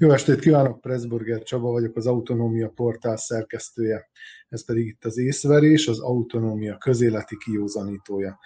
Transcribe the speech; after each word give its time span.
Jó 0.00 0.10
estét 0.10 0.38
kívánok, 0.38 0.80
Pressburger 0.80 1.42
Csaba 1.42 1.70
vagyok, 1.70 1.96
az 1.96 2.06
Autonómia 2.06 2.68
portál 2.68 3.16
szerkesztője. 3.16 4.08
Ez 4.48 4.64
pedig 4.64 4.86
itt 4.86 5.04
az 5.04 5.18
észverés, 5.18 5.88
az 5.88 6.00
autonómia 6.00 6.76
közéleti 6.76 7.36
kiózanítója. 7.36 8.38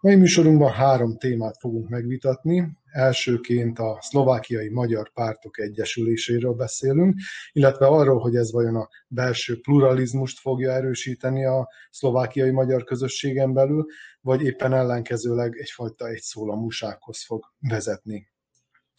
Mai 0.00 0.14
műsorunkban 0.14 0.72
három 0.72 1.16
témát 1.16 1.56
fogunk 1.58 1.88
megvitatni. 1.88 2.68
Elsőként 2.90 3.78
a 3.78 3.98
szlovákiai 4.00 4.68
magyar 4.68 5.12
pártok 5.12 5.58
egyesüléséről 5.58 6.52
beszélünk, 6.54 7.14
illetve 7.52 7.86
arról, 7.86 8.18
hogy 8.18 8.36
ez 8.36 8.52
vajon 8.52 8.76
a 8.76 8.88
belső 9.08 9.60
pluralizmust 9.60 10.38
fogja 10.38 10.72
erősíteni 10.72 11.44
a 11.44 11.68
szlovákiai 11.90 12.50
magyar 12.50 12.84
közösségen 12.84 13.52
belül, 13.52 13.86
vagy 14.20 14.42
éppen 14.42 14.72
ellenkezőleg 14.72 15.56
egyfajta 15.56 16.08
egyszólamúsághoz 16.08 17.24
fog 17.24 17.44
vezetni. 17.60 18.29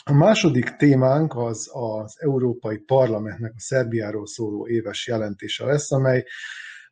A 0.03 0.13
második 0.13 0.75
témánk 0.75 1.35
az 1.35 1.69
az 1.73 2.15
Európai 2.19 2.77
Parlamentnek 2.77 3.53
a 3.55 3.59
Szerbiáról 3.59 4.27
szóló 4.27 4.67
éves 4.67 5.07
jelentése 5.07 5.65
lesz, 5.65 5.91
amely 5.91 6.25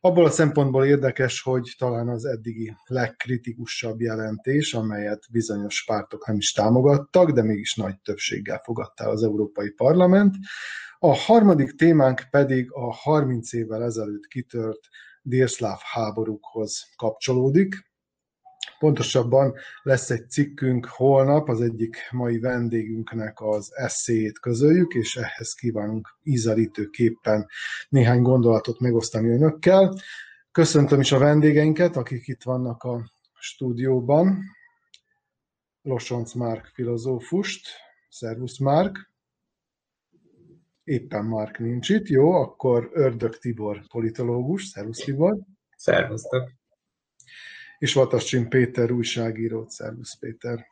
abból 0.00 0.24
a 0.24 0.30
szempontból 0.30 0.84
érdekes, 0.84 1.42
hogy 1.42 1.74
talán 1.78 2.08
az 2.08 2.24
eddigi 2.24 2.76
legkritikusabb 2.84 4.00
jelentés, 4.00 4.74
amelyet 4.74 5.26
bizonyos 5.30 5.84
pártok 5.84 6.26
nem 6.26 6.36
is 6.36 6.52
támogattak, 6.52 7.30
de 7.30 7.42
mégis 7.42 7.74
nagy 7.74 8.00
többséggel 8.00 8.60
fogadta 8.64 9.08
az 9.08 9.22
Európai 9.22 9.70
Parlament. 9.70 10.34
A 10.98 11.14
harmadik 11.14 11.74
témánk 11.74 12.22
pedig 12.30 12.72
a 12.72 12.94
30 12.94 13.52
évvel 13.52 13.82
ezelőtt 13.82 14.26
kitört 14.26 14.80
délszláv 15.22 15.78
háborúkhoz 15.82 16.88
kapcsolódik. 16.96 17.89
Pontosabban 18.78 19.54
lesz 19.82 20.10
egy 20.10 20.30
cikkünk 20.30 20.86
holnap, 20.86 21.48
az 21.48 21.60
egyik 21.60 21.96
mai 22.10 22.38
vendégünknek 22.38 23.40
az 23.40 23.70
eszéjét 23.74 24.38
közöljük, 24.38 24.94
és 24.94 25.16
ehhez 25.16 25.52
kívánunk 25.52 26.18
ízelítőképpen 26.22 27.48
néhány 27.88 28.22
gondolatot 28.22 28.80
megosztani 28.80 29.28
önökkel. 29.28 29.94
Köszöntöm 30.52 31.00
is 31.00 31.12
a 31.12 31.18
vendégeinket, 31.18 31.96
akik 31.96 32.26
itt 32.26 32.42
vannak 32.42 32.82
a 32.82 33.10
stúdióban. 33.38 34.38
Losonc 35.82 36.32
Márk 36.32 36.66
filozófust. 36.66 37.68
Szervusz 38.08 38.58
Márk. 38.58 39.10
Éppen 40.84 41.24
Márk 41.24 41.58
nincs 41.58 41.88
itt. 41.88 42.08
Jó, 42.08 42.32
akkor 42.32 42.90
Ördög 42.92 43.38
Tibor 43.38 43.86
politológus. 43.86 44.64
Szervusz 44.64 45.04
Tibor. 45.04 45.38
Szervusztok 45.76 46.58
és 47.80 47.92
Vatacsin 47.92 48.48
Péter 48.48 48.90
újságírót. 48.90 49.70
Szervusz 49.70 50.18
Péter! 50.18 50.66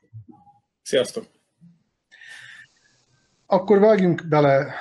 Sziasztok! 0.83 1.27
Akkor 3.47 3.79
vágjunk 3.79 4.29
bele 4.29 4.75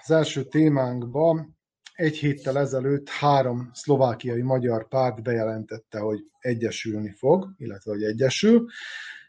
az 0.00 0.10
első 0.10 0.44
témánkba. 0.44 1.46
Egy 1.94 2.16
héttel 2.16 2.58
ezelőtt 2.58 3.08
három 3.08 3.70
szlovákiai 3.72 4.42
magyar 4.42 4.88
párt 4.88 5.22
bejelentette, 5.22 5.98
hogy 5.98 6.18
egyesülni 6.38 7.10
fog, 7.10 7.54
illetve 7.58 7.90
hogy 7.90 8.02
egyesül. 8.02 8.66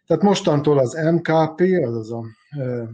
Tehát 0.05 0.23
mostantól 0.23 0.79
az 0.79 0.93
MKP, 0.93 1.61
azaz 1.61 2.11
a 2.11 2.23
e, 2.49 2.89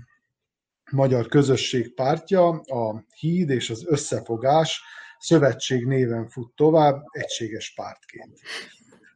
Magyar 0.91 1.27
Közösség 1.27 1.93
pártja, 1.93 2.47
a 2.49 3.05
Híd 3.19 3.49
és 3.49 3.69
az 3.69 3.85
Összefogás 3.87 4.81
szövetség 5.19 5.85
néven 5.85 6.27
fut 6.27 6.55
tovább, 6.55 7.03
egységes 7.11 7.73
pártként. 7.73 8.39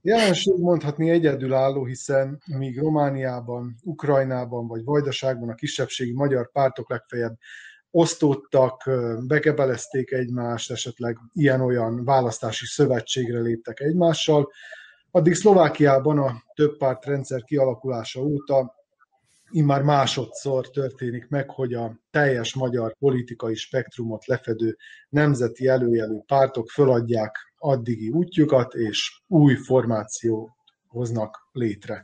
Jelenség 0.07 0.53
mondhatni 0.57 1.09
egyedülálló, 1.09 1.85
hiszen 1.85 2.41
míg 2.45 2.79
Romániában, 2.79 3.75
Ukrajnában 3.83 4.67
vagy 4.67 4.83
Vajdaságban 4.83 5.49
a 5.49 5.53
kisebbségi 5.53 6.13
magyar 6.13 6.51
pártok 6.51 6.89
legfeljebb 6.89 7.37
osztódtak, 7.91 8.89
bekebelezték 9.27 10.11
egymást, 10.11 10.71
esetleg 10.71 11.17
ilyen-olyan 11.33 12.03
választási 12.03 12.65
szövetségre 12.65 13.39
léptek 13.39 13.79
egymással, 13.79 14.51
addig 15.11 15.33
Szlovákiában 15.33 16.17
a 16.19 16.43
több 16.53 16.77
párt 16.77 17.05
rendszer 17.05 17.43
kialakulása 17.43 18.21
óta 18.21 18.75
immár 19.49 19.81
másodszor 19.81 20.69
történik 20.69 21.27
meg, 21.29 21.49
hogy 21.49 21.73
a 21.73 21.99
teljes 22.11 22.55
magyar 22.55 22.95
politikai 22.99 23.55
spektrumot 23.55 24.25
lefedő 24.25 24.77
nemzeti 25.09 25.67
előjelű 25.67 26.17
pártok 26.25 26.69
föladják 26.69 27.46
addigi 27.57 28.09
útjukat, 28.09 28.73
és 28.73 29.21
új 29.27 29.55
formáció 29.55 30.57
hoznak 30.87 31.49
létre. 31.51 32.03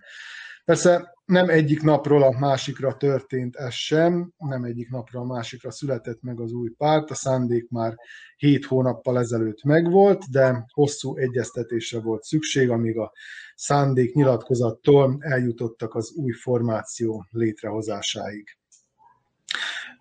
Persze 0.66 1.14
nem 1.26 1.50
egyik 1.50 1.82
napról 1.82 2.24
a 2.24 2.40
másikra 2.40 2.98
történt 2.98 3.56
ez 3.56 3.74
sem, 3.74 4.34
nem 4.38 4.64
egyik 4.64 4.90
napról 4.90 5.22
a 5.22 5.26
másikra 5.26 5.72
született 5.72 6.22
meg 6.22 6.40
az 6.40 6.52
új 6.52 6.70
párt, 6.70 7.12
a 7.12 7.16
szándék 7.16 7.70
már 7.70 7.96
hét 8.36 8.66
hónappal 8.66 9.20
ezelőtt 9.20 9.64
megvolt, 9.64 10.32
de 10.32 10.66
hosszú 10.74 11.18
egyeztetésre 11.18 12.00
volt 12.00 12.24
szükség, 12.24 12.70
amíg 12.70 12.98
a 12.98 13.12
szándék 13.56 14.14
nyilatkozattól 14.14 15.18
eljutottak 15.20 15.96
az 15.96 16.12
új 16.12 16.32
formáció 16.32 17.26
létrehozásáig. 17.30 18.58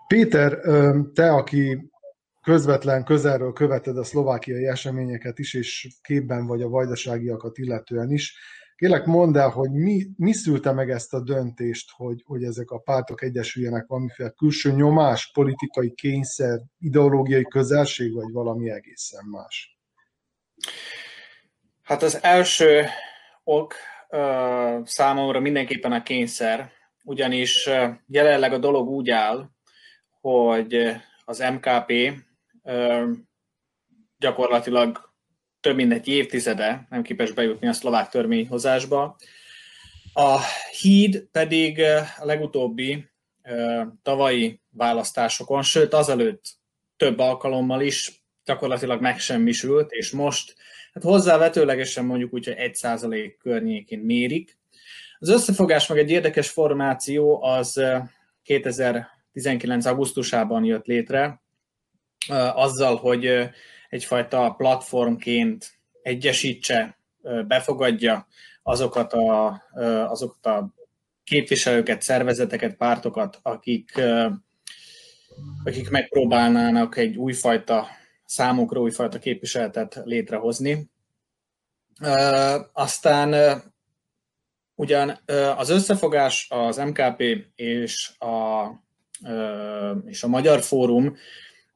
Péter, 0.08 0.58
te, 1.14 1.32
aki 1.32 1.91
közvetlen 2.42 3.04
közelről 3.04 3.52
követed 3.52 3.96
a 3.96 4.04
szlovákiai 4.04 4.66
eseményeket 4.66 5.38
is, 5.38 5.54
és 5.54 5.88
képben 6.02 6.46
vagy 6.46 6.62
a 6.62 6.68
vajdaságiakat 6.68 7.58
illetően 7.58 8.10
is. 8.10 8.36
Kérlek 8.76 9.04
mondd 9.04 9.36
el, 9.36 9.48
hogy 9.48 9.70
mi, 9.70 10.06
mi 10.16 10.32
szülte 10.32 10.72
meg 10.72 10.90
ezt 10.90 11.14
a 11.14 11.20
döntést, 11.20 11.90
hogy, 11.90 12.22
hogy 12.26 12.42
ezek 12.44 12.70
a 12.70 12.78
pártok 12.78 13.22
egyesüljenek, 13.22 13.86
valamiféle 13.86 14.30
külső 14.30 14.72
nyomás, 14.72 15.30
politikai 15.32 15.94
kényszer, 15.94 16.60
ideológiai 16.78 17.44
közelség, 17.44 18.14
vagy 18.14 18.32
valami 18.32 18.70
egészen 18.70 19.24
más? 19.30 19.78
Hát 21.82 22.02
az 22.02 22.22
első 22.22 22.84
ok 23.44 23.74
uh, 24.08 24.86
számomra 24.86 25.40
mindenképpen 25.40 25.92
a 25.92 26.02
kényszer, 26.02 26.70
ugyanis 27.04 27.68
jelenleg 28.06 28.52
a 28.52 28.58
dolog 28.58 28.88
úgy 28.88 29.10
áll, 29.10 29.48
hogy 30.20 30.96
az 31.24 31.38
MKP 31.38 31.92
gyakorlatilag 34.18 35.12
több 35.60 35.76
mint 35.76 35.92
egy 35.92 36.08
évtizede 36.08 36.86
nem 36.90 37.02
képes 37.02 37.32
bejutni 37.32 37.68
a 37.68 37.72
szlovák 37.72 38.08
törvényhozásba. 38.08 39.16
A 40.12 40.38
híd 40.80 41.28
pedig 41.32 41.80
a 42.18 42.24
legutóbbi 42.24 43.10
tavalyi 44.02 44.60
választásokon, 44.70 45.62
sőt 45.62 45.92
azelőtt 45.92 46.44
több 46.96 47.18
alkalommal 47.18 47.80
is 47.80 48.24
gyakorlatilag 48.44 49.00
megsemmisült, 49.00 49.90
és 49.90 50.10
most 50.10 50.54
hát 50.92 51.02
hozzávetőlegesen 51.02 52.04
mondjuk 52.04 52.32
úgy, 52.32 52.44
hogy 52.44 52.56
1% 52.58 53.32
környékén 53.38 53.98
mérik. 53.98 54.58
Az 55.18 55.28
összefogás 55.28 55.86
meg 55.86 55.98
egy 55.98 56.10
érdekes 56.10 56.50
formáció 56.50 57.42
az 57.42 57.82
2019. 58.42 59.86
augusztusában 59.86 60.64
jött 60.64 60.86
létre, 60.86 61.41
azzal, 62.54 62.96
hogy 62.96 63.50
egyfajta 63.88 64.54
platformként 64.56 65.80
egyesítse, 66.02 66.98
befogadja 67.46 68.26
azokat 68.62 69.12
a, 69.12 69.62
azokat 70.08 70.46
a 70.46 70.74
képviselőket, 71.24 72.02
szervezeteket, 72.02 72.76
pártokat, 72.76 73.38
akik, 73.42 74.00
akik 75.64 75.90
megpróbálnának 75.90 76.96
egy 76.96 77.16
újfajta 77.16 77.86
számukra 78.24 78.80
újfajta 78.80 79.18
képviseletet 79.18 80.00
létrehozni. 80.04 80.90
Aztán 82.72 83.60
ugyan 84.74 85.18
az 85.56 85.68
összefogás 85.68 86.46
az 86.50 86.76
MKP 86.76 87.22
és 87.54 88.10
a, 88.18 88.66
és 90.04 90.22
a 90.22 90.28
Magyar 90.28 90.60
Fórum 90.62 91.16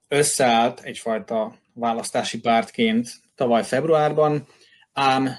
összeállt 0.09 0.81
egyfajta 0.81 1.59
választási 1.73 2.41
pártként 2.41 3.09
tavaly 3.35 3.65
februárban, 3.65 4.47
ám 4.93 5.31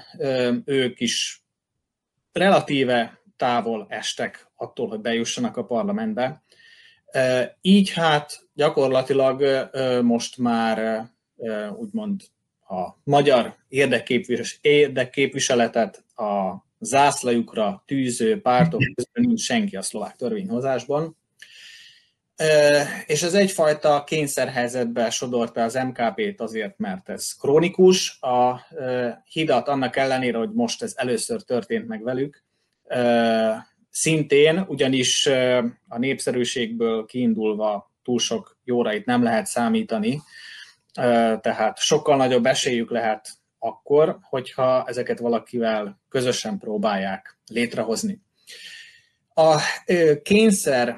ők 0.64 1.00
is 1.00 1.42
relatíve 2.32 3.20
távol 3.36 3.86
estek 3.88 4.50
attól, 4.56 4.88
hogy 4.88 5.00
bejussanak 5.00 5.56
a 5.56 5.64
parlamentbe. 5.64 6.42
Így 7.60 7.90
hát 7.90 8.48
gyakorlatilag 8.54 9.68
most 10.02 10.38
már 10.38 11.06
úgymond 11.76 12.20
a 12.68 12.88
magyar 13.04 13.56
érdekképviseletet 14.60 16.04
a 16.14 16.54
zászlajukra 16.78 17.82
tűző 17.86 18.40
pártok 18.40 18.80
közben 18.94 19.24
nincs 19.24 19.40
senki 19.40 19.76
a 19.76 19.82
szlovák 19.82 20.16
törvényhozásban. 20.16 21.16
És 23.06 23.22
ez 23.22 23.34
egyfajta 23.34 24.04
kényszerhelyzetbe 24.04 25.10
sodorta 25.10 25.62
az 25.62 25.74
MKP-t 25.74 26.40
azért, 26.40 26.78
mert 26.78 27.08
ez 27.08 27.32
krónikus. 27.32 28.20
A 28.20 28.66
hidat 29.24 29.68
annak 29.68 29.96
ellenére, 29.96 30.38
hogy 30.38 30.52
most 30.52 30.82
ez 30.82 30.92
először 30.96 31.42
történt 31.42 31.86
meg 31.86 32.02
velük, 32.02 32.44
szintén, 33.90 34.64
ugyanis 34.68 35.26
a 35.88 35.98
népszerűségből 35.98 37.04
kiindulva 37.04 37.92
túl 38.02 38.18
sok 38.18 38.58
jóra 38.64 38.92
itt 38.92 39.04
nem 39.04 39.22
lehet 39.22 39.46
számítani, 39.46 40.22
tehát 41.40 41.78
sokkal 41.78 42.16
nagyobb 42.16 42.46
esélyük 42.46 42.90
lehet 42.90 43.28
akkor, 43.58 44.18
hogyha 44.22 44.84
ezeket 44.86 45.18
valakivel 45.18 46.00
közösen 46.08 46.58
próbálják 46.58 47.38
létrehozni. 47.46 48.20
A 49.34 49.56
kényszer 50.22 50.96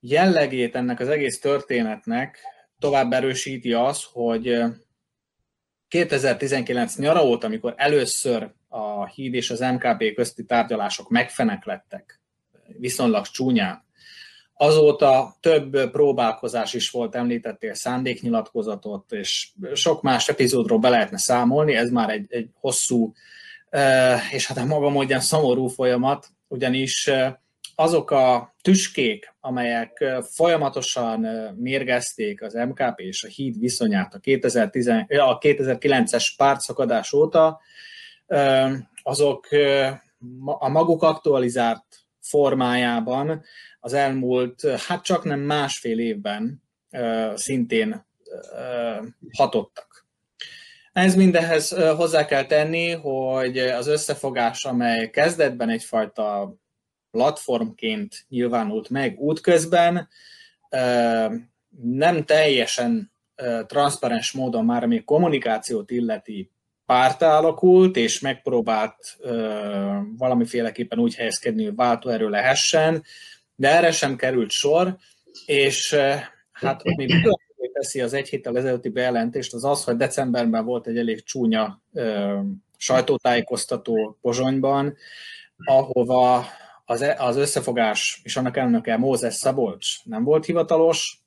jellegét 0.00 0.74
ennek 0.74 1.00
az 1.00 1.08
egész 1.08 1.40
történetnek 1.40 2.38
tovább 2.78 3.12
erősíti 3.12 3.72
az, 3.72 4.04
hogy 4.12 4.62
2019 5.88 6.96
nyara 6.96 7.24
óta, 7.24 7.46
amikor 7.46 7.74
először 7.76 8.52
a 8.68 9.06
híd 9.06 9.34
és 9.34 9.50
az 9.50 9.60
MKP 9.60 10.14
közti 10.14 10.44
tárgyalások 10.44 11.08
megfeneklettek, 11.08 12.20
viszonylag 12.78 13.26
csúnyán, 13.26 13.88
Azóta 14.62 15.36
több 15.40 15.90
próbálkozás 15.90 16.74
is 16.74 16.90
volt, 16.90 17.14
említettél 17.14 17.74
szándéknyilatkozatot, 17.74 19.12
és 19.12 19.48
sok 19.74 20.02
más 20.02 20.28
epizódról 20.28 20.78
be 20.78 20.88
lehetne 20.88 21.18
számolni, 21.18 21.74
ez 21.74 21.90
már 21.90 22.10
egy, 22.10 22.26
egy 22.28 22.48
hosszú, 22.54 23.12
és 24.32 24.46
hát 24.46 24.58
a 24.58 24.64
maga 24.64 24.88
módján 24.88 25.20
szomorú 25.20 25.66
folyamat, 25.66 26.28
ugyanis 26.48 27.10
azok 27.80 28.10
a 28.10 28.54
tüskék, 28.62 29.34
amelyek 29.40 30.04
folyamatosan 30.22 31.20
mérgezték 31.56 32.42
az 32.42 32.54
MKP 32.54 33.00
és 33.00 33.24
a 33.24 33.28
híd 33.28 33.58
viszonyát 33.58 34.14
a, 34.14 34.18
2010, 34.18 34.88
a 35.08 35.38
2009-es 35.38 36.28
pártszakadás 36.36 37.12
óta, 37.12 37.60
azok 39.02 39.48
a 40.44 40.68
maguk 40.68 41.02
aktualizált 41.02 41.84
formájában 42.20 43.42
az 43.80 43.92
elmúlt, 43.92 44.66
hát 44.86 45.02
csak 45.02 45.24
nem 45.24 45.40
másfél 45.40 45.98
évben 45.98 46.62
szintén 47.34 48.06
hatottak. 49.36 50.06
Ez 50.92 51.14
mindehez 51.14 51.68
hozzá 51.96 52.24
kell 52.24 52.44
tenni, 52.44 52.90
hogy 52.90 53.58
az 53.58 53.86
összefogás, 53.86 54.64
amely 54.64 55.10
kezdetben 55.10 55.68
egyfajta 55.68 56.54
platformként 57.10 58.24
nyilvánult 58.28 58.88
meg 58.88 59.18
útközben, 59.18 60.08
nem 61.82 62.24
teljesen 62.24 63.12
transzparens 63.66 64.32
módon 64.32 64.64
már, 64.64 64.82
ami 64.82 65.04
kommunikációt 65.04 65.90
illeti 65.90 66.50
párta 66.86 67.36
alakult, 67.36 67.96
és 67.96 68.20
megpróbált 68.20 69.18
valamiféleképpen 70.16 70.98
úgy 70.98 71.14
helyezkedni, 71.14 71.64
hogy 71.64 71.74
váltóerő 71.74 72.28
lehessen, 72.28 73.02
de 73.54 73.68
erre 73.68 73.90
sem 73.90 74.16
került 74.16 74.50
sor, 74.50 74.96
és 75.46 75.96
hát 76.52 76.82
ami 76.82 77.06
teszi 77.72 78.00
az 78.00 78.12
egy 78.12 78.28
héttel 78.28 78.56
ezelőtti 78.56 78.88
bejelentést, 78.88 79.54
az 79.54 79.64
az, 79.64 79.84
hogy 79.84 79.96
decemberben 79.96 80.64
volt 80.64 80.86
egy 80.86 80.98
elég 80.98 81.22
csúnya 81.22 81.82
sajtótájékoztató 82.76 84.18
Pozsonyban, 84.20 84.96
ahova 85.64 86.46
az, 86.90 87.02
e, 87.02 87.16
az 87.18 87.36
összefogás 87.36 88.20
és 88.22 88.36
annak 88.36 88.56
elnöke 88.56 88.96
Mózes 88.96 89.34
Szabolcs 89.34 90.04
nem 90.04 90.24
volt 90.24 90.44
hivatalos, 90.44 91.18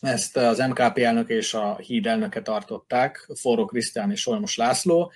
ezt 0.00 0.36
az 0.36 0.58
MKP 0.58 0.98
elnök 0.98 1.28
és 1.28 1.54
a 1.54 1.76
híd 1.76 2.06
elnöke 2.06 2.42
tartották, 2.42 3.28
Forró 3.34 3.64
Krisztián 3.64 4.10
és 4.10 4.20
Solmos 4.20 4.56
László, 4.56 5.12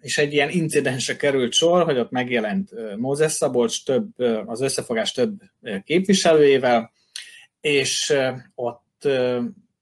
és 0.00 0.18
egy 0.18 0.32
ilyen 0.32 0.50
incidensre 0.50 1.16
került 1.16 1.52
sor, 1.52 1.84
hogy 1.84 1.98
ott 1.98 2.10
megjelent 2.10 2.70
Mózes 2.96 3.32
Szabolcs 3.32 3.84
több, 3.84 4.18
az 4.46 4.60
összefogás 4.60 5.12
több 5.12 5.40
képviselőjével, 5.84 6.92
és 7.60 8.14
ott 8.54 9.08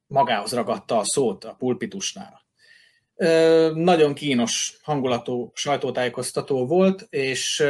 magához 0.06 0.52
ragadta 0.52 0.98
a 0.98 1.04
szót 1.04 1.44
a 1.44 1.54
pulpitusnál. 1.58 2.45
Nagyon 3.74 4.14
kínos 4.14 4.78
hangulatú 4.82 5.50
sajtótájékoztató 5.54 6.66
volt, 6.66 7.06
és 7.10 7.64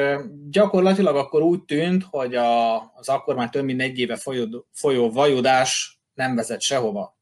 gyakorlatilag 0.51 1.17
akkor 1.17 1.43
úgy 1.43 1.65
tűnt, 1.65 2.03
hogy 2.11 2.35
a, 2.35 2.77
az 2.77 3.09
akkor 3.09 3.35
már 3.35 3.51
több 3.51 3.65
mint 3.65 3.81
egy 3.81 3.99
éve 3.99 4.17
folyó, 4.17 4.67
folyó 4.73 5.11
vajudás 5.11 6.01
nem 6.15 6.35
vezet 6.35 6.61
sehova. 6.61 7.19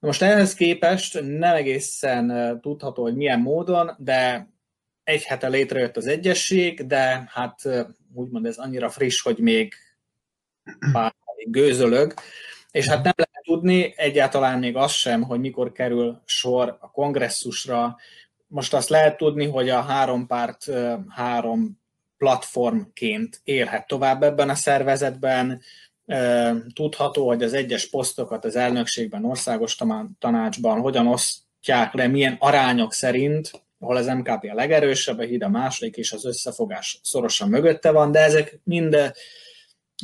Most 0.00 0.22
ehhez 0.22 0.54
képest 0.54 1.20
nem 1.22 1.54
egészen 1.54 2.58
tudható, 2.60 3.02
hogy 3.02 3.16
milyen 3.16 3.40
módon, 3.40 3.90
de 3.98 4.48
egy 5.04 5.22
hete 5.22 5.48
létrejött 5.48 5.96
az 5.96 6.06
egyesség, 6.06 6.86
de 6.86 7.30
hát 7.32 7.62
úgymond 8.14 8.46
ez 8.46 8.56
annyira 8.56 8.88
friss, 8.88 9.22
hogy 9.22 9.38
még 9.38 9.74
pár 10.92 11.14
gőzölög, 11.44 12.14
és 12.70 12.86
hát 12.86 13.04
nem 13.04 13.12
lehet 13.16 13.40
tudni 13.42 13.92
egyáltalán 13.96 14.58
még 14.58 14.76
azt 14.76 14.94
sem, 14.94 15.22
hogy 15.22 15.40
mikor 15.40 15.72
kerül 15.72 16.22
sor 16.24 16.76
a 16.80 16.90
kongresszusra. 16.90 17.96
Most 18.46 18.74
azt 18.74 18.88
lehet 18.88 19.16
tudni, 19.16 19.46
hogy 19.46 19.68
a 19.68 19.80
három 19.80 20.26
párt 20.26 20.66
három 21.08 21.80
platformként 22.18 23.40
érhet 23.44 23.86
tovább 23.86 24.22
ebben 24.22 24.48
a 24.48 24.54
szervezetben. 24.54 25.60
Tudható, 26.74 27.26
hogy 27.26 27.42
az 27.42 27.52
egyes 27.52 27.88
posztokat 27.88 28.44
az 28.44 28.56
elnökségben, 28.56 29.24
országos 29.24 29.76
tanácsban 30.18 30.80
hogyan 30.80 31.06
osztják 31.06 31.92
le, 31.92 32.06
milyen 32.06 32.36
arányok 32.38 32.92
szerint, 32.92 33.50
ahol 33.78 33.96
az 33.96 34.06
MKP 34.06 34.44
a 34.50 34.54
legerősebb, 34.54 35.18
a 35.18 35.22
híd 35.22 35.42
a 35.42 35.48
második, 35.48 35.96
és 35.96 36.12
az 36.12 36.24
összefogás 36.24 37.00
szorosan 37.02 37.48
mögötte 37.48 37.90
van, 37.90 38.12
de 38.12 38.18
ezek 38.18 38.60
mind, 38.64 39.12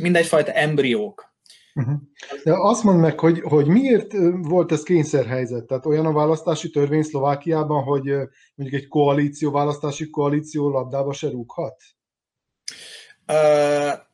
mind 0.00 0.16
egyfajta 0.16 0.52
embriók 0.52 1.35
Uh-huh. 1.76 1.96
De 2.44 2.52
azt 2.52 2.84
mondd 2.84 2.98
meg, 2.98 3.20
hogy, 3.20 3.40
hogy 3.40 3.66
miért 3.66 4.12
volt 4.42 4.72
ez 4.72 4.82
kényszerhelyzet? 4.82 5.66
Tehát 5.66 5.86
olyan 5.86 6.06
a 6.06 6.12
választási 6.12 6.70
törvény 6.70 7.02
Szlovákiában, 7.02 7.82
hogy 7.82 8.04
mondjuk 8.54 8.82
egy 8.82 8.88
koalíció, 8.88 9.50
választási 9.50 10.10
koalíció 10.10 10.70
labdába 10.70 11.12
se 11.12 11.28
rúghat? 11.28 11.82
Uh, 13.28 14.04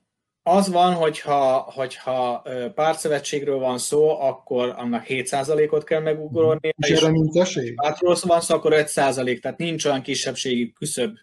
az 0.43 0.71
van, 0.71 0.95
hogyha, 0.95 1.71
hogyha 1.75 2.45
pártszövetségről 2.75 3.59
van 3.59 3.79
szó, 3.79 4.21
akkor 4.21 4.75
annak 4.77 5.05
7%-ot 5.09 5.85
kell 5.85 6.01
megugorni. 6.01 6.75
És 6.77 6.91
erre 6.91 7.11
nincs 7.11 7.37
esély? 7.37 7.73
Pártról 7.75 8.17
van 8.23 8.41
szó, 8.41 8.55
akkor 8.55 8.73
5%, 8.75 9.41
tehát 9.41 9.59
nincs 9.59 9.85
olyan 9.85 10.03
kisebbségi 10.03 10.73
küszöb 10.73 11.17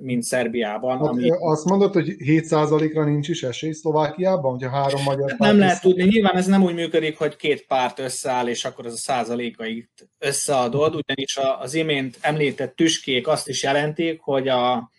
mint 0.00 0.22
Szerbiában. 0.22 0.98
Hát, 0.98 1.06
ami... 1.06 1.30
Azt 1.30 1.64
mondod, 1.64 1.92
hogy 1.92 2.14
7%-ra 2.18 3.04
nincs 3.04 3.28
is 3.28 3.42
esély 3.42 3.72
Szlovákiában, 3.72 4.50
hogyha 4.50 4.70
három 4.70 5.02
magyar 5.02 5.26
párt 5.26 5.38
Nem 5.38 5.58
lehet 5.58 5.80
tudni, 5.80 6.04
nyilván 6.04 6.36
ez 6.36 6.46
nem 6.46 6.62
úgy 6.62 6.74
működik, 6.74 7.18
hogy 7.18 7.36
két 7.36 7.66
párt 7.66 7.98
összeáll, 7.98 8.48
és 8.48 8.64
akkor 8.64 8.86
az 8.86 8.92
a 8.92 8.96
százalékait 8.96 10.10
összeadod, 10.18 10.94
ugyanis 10.94 11.38
az 11.58 11.74
imént 11.74 12.18
említett 12.20 12.76
tüskék 12.76 13.28
azt 13.28 13.48
is 13.48 13.62
jelentik, 13.62 14.20
hogy 14.20 14.48
a, 14.48 14.90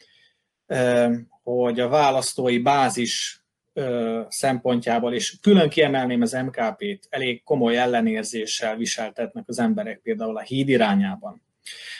hogy 1.43 1.79
a 1.79 1.87
választói 1.87 2.59
bázis 2.59 3.43
szempontjából, 4.27 5.13
és 5.13 5.35
külön 5.41 5.69
kiemelném 5.69 6.21
az 6.21 6.31
MKP-t, 6.31 7.07
elég 7.09 7.43
komoly 7.43 7.77
ellenérzéssel 7.77 8.75
viseltetnek 8.75 9.43
az 9.47 9.59
emberek 9.59 9.99
például 9.99 10.37
a 10.37 10.41
híd 10.41 10.69
irányában. 10.69 11.41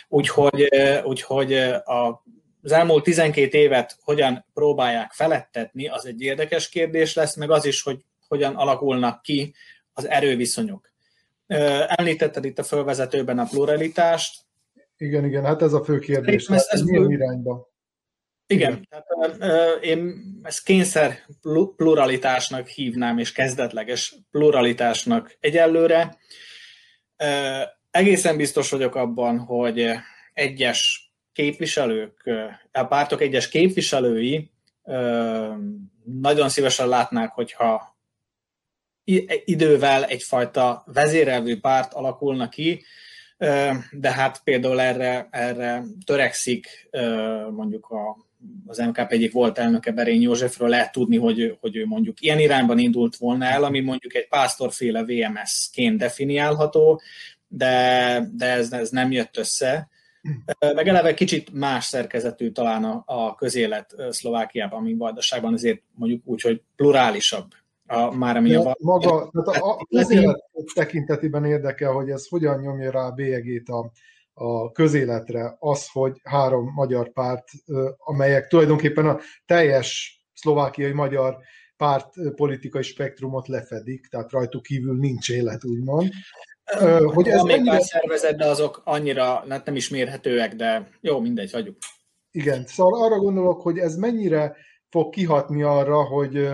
Úgyhogy, 0.08 0.70
úgyhogy 1.04 1.54
a, 1.54 2.24
az 2.64 2.72
elmúlt 2.72 3.04
12 3.04 3.58
évet 3.58 3.98
hogyan 4.02 4.46
próbálják 4.54 5.12
felettetni, 5.12 5.88
az 5.88 6.06
egy 6.06 6.22
érdekes 6.22 6.70
kérdés 6.70 7.14
lesz, 7.14 7.36
meg 7.36 7.52
az 7.52 7.66
is, 7.66 7.82
hogy 7.82 8.06
hogyan 8.28 8.56
alakulnak 8.56 9.22
ki 9.22 9.54
az 9.94 10.10
erőviszonyok. 10.10 10.92
Említetted 11.88 12.46
itt 12.46 12.60
a 12.60 12.64
fölvezetőben 12.64 13.40
a 13.40 13.46
pluralitást. 13.46 14.40
Igen, 14.98 15.26
igen, 15.26 15.46
hát 15.46 15.62
ez 15.62 15.74
a 15.74 15.84
fő 15.84 16.00
kérdés. 16.00 16.48
Ez, 16.48 16.68
ez 16.70 16.82
milyen 16.82 17.12
irányba? 17.12 17.70
Igen, 18.48 18.88
tehát 18.90 19.84
én 19.84 20.24
ezt 20.44 20.64
kényszer 20.64 21.20
pluralitásnak 21.76 22.68
hívnám, 22.68 23.18
és 23.18 23.32
kezdetleges 23.32 24.16
pluralitásnak 24.32 25.38
egyelőre. 25.40 26.18
Egészen 27.92 28.38
biztos 28.38 28.70
vagyok 28.70 28.96
abban, 28.96 29.40
hogy 29.40 29.90
egyes 30.34 31.12
képviselők, 31.34 32.30
a 32.72 32.84
pártok 32.84 33.22
egyes 33.22 33.50
képviselői 33.50 34.52
nagyon 36.04 36.50
szívesen 36.50 36.88
látnák, 36.88 37.32
hogyha 37.32 37.98
idővel 39.46 40.06
egyfajta 40.06 40.84
vezérelvű 40.94 41.60
párt 41.60 41.94
alakulna 41.94 42.50
ki, 42.50 42.84
de 43.92 44.12
hát 44.12 44.42
például 44.44 44.82
erre, 44.82 45.28
erre 45.32 45.84
törekszik 46.06 46.90
mondjuk 47.52 47.90
a, 47.90 48.18
az 48.66 48.78
MKP 48.78 49.12
egyik 49.12 49.32
volt 49.32 49.58
elnöke 49.58 49.92
Berény 49.92 50.22
Józsefről 50.22 50.70
lehet 50.70 50.92
tudni, 50.92 51.18
hogy, 51.18 51.58
hogy 51.60 51.76
ő 51.76 51.86
mondjuk 51.86 52.22
ilyen 52.22 52.40
irányban 52.40 52.80
indult 52.80 53.16
volna 53.16 53.46
el, 53.46 53.64
ami 53.64 53.80
mondjuk 53.80 54.16
egy 54.16 54.28
pásztorféle 54.28 55.04
VMS-ként 55.04 55.98
definiálható, 55.98 57.02
de, 57.52 58.30
de 58.34 58.46
ez, 58.46 58.72
ez 58.72 58.90
nem 58.90 59.12
jött 59.12 59.38
össze. 59.38 59.90
Meg 60.60 60.88
eleve 60.88 61.14
kicsit 61.14 61.54
más 61.54 61.86
szerkezetű 61.86 62.52
talán 62.52 62.84
a, 62.84 63.04
a 63.06 63.36
közélet 63.36 63.96
Szlovákiában, 64.10 64.84
mint 64.84 65.00
Vajdaságban, 65.00 65.54
ezért 65.54 65.82
mondjuk 65.94 66.22
úgy, 66.26 66.42
hogy 66.42 66.62
plurálisabb 66.76 67.48
A, 67.86 68.16
már 68.16 68.38
ami 68.38 68.54
a, 68.54 68.76
maga, 68.80 69.32
tehát 69.32 69.62
a, 69.62 69.86
közélet 69.90 70.44
tekintetében 70.74 71.46
érdekel, 71.46 71.92
hogy 71.92 72.10
ez 72.10 72.28
hogyan 72.28 72.60
nyomja 72.60 72.92
rá 72.92 73.06
a 73.06 73.12
bélyegét 73.12 73.70
a, 73.70 73.92
a 74.34 74.72
közéletre, 74.72 75.56
az, 75.60 75.88
hogy 75.92 76.20
három 76.24 76.72
magyar 76.76 77.12
párt, 77.12 77.48
amelyek 77.98 78.48
tulajdonképpen 78.48 79.08
a 79.08 79.20
teljes 79.46 80.20
szlovákiai 80.34 80.92
magyar 80.92 81.38
párt 81.78 82.14
politikai 82.36 82.82
spektrumot 82.82 83.48
lefedik, 83.48 84.08
tehát 84.08 84.32
rajtuk 84.32 84.64
kívül 84.64 84.98
nincs 84.98 85.30
élet, 85.30 85.66
úgymond. 85.66 86.10
Hogy 87.06 87.28
ez 87.28 87.42
mennyire... 87.42 87.80
szervezet, 87.80 88.38
de 88.38 88.46
azok 88.46 88.82
annyira 88.84 89.46
hát 89.50 89.66
nem 89.66 89.76
is 89.76 89.90
mérhetőek, 89.90 90.56
de 90.56 90.90
jó, 91.02 91.20
mindegy, 91.20 91.52
hagyjuk. 91.52 91.78
Igen, 92.32 92.66
szóval 92.66 93.04
arra 93.04 93.18
gondolok, 93.18 93.62
hogy 93.62 93.78
ez 93.78 93.96
mennyire 93.96 94.56
fog 94.90 95.14
kihatni 95.14 95.64
arra, 95.64 96.04
hogy 96.04 96.50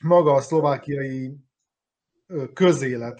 maga 0.00 0.32
a 0.32 0.40
szlovákiai 0.40 1.36
közélet 2.52 3.18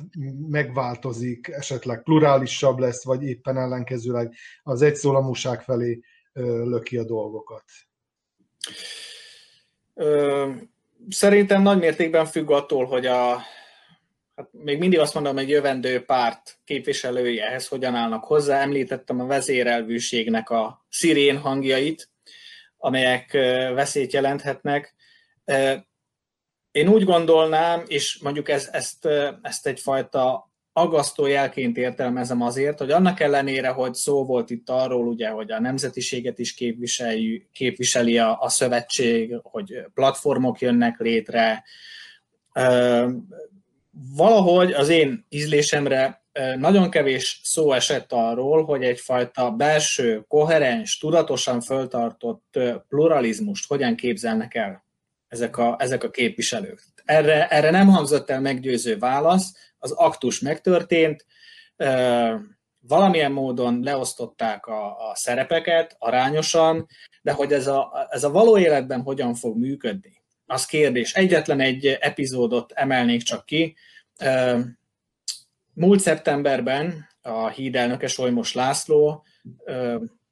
megváltozik, 0.49 1.49
esetleg 1.49 2.03
plurálisabb 2.03 2.79
lesz, 2.79 3.05
vagy 3.05 3.23
éppen 3.23 3.57
ellenkezőleg 3.57 4.35
az 4.63 4.83
egyszólamúság 4.83 5.63
felé 5.63 6.01
löki 6.65 6.97
a 6.97 7.05
dolgokat? 7.05 7.65
Szerintem 11.09 11.63
nagy 11.63 11.79
mértékben 11.79 12.27
függ 12.27 12.51
attól, 12.51 12.85
hogy 12.85 13.07
a, 13.07 13.37
hát 14.37 14.49
még 14.53 14.79
mindig 14.79 14.99
azt 14.99 15.15
mondom, 15.15 15.37
hogy 15.37 15.49
jövendő 15.49 16.05
párt 16.05 16.59
képviselői 16.65 17.41
ehhez 17.41 17.69
hogyan 17.69 17.95
állnak 17.95 18.25
hozzá. 18.25 18.61
Említettem 18.61 19.21
a 19.21 19.27
vezérelvűségnek 19.27 20.51
a 20.51 20.87
szirén 20.89 21.39
hangjait, 21.39 22.11
amelyek 22.77 23.33
veszélyt 23.75 24.13
jelenthetnek. 24.13 24.95
Én 26.71 26.89
úgy 26.89 27.05
gondolnám, 27.05 27.83
és 27.87 28.19
mondjuk 28.23 28.49
ez, 28.49 28.69
ezt, 28.73 29.09
ezt 29.43 29.67
egyfajta 29.67 30.51
agasztó 30.73 31.27
jelként 31.27 31.77
értelmezem 31.77 32.43
azért, 32.43 32.79
hogy 32.79 32.91
annak 32.91 33.21
ellenére, 33.21 33.69
hogy 33.69 33.95
szó 33.95 34.25
volt 34.25 34.51
itt 34.51 34.71
arról, 34.71 35.07
ugye, 35.07 35.29
hogy 35.29 35.51
a 35.51 35.61
nemzetiséget 35.61 36.39
is 36.39 36.55
képviseli, 36.55 37.49
képviseli 37.53 38.19
a, 38.19 38.41
a 38.41 38.49
szövetség, 38.49 39.39
hogy 39.43 39.85
platformok 39.95 40.61
jönnek 40.61 40.99
létre, 40.99 41.65
valahogy 44.15 44.73
az 44.73 44.89
én 44.89 45.27
ízlésemre 45.29 46.25
nagyon 46.59 46.91
kevés 46.91 47.41
szó 47.45 47.73
esett 47.73 48.13
arról, 48.13 48.65
hogy 48.65 48.83
egyfajta 48.85 49.51
belső, 49.51 50.25
koherens, 50.29 50.99
tudatosan 50.99 51.61
föltartott 51.61 52.59
pluralizmust 52.89 53.67
hogyan 53.69 53.95
képzelnek 53.95 54.55
el 54.55 54.85
ezek 55.29 55.57
a, 55.59 55.77
ezek 55.79 56.05
a 56.05 56.11
képviselők. 56.11 56.83
Erre, 57.05 57.49
erre 57.49 57.71
nem 57.71 57.89
hangzott 57.89 58.31
el 58.31 58.41
meggyőző 58.41 58.99
válasz, 58.99 59.73
az 59.79 59.91
aktus 59.91 60.41
megtörtént, 60.41 61.27
valamilyen 62.81 63.33
módon 63.33 63.81
leosztották 63.83 64.67
a, 64.67 65.11
a 65.11 65.15
szerepeket 65.15 65.97
arányosan, 65.99 66.87
de 67.23 67.33
hogy 67.33 67.53
ez 67.53 67.67
a, 67.67 68.07
ez 68.11 68.25
a 68.25 68.31
való 68.31 68.59
életben 68.59 69.03
hogyan 69.03 69.35
fog 69.35 69.57
működni, 69.57 70.16
az 70.47 70.67
kérdés. 70.67 71.15
Egyetlen 71.15 71.61
egy 71.61 71.87
epizódot 71.87 72.73
emelnék 72.73 73.23
csak 73.23 73.47
ki. 73.47 73.77
Múlt 75.73 76.01
szeptemberben 76.01 77.09
a 77.23 77.49
hídelnöke 77.49 78.07
Solymos 78.07 78.55
László 78.55 79.25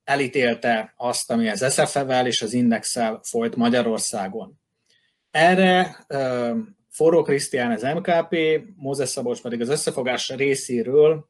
elítélte 0.04 0.94
azt, 0.96 1.30
ami 1.30 1.48
az 1.48 1.72
SZFE-vel 1.72 2.26
és 2.26 2.42
az 2.42 2.52
Indexel 2.52 3.20
folyt 3.22 3.56
Magyarországon. 3.56 4.60
Erre 5.30 6.06
Forró 6.90 7.22
Krisztián 7.22 7.70
az 7.70 7.82
MKP, 7.82 8.36
Mózes 8.76 9.08
Szabolcs 9.08 9.42
pedig 9.42 9.60
az 9.60 9.68
összefogás 9.68 10.28
részéről, 10.28 11.28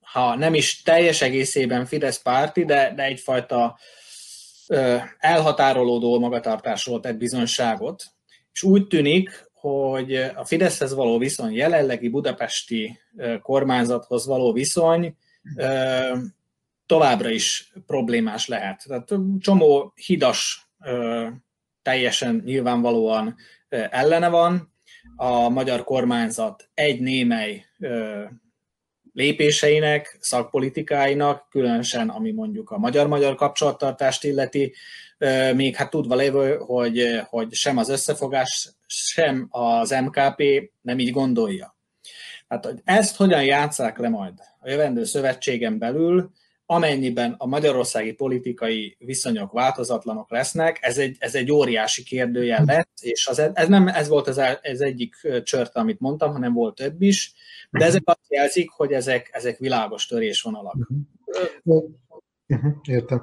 ha 0.00 0.36
nem 0.36 0.54
is 0.54 0.82
teljes 0.82 1.22
egészében 1.22 1.86
Fidesz 1.86 2.22
párti, 2.22 2.64
de, 2.64 2.92
de 2.94 3.02
egyfajta 3.02 3.78
elhatárolódó 5.18 6.18
magatartásról 6.18 7.00
tett 7.00 7.16
bizonyságot. 7.16 8.04
És 8.52 8.62
úgy 8.62 8.86
tűnik, 8.86 9.50
hogy 9.52 10.14
a 10.14 10.44
Fideszhez 10.44 10.94
való 10.94 11.18
viszony, 11.18 11.54
jelenlegi 11.54 12.08
budapesti 12.08 12.98
kormányzathoz 13.42 14.26
való 14.26 14.52
viszony 14.52 15.16
továbbra 16.86 17.28
is 17.28 17.72
problémás 17.86 18.46
lehet. 18.46 18.84
Tehát 18.86 19.12
csomó 19.38 19.92
hidas 20.06 20.70
teljesen 21.82 22.42
nyilvánvalóan 22.44 23.36
ellene 23.68 24.28
van. 24.28 24.70
A 25.16 25.48
magyar 25.48 25.84
kormányzat 25.84 26.68
egy 26.74 27.00
némely 27.00 27.64
lépéseinek, 29.12 30.16
szakpolitikáinak, 30.20 31.46
különösen 31.50 32.08
ami 32.08 32.30
mondjuk 32.30 32.70
a 32.70 32.78
magyar-magyar 32.78 33.34
kapcsolattartást 33.34 34.24
illeti, 34.24 34.74
még 35.54 35.76
hát 35.76 35.90
tudva 35.90 36.14
lévő, 36.14 36.56
hogy, 36.56 37.20
hogy 37.28 37.52
sem 37.52 37.76
az 37.76 37.88
összefogás, 37.88 38.68
sem 38.86 39.46
az 39.50 39.90
MKP 39.90 40.42
nem 40.80 40.98
így 40.98 41.10
gondolja. 41.10 41.76
Hát 42.48 42.64
hogy 42.64 42.80
ezt 42.84 43.16
hogyan 43.16 43.44
játszák 43.44 43.98
le 43.98 44.08
majd 44.08 44.32
a 44.60 44.68
jövendő 44.68 45.04
szövetségen 45.04 45.78
belül, 45.78 46.30
amennyiben 46.66 47.34
a 47.38 47.46
magyarországi 47.46 48.12
politikai 48.12 48.96
viszonyok 48.98 49.52
változatlanok 49.52 50.30
lesznek, 50.30 50.78
ez 50.80 50.98
egy, 50.98 51.16
ez 51.18 51.34
egy 51.34 51.52
óriási 51.52 52.02
kérdőjel 52.02 52.62
lett, 52.64 52.90
és 53.00 53.26
az, 53.26 53.38
ez 53.54 53.68
nem 53.68 53.88
ez 53.88 54.08
volt 54.08 54.28
az, 54.28 54.38
ez 54.62 54.80
egyik 54.80 55.16
csört, 55.42 55.76
amit 55.76 56.00
mondtam, 56.00 56.32
hanem 56.32 56.52
volt 56.52 56.74
több 56.74 57.02
is, 57.02 57.34
de 57.70 57.84
ezek 57.84 58.02
azt 58.04 58.26
jelzik, 58.28 58.70
hogy 58.70 58.92
ezek, 58.92 59.28
ezek 59.32 59.58
világos 59.58 60.06
törésvonalak. 60.06 60.88
Mhm. 61.62 61.86
Értem. 62.82 63.20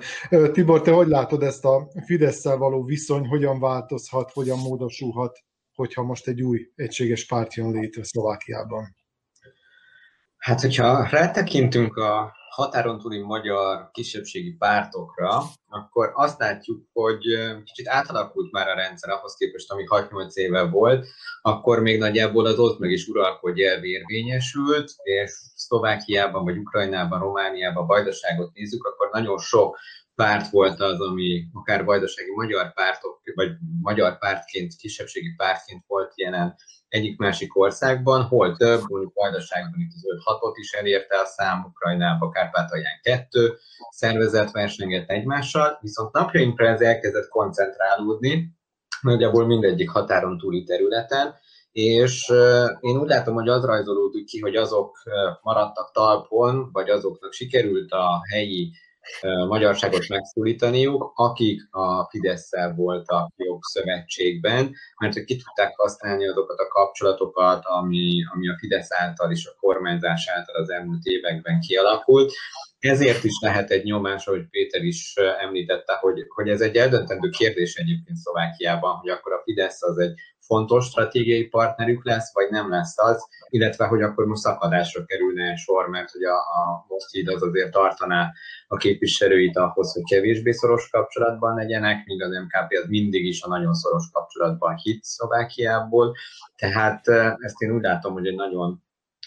Tibor, 0.52 0.82
te 0.82 0.92
hogy 0.92 1.08
látod 1.08 1.44
ezt 1.44 1.66
a 1.66 1.92
fidesz 2.06 2.44
való 2.44 2.84
viszony, 2.84 3.28
hogyan 3.28 3.60
változhat, 3.60 4.32
hogyan 4.32 4.60
módosulhat, 4.60 5.40
hogyha 5.74 6.04
most 6.04 6.28
egy 6.28 6.42
új 6.42 6.72
egységes 6.76 7.26
párt 7.26 7.54
jön 7.54 7.72
létre 7.72 8.04
Szlovákiában? 8.04 8.96
Hát, 10.38 10.62
hogyha 10.62 11.08
rátekintünk 11.10 11.96
a 11.96 12.34
határon 12.50 13.00
túli 13.00 13.20
magyar 13.22 13.90
kisebbségi 13.92 14.52
pártokra, 14.52 15.42
akkor 15.68 16.12
azt 16.14 16.40
látjuk, 16.40 16.86
hogy 16.94 17.24
kicsit 17.64 17.88
átalakult 17.88 18.52
már 18.52 18.68
a 18.68 18.76
rendszer 18.76 19.10
ahhoz 19.10 19.36
képest, 19.36 19.72
ami 19.72 19.84
6-8 19.88 20.34
éve 20.34 20.64
volt, 20.64 21.08
akkor 21.42 21.80
még 21.80 22.00
nagyjából 22.00 22.46
az 22.46 22.60
ott 22.60 22.80
meg 22.80 22.92
is 22.92 23.08
uralkodj 23.08 23.66
elv 23.66 23.84
érvényesült, 23.84 24.92
és 25.04 25.32
Szlovákiában, 25.56 26.44
vagy 26.44 26.58
Ukrajnában, 26.58 27.20
Romániában 27.20 27.88
vajdaságot 27.88 28.54
nézzük, 28.54 28.86
akkor 28.86 29.10
nagyon 29.12 29.38
sok 29.38 29.78
párt 30.16 30.50
volt 30.50 30.80
az, 30.80 31.02
ami 31.02 31.46
akár 31.54 31.84
vajdasági 31.84 32.32
magyar 32.36 32.74
pártok, 32.74 33.22
vagy 33.36 33.52
magyar 33.82 34.18
pártként, 34.18 34.76
kisebbségi 34.76 35.34
pártként 35.38 35.84
volt 35.88 36.12
jelen 36.16 36.56
egyik-másik 36.90 37.58
országban, 37.58 38.24
hol 38.24 38.56
több, 38.56 38.82
mondjuk 38.88 39.14
Vajdaságban 39.14 39.80
itt 39.80 39.92
az 39.96 40.04
5 40.14 40.20
6 40.24 40.58
is 40.58 40.72
elérte 40.72 41.20
a 41.20 41.26
szám, 41.26 41.66
Ukrajnában, 41.70 42.32
Kárpátalján 42.32 43.00
kettő 43.02 43.58
szervezet 43.90 44.52
versengett 44.52 45.10
egymással, 45.10 45.78
viszont 45.82 46.14
napjainkra 46.14 46.68
ez 46.68 46.82
elkezdett 46.82 47.28
koncentrálódni, 47.28 48.58
nagyjából 49.02 49.46
mindegyik 49.46 49.90
határon 49.90 50.38
túli 50.38 50.64
területen, 50.64 51.36
és 51.72 52.30
én 52.80 52.98
úgy 52.98 53.08
látom, 53.08 53.34
hogy 53.34 53.48
az 53.48 53.66
rajzolódik 53.66 54.26
ki, 54.26 54.40
hogy 54.40 54.56
azok 54.56 54.98
maradtak 55.42 55.92
talpon, 55.92 56.70
vagy 56.72 56.90
azoknak 56.90 57.34
sikerült 57.34 57.92
a 57.92 58.22
helyi 58.32 58.72
magyarságot 59.48 60.08
megszólítaniuk, 60.08 61.12
akik 61.16 61.68
a 61.72 62.10
fidesz 62.10 62.50
voltak 62.76 63.32
jobb 63.38 63.62
szövetségben, 63.62 64.76
mert 64.98 65.14
hogy 65.14 65.24
ki 65.24 65.36
tudták 65.36 65.74
használni 65.76 66.28
azokat 66.28 66.60
a 66.60 66.68
kapcsolatokat, 66.68 67.66
ami, 67.66 68.24
ami 68.34 68.50
a 68.50 68.58
Fidesz 68.58 68.94
által 68.94 69.32
és 69.32 69.46
a 69.46 69.56
kormányzás 69.60 70.28
által 70.28 70.56
az 70.56 70.70
elmúlt 70.70 71.06
években 71.06 71.60
kialakult. 71.60 72.32
Ezért 72.80 73.24
is 73.24 73.40
lehet 73.42 73.70
egy 73.70 73.84
nyomás, 73.84 74.28
ahogy 74.28 74.50
Péter 74.50 74.84
is 74.84 75.14
említette, 75.40 75.94
hogy, 75.94 76.26
hogy 76.28 76.50
ez 76.50 76.62
egy 76.62 76.76
eldöntendő 76.76 77.30
kérdés 77.30 77.76
egyébként 77.76 78.18
Szlovákiában, 78.18 78.96
hogy 78.96 79.10
akkor 79.10 79.34
a 79.34 79.42
Fidesz 79.44 79.84
az 79.84 79.98
egy 79.98 80.14
fontos 80.50 80.86
stratégiai 80.86 81.48
partnerük 81.48 82.06
lesz, 82.06 82.34
vagy 82.34 82.50
nem 82.50 82.70
lesz 82.70 82.98
az, 82.98 83.28
illetve 83.50 83.86
hogy 83.86 84.02
akkor 84.02 84.26
most 84.26 84.42
szakadásra 84.42 85.06
kerülne 85.06 85.56
sor, 85.56 85.90
mert 85.90 86.12
hogy 86.12 86.24
a, 86.24 86.36
a 86.36 86.86
most 86.88 87.16
így 87.16 87.30
az 87.30 87.42
azért 87.44 87.72
tartaná 87.72 88.32
a 88.68 88.78
képviselőit 88.78 89.58
ahhoz, 89.58 89.94
hogy 89.94 90.04
kevésbé 90.04 90.52
szoros 90.52 90.90
kapcsolatban 90.90 91.56
legyenek, 91.56 92.06
míg 92.06 92.24
az 92.24 92.32
MKP 92.32 92.78
az 92.84 92.88
mindig 92.88 93.26
is 93.26 93.42
a 93.42 93.48
nagyon 93.48 93.74
szoros 93.74 94.10
kapcsolatban 94.12 94.76
hit 94.76 95.04
Szlovákiából. 95.04 96.16
Tehát 96.56 97.08
ezt 97.40 97.62
én 97.62 97.72
úgy 97.72 97.84
látom, 97.84 98.14
hogy 98.14 98.28
egy 98.28 98.36
nagyon 98.36 98.84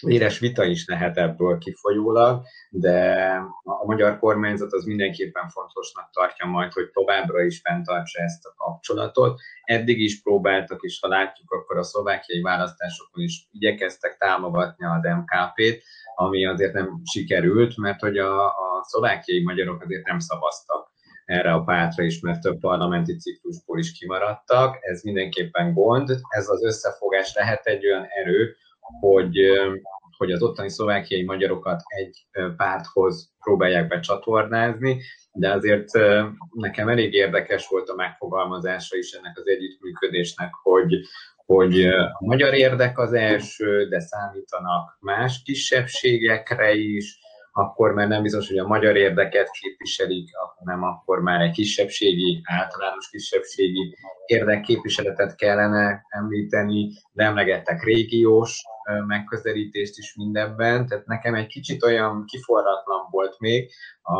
éres 0.07 0.39
vita 0.39 0.63
is 0.63 0.85
lehet 0.87 1.17
ebből 1.17 1.57
kifolyólag, 1.57 2.43
de 2.69 3.27
a 3.63 3.85
magyar 3.85 4.19
kormányzat 4.19 4.73
az 4.73 4.85
mindenképpen 4.85 5.49
fontosnak 5.49 6.09
tartja 6.11 6.45
majd, 6.45 6.73
hogy 6.73 6.89
továbbra 6.89 7.41
is 7.41 7.61
fenntartsa 7.63 8.21
ezt 8.21 8.45
a 8.45 8.53
kapcsolatot. 8.55 9.39
Eddig 9.63 9.99
is 9.99 10.21
próbáltak, 10.21 10.81
és 10.81 10.99
ha 11.01 11.07
látjuk, 11.07 11.51
akkor 11.51 11.77
a 11.77 11.83
szlovákiai 11.83 12.41
választásokon 12.41 13.23
is 13.23 13.47
igyekeztek 13.51 14.17
támogatni 14.17 14.85
az 14.85 15.03
MKP-t, 15.03 15.83
ami 16.15 16.45
azért 16.45 16.73
nem 16.73 17.01
sikerült, 17.03 17.77
mert 17.77 17.99
hogy 17.99 18.17
a, 18.17 18.47
a 18.47 18.83
szlovákiai 18.83 19.43
magyarok 19.43 19.81
azért 19.81 20.07
nem 20.07 20.19
szavaztak 20.19 20.91
erre 21.25 21.53
a 21.53 21.63
pártra 21.63 22.03
is, 22.03 22.19
mert 22.19 22.41
több 22.41 22.59
parlamenti 22.59 23.15
ciklusból 23.17 23.79
is 23.79 23.91
kimaradtak. 23.91 24.77
Ez 24.81 25.01
mindenképpen 25.01 25.73
gond. 25.73 26.09
Ez 26.29 26.49
az 26.49 26.63
összefogás 26.63 27.33
lehet 27.35 27.65
egy 27.65 27.85
olyan 27.85 28.05
erő, 28.09 28.55
hogy, 28.99 29.37
hogy 30.17 30.31
az 30.31 30.41
ottani 30.41 30.69
szlovákiai 30.69 31.23
magyarokat 31.23 31.81
egy 31.85 32.27
párthoz 32.57 33.31
próbálják 33.39 33.87
becsatornázni, 33.87 35.01
de 35.31 35.51
azért 35.51 35.89
nekem 36.51 36.89
elég 36.89 37.13
érdekes 37.13 37.67
volt 37.67 37.89
a 37.89 37.95
megfogalmazása 37.95 38.97
is 38.97 39.11
ennek 39.11 39.37
az 39.37 39.47
együttműködésnek, 39.47 40.53
hogy, 40.63 40.99
hogy 41.45 41.85
a 41.85 42.17
magyar 42.19 42.53
érdek 42.53 42.99
az 42.99 43.13
első, 43.13 43.87
de 43.87 43.99
számítanak 43.99 44.97
más 44.99 45.41
kisebbségekre 45.43 46.73
is, 46.73 47.19
akkor 47.55 47.93
már 47.93 48.07
nem 48.07 48.21
biztos, 48.21 48.47
hogy 48.47 48.57
a 48.57 48.67
magyar 48.67 48.95
érdeket 48.95 49.49
képviselik, 49.51 50.29
nem 50.63 50.83
akkor 50.83 51.21
már 51.21 51.41
egy 51.41 51.51
kisebbségi, 51.51 52.41
általános 52.43 53.09
kisebbségi 53.09 53.97
érdekképviseletet 54.25 55.35
kellene 55.35 56.05
említeni, 56.09 56.91
de 57.11 57.23
emlegettek 57.23 57.83
régiós 57.83 58.61
megközelítést 59.07 59.97
is 59.97 60.15
mindebben, 60.15 60.87
tehát 60.87 61.05
nekem 61.05 61.35
egy 61.35 61.47
kicsit 61.47 61.83
olyan 61.83 62.25
kiforratlan 62.25 63.07
volt 63.09 63.39
még, 63.39 63.71
a, 64.01 64.15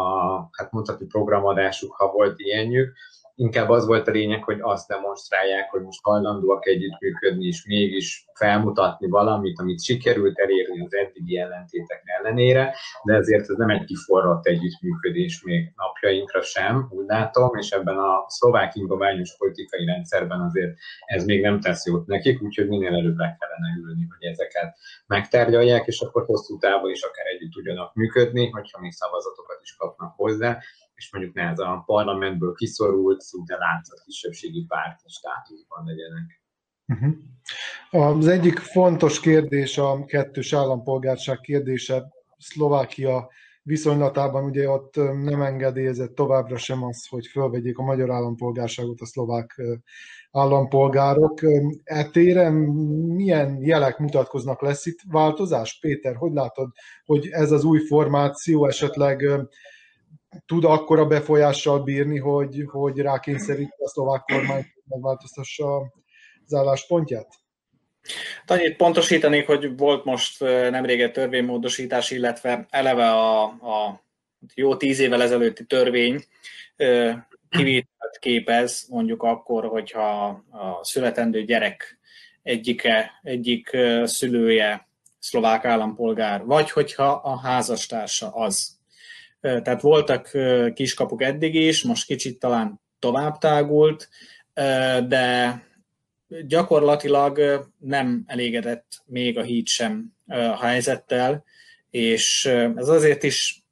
hát 0.52 0.72
mondhatni 0.72 1.06
programadásuk, 1.06 1.96
ha 1.96 2.12
volt 2.12 2.40
ilyenjük, 2.40 2.94
inkább 3.36 3.70
az 3.70 3.86
volt 3.86 4.08
a 4.08 4.12
lényeg, 4.12 4.44
hogy 4.44 4.58
azt 4.62 4.88
demonstrálják, 4.88 5.70
hogy 5.70 5.82
most 5.82 6.04
hajlandóak 6.04 6.68
együttműködni, 6.68 7.46
és 7.46 7.66
mégis 7.66 8.26
felmutatni 8.34 9.08
valamit, 9.08 9.60
amit 9.60 9.84
sikerült 9.84 10.40
elérni 10.40 10.86
az 10.86 10.94
eddigi 10.94 11.38
ellentétek 11.38 12.02
ellenére, 12.06 12.76
de 13.04 13.14
ezért 13.14 13.50
ez 13.50 13.58
nem 13.58 13.70
egy 13.70 13.84
kiforrott 13.84 14.46
együttműködés 14.46 15.44
még 15.44 15.74
napjainkra 15.76 16.42
sem, 16.42 16.88
úgy 16.90 17.06
látom, 17.08 17.56
és 17.56 17.70
ebben 17.70 17.98
a 17.98 18.26
szlovák 18.28 18.76
ingoványos 18.76 19.38
politikai 19.38 19.86
rendszerben 19.86 20.42
azért 20.42 20.74
ez 21.06 21.26
még 21.26 21.42
nem 21.42 21.60
tesz 21.60 21.86
jót 21.86 22.08
nekik, 22.08 22.42
úgyhogy 22.42 22.68
minél 22.68 22.96
előbb 22.96 23.18
le 23.18 23.38
kellene 23.40 23.80
ülni, 23.86 24.08
hogy 24.18 24.28
ezeket 24.28 24.78
megtárgyalják, 25.08 25.88
és 25.88 26.02
akkor 26.02 26.26
hosszú 26.26 26.58
távon 26.58 26.92
is 26.92 27.02
akár 27.02 27.26
együtt 27.26 27.52
tudjanak 27.52 27.94
működni, 27.94 28.50
hogyha 28.50 28.80
még 28.80 28.92
szavazatokat 28.92 29.60
is 29.62 29.76
kapnak 29.76 30.14
hozzá, 30.16 30.60
és 31.04 31.12
mondjuk 31.12 31.36
ne 31.36 31.42
ez 31.42 31.60
a 31.60 31.84
parlamentből 31.86 32.54
kiszorult, 32.54 33.22
szinte 33.22 33.58
látszat 33.58 34.02
kisebbségi 34.06 34.66
párti 34.68 35.04
státuszban 35.08 35.86
legyenek. 35.86 36.42
Uh-huh. 36.88 38.18
Az 38.18 38.28
egyik 38.28 38.60
fontos 38.60 39.20
kérdés 39.20 39.78
a 39.78 40.06
kettős 40.06 40.54
állampolgárság 40.54 41.40
kérdése 41.40 42.04
Szlovákia 42.38 43.30
viszonylatában 43.64 44.44
ugye 44.44 44.70
ott 44.70 44.96
nem 45.24 45.42
engedélyezett 45.42 46.16
továbbra 46.16 46.58
sem 46.58 46.84
az, 46.84 47.08
hogy 47.08 47.28
fölvegyék 47.28 47.78
a 47.78 47.84
magyar 47.84 48.12
állampolgárságot 48.12 49.02
a 49.02 49.06
szlovák 49.06 49.62
állampolgárok. 50.32 51.42
Etéren 51.84 52.54
milyen 52.54 53.58
jelek 53.62 53.98
mutatkoznak? 53.98 54.62
Lesz 54.62 54.86
itt 54.86 55.00
változás? 55.12 55.80
Péter, 55.80 56.16
hogy 56.16 56.32
látod, 56.34 56.70
hogy 57.06 57.28
ez 57.28 57.52
az 57.52 57.64
új 57.64 57.80
formáció 57.80 58.68
esetleg 58.68 59.26
tud 60.46 60.64
akkora 60.64 61.06
befolyással 61.06 61.80
bírni, 61.80 62.20
hogy, 62.20 62.64
hogy 62.68 62.98
rákényszerít 62.98 63.76
a 63.78 63.88
szlovák 63.88 64.22
kormány, 64.22 64.66
megváltoztassa 64.86 65.78
az 66.46 66.54
álláspontját? 66.54 67.28
Annyit 68.46 68.76
pontosítanék, 68.76 69.46
hogy 69.46 69.78
volt 69.78 70.04
most 70.04 70.40
nemrég 70.40 71.02
egy 71.02 71.12
törvénymódosítás, 71.12 72.12
illetve 72.12 72.66
eleve 72.70 73.12
a, 73.12 73.44
a 73.44 74.04
jó 74.56 74.76
tíz 74.76 75.00
évvel 75.00 75.22
ezelőtti 75.22 75.66
törvény 75.66 76.24
kivételt 77.50 78.18
képez, 78.20 78.88
mondjuk 78.90 79.24
akkor, 79.24 79.66
hogyha 79.66 80.28
a 80.52 80.80
születendő 80.82 81.44
gyerek 81.44 82.00
egyike, 82.44 83.12
egyik 83.22 83.78
szülője 84.04 84.88
szlovák 85.20 85.66
állampolgár, 85.66 86.46
vagy 86.46 86.72
hogyha 86.72 87.12
a 87.12 87.40
házastársa 87.40 88.30
az. 88.30 88.73
Tehát 89.44 89.82
voltak 89.82 90.32
kiskapuk 90.74 91.22
eddig 91.22 91.56
is, 91.56 91.84
most 91.84 92.06
kicsit 92.06 92.40
talán 92.40 92.82
tovább 93.00 93.38
tágult, 93.38 94.10
de 95.08 95.58
gyakorlatilag 96.48 97.66
nem 97.80 98.24
elégedett 98.26 99.04
még 99.06 99.38
a 99.38 99.42
híd 99.42 99.68
sem 99.68 100.14
a 100.28 100.66
helyzettel, 100.66 101.44
és 101.90 102.46
ez 102.76 102.88
azért 102.88 103.24
is 103.24 103.64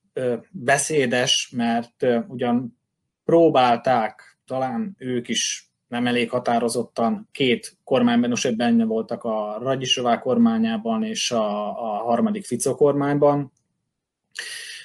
beszédes, 0.49 1.49
mert 1.55 2.05
ugyan 2.27 2.77
próbálták, 3.25 4.39
talán 4.45 4.95
ők 4.97 5.27
is 5.27 5.69
nem 5.87 6.07
elég 6.07 6.29
határozottan, 6.29 7.29
két 7.31 7.77
kormányban, 7.83 8.29
most 8.29 8.55
benne 8.55 8.85
voltak 8.85 9.23
a 9.23 9.57
Ragyisová 9.61 10.19
kormányában 10.19 11.03
és 11.03 11.31
a, 11.31 11.69
a 11.69 12.03
harmadik 12.03 12.45
Fico 12.45 12.75
kormányban, 12.75 13.51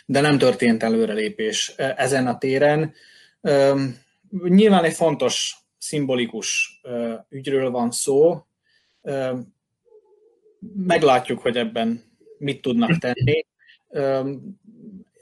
de 0.07 0.21
nem 0.21 0.38
történt 0.38 0.83
előrelépés 0.83 1.69
ezen 1.77 2.27
a 2.27 2.38
téren. 2.38 2.95
Nyilván 4.31 4.85
egy 4.85 4.95
fontos, 4.95 5.57
szimbolikus 5.79 6.81
ügyről 7.29 7.71
van 7.71 7.90
szó. 7.90 8.47
Meglátjuk, 10.77 11.40
hogy 11.40 11.57
ebben 11.57 12.05
mit 12.38 12.62
tudnak 12.62 12.99
tenni. 12.99 13.47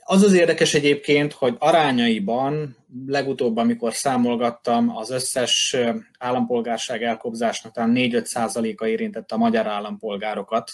Az 0.07 0.23
az 0.23 0.33
érdekes 0.33 0.73
egyébként, 0.73 1.33
hogy 1.33 1.55
arányaiban 1.59 2.77
legutóbb, 3.07 3.57
amikor 3.57 3.93
számolgattam, 3.93 4.97
az 4.97 5.09
összes 5.09 5.75
állampolgárság 6.19 7.03
elkobzásnak 7.03 7.73
talán 7.73 7.93
4-5 7.95 8.23
százaléka 8.23 8.87
érintette 8.87 9.35
a 9.35 9.37
magyar 9.37 9.67
állampolgárokat, 9.67 10.71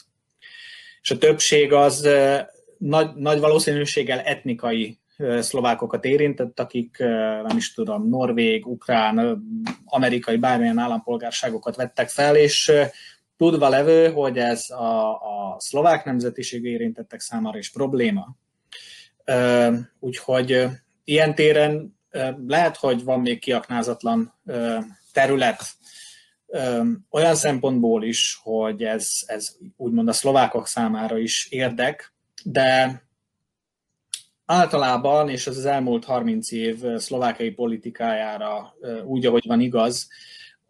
és 1.02 1.12
a 1.12 1.18
többség 1.18 1.74
az 1.74 2.10
nagy, 2.82 3.16
nagy 3.16 3.40
valószínűséggel 3.40 4.20
etnikai 4.20 5.00
szlovákokat 5.40 6.06
érintett, 6.06 6.60
akik 6.60 6.98
nem 7.48 7.58
is 7.58 7.74
tudom, 7.74 8.10
norvég, 8.10 8.68
ukrán, 8.68 9.44
amerikai, 9.86 10.38
bármilyen 10.38 10.78
állampolgárságokat 10.78 11.76
vettek 11.76 12.10
fel, 12.10 12.36
és 12.36 12.72
tudva 13.38 13.70
levő, 13.70 14.12
hogy 14.12 14.38
ez 14.38 14.70
a, 14.70 15.12
a 15.12 15.56
szlovák 15.60 16.06
nemzetiség 16.06 16.64
érintettek 16.64 17.20
számára 17.20 17.58
is 17.58 17.72
probléma. 17.72 18.36
Úgyhogy 20.00 20.68
ilyen 21.04 21.36
téren 21.36 21.98
lehet, 22.48 22.78
hogy 22.78 23.04
van 23.04 23.20
még 23.20 23.40
kiaknázatlan 23.40 24.34
terület 25.14 25.62
olyan 27.10 27.36
szempontból 27.36 28.04
is, 28.04 28.40
hogy 28.44 28.84
ez, 28.84 29.10
ez 29.26 29.56
úgymond 29.78 30.08
a 30.08 30.14
szlovákok 30.14 30.68
számára 30.68 31.18
is 31.18 31.48
érdek, 31.50 32.11
de 32.44 33.02
általában, 34.46 35.30
és 35.30 35.48
ez 35.48 35.58
az 35.58 35.66
elmúlt 35.66 36.06
30 36.06 36.52
év 36.52 36.84
szlovákai 36.96 37.52
politikájára 37.52 38.76
úgy, 39.06 39.26
ahogy 39.26 39.44
van 39.48 39.60
igaz, 39.60 40.08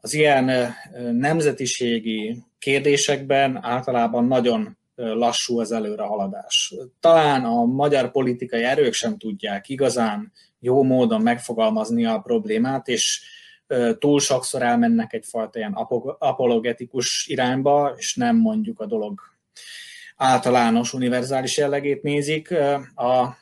az 0.02 0.14
ilyen 0.14 0.74
nemzetiségi 1.12 2.44
kérdésekben 2.60 3.64
általában 3.64 4.26
nagyon 4.26 4.78
lassú 4.96 5.60
az 5.60 5.72
előrehaladás. 5.72 6.74
Talán 7.00 7.44
a 7.44 7.66
magyar 7.66 8.12
politikai 8.12 8.64
erők 8.64 8.94
sem 8.94 9.18
tudják 9.18 9.70
igazán 9.70 10.32
jó 10.60 10.84
módon 10.84 11.22
megfogalmazni 11.22 12.06
a 12.06 12.20
problémát, 12.20 12.88
és 12.88 13.22
túl 14.00 14.20
sokszor 14.20 14.62
elmennek 14.62 15.14
egyfajta 15.14 15.60
ilyen 15.60 15.74
apologetikus 16.20 17.26
irányba, 17.28 17.94
és 17.98 18.16
nem 18.16 18.36
mondjuk 18.36 18.80
a 18.80 18.86
dolog 18.86 19.20
általános, 20.22 20.94
univerzális 20.94 21.58
jellegét 21.58 22.04
nézik. 22.04 22.52
A 22.96 23.38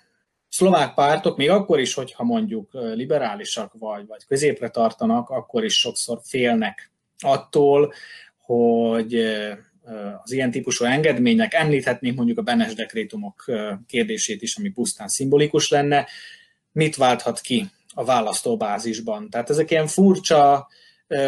szlovák 0.49 0.93
pártok, 0.93 1.37
még 1.37 1.49
akkor 1.49 1.79
is, 1.79 1.93
hogyha 1.93 2.23
mondjuk 2.23 2.69
liberálisak 2.71 3.73
vagy, 3.79 4.07
vagy 4.07 4.25
középre 4.25 4.69
tartanak, 4.69 5.29
akkor 5.29 5.63
is 5.63 5.79
sokszor 5.79 6.19
félnek 6.23 6.91
attól, 7.19 7.93
hogy 8.37 9.15
az 10.23 10.31
ilyen 10.31 10.51
típusú 10.51 10.85
engedmények, 10.85 11.53
említhetnénk 11.53 12.15
mondjuk 12.15 12.37
a 12.37 12.41
Benes 12.41 12.73
dekrétumok 12.73 13.45
kérdését 13.87 14.41
is, 14.41 14.57
ami 14.57 14.69
pusztán 14.69 15.07
szimbolikus 15.07 15.69
lenne, 15.69 16.07
mit 16.71 16.95
válthat 16.95 17.39
ki 17.39 17.65
a 17.93 18.03
választóbázisban. 18.03 19.29
Tehát 19.29 19.49
ezek 19.49 19.71
ilyen 19.71 19.87
furcsa 19.87 20.67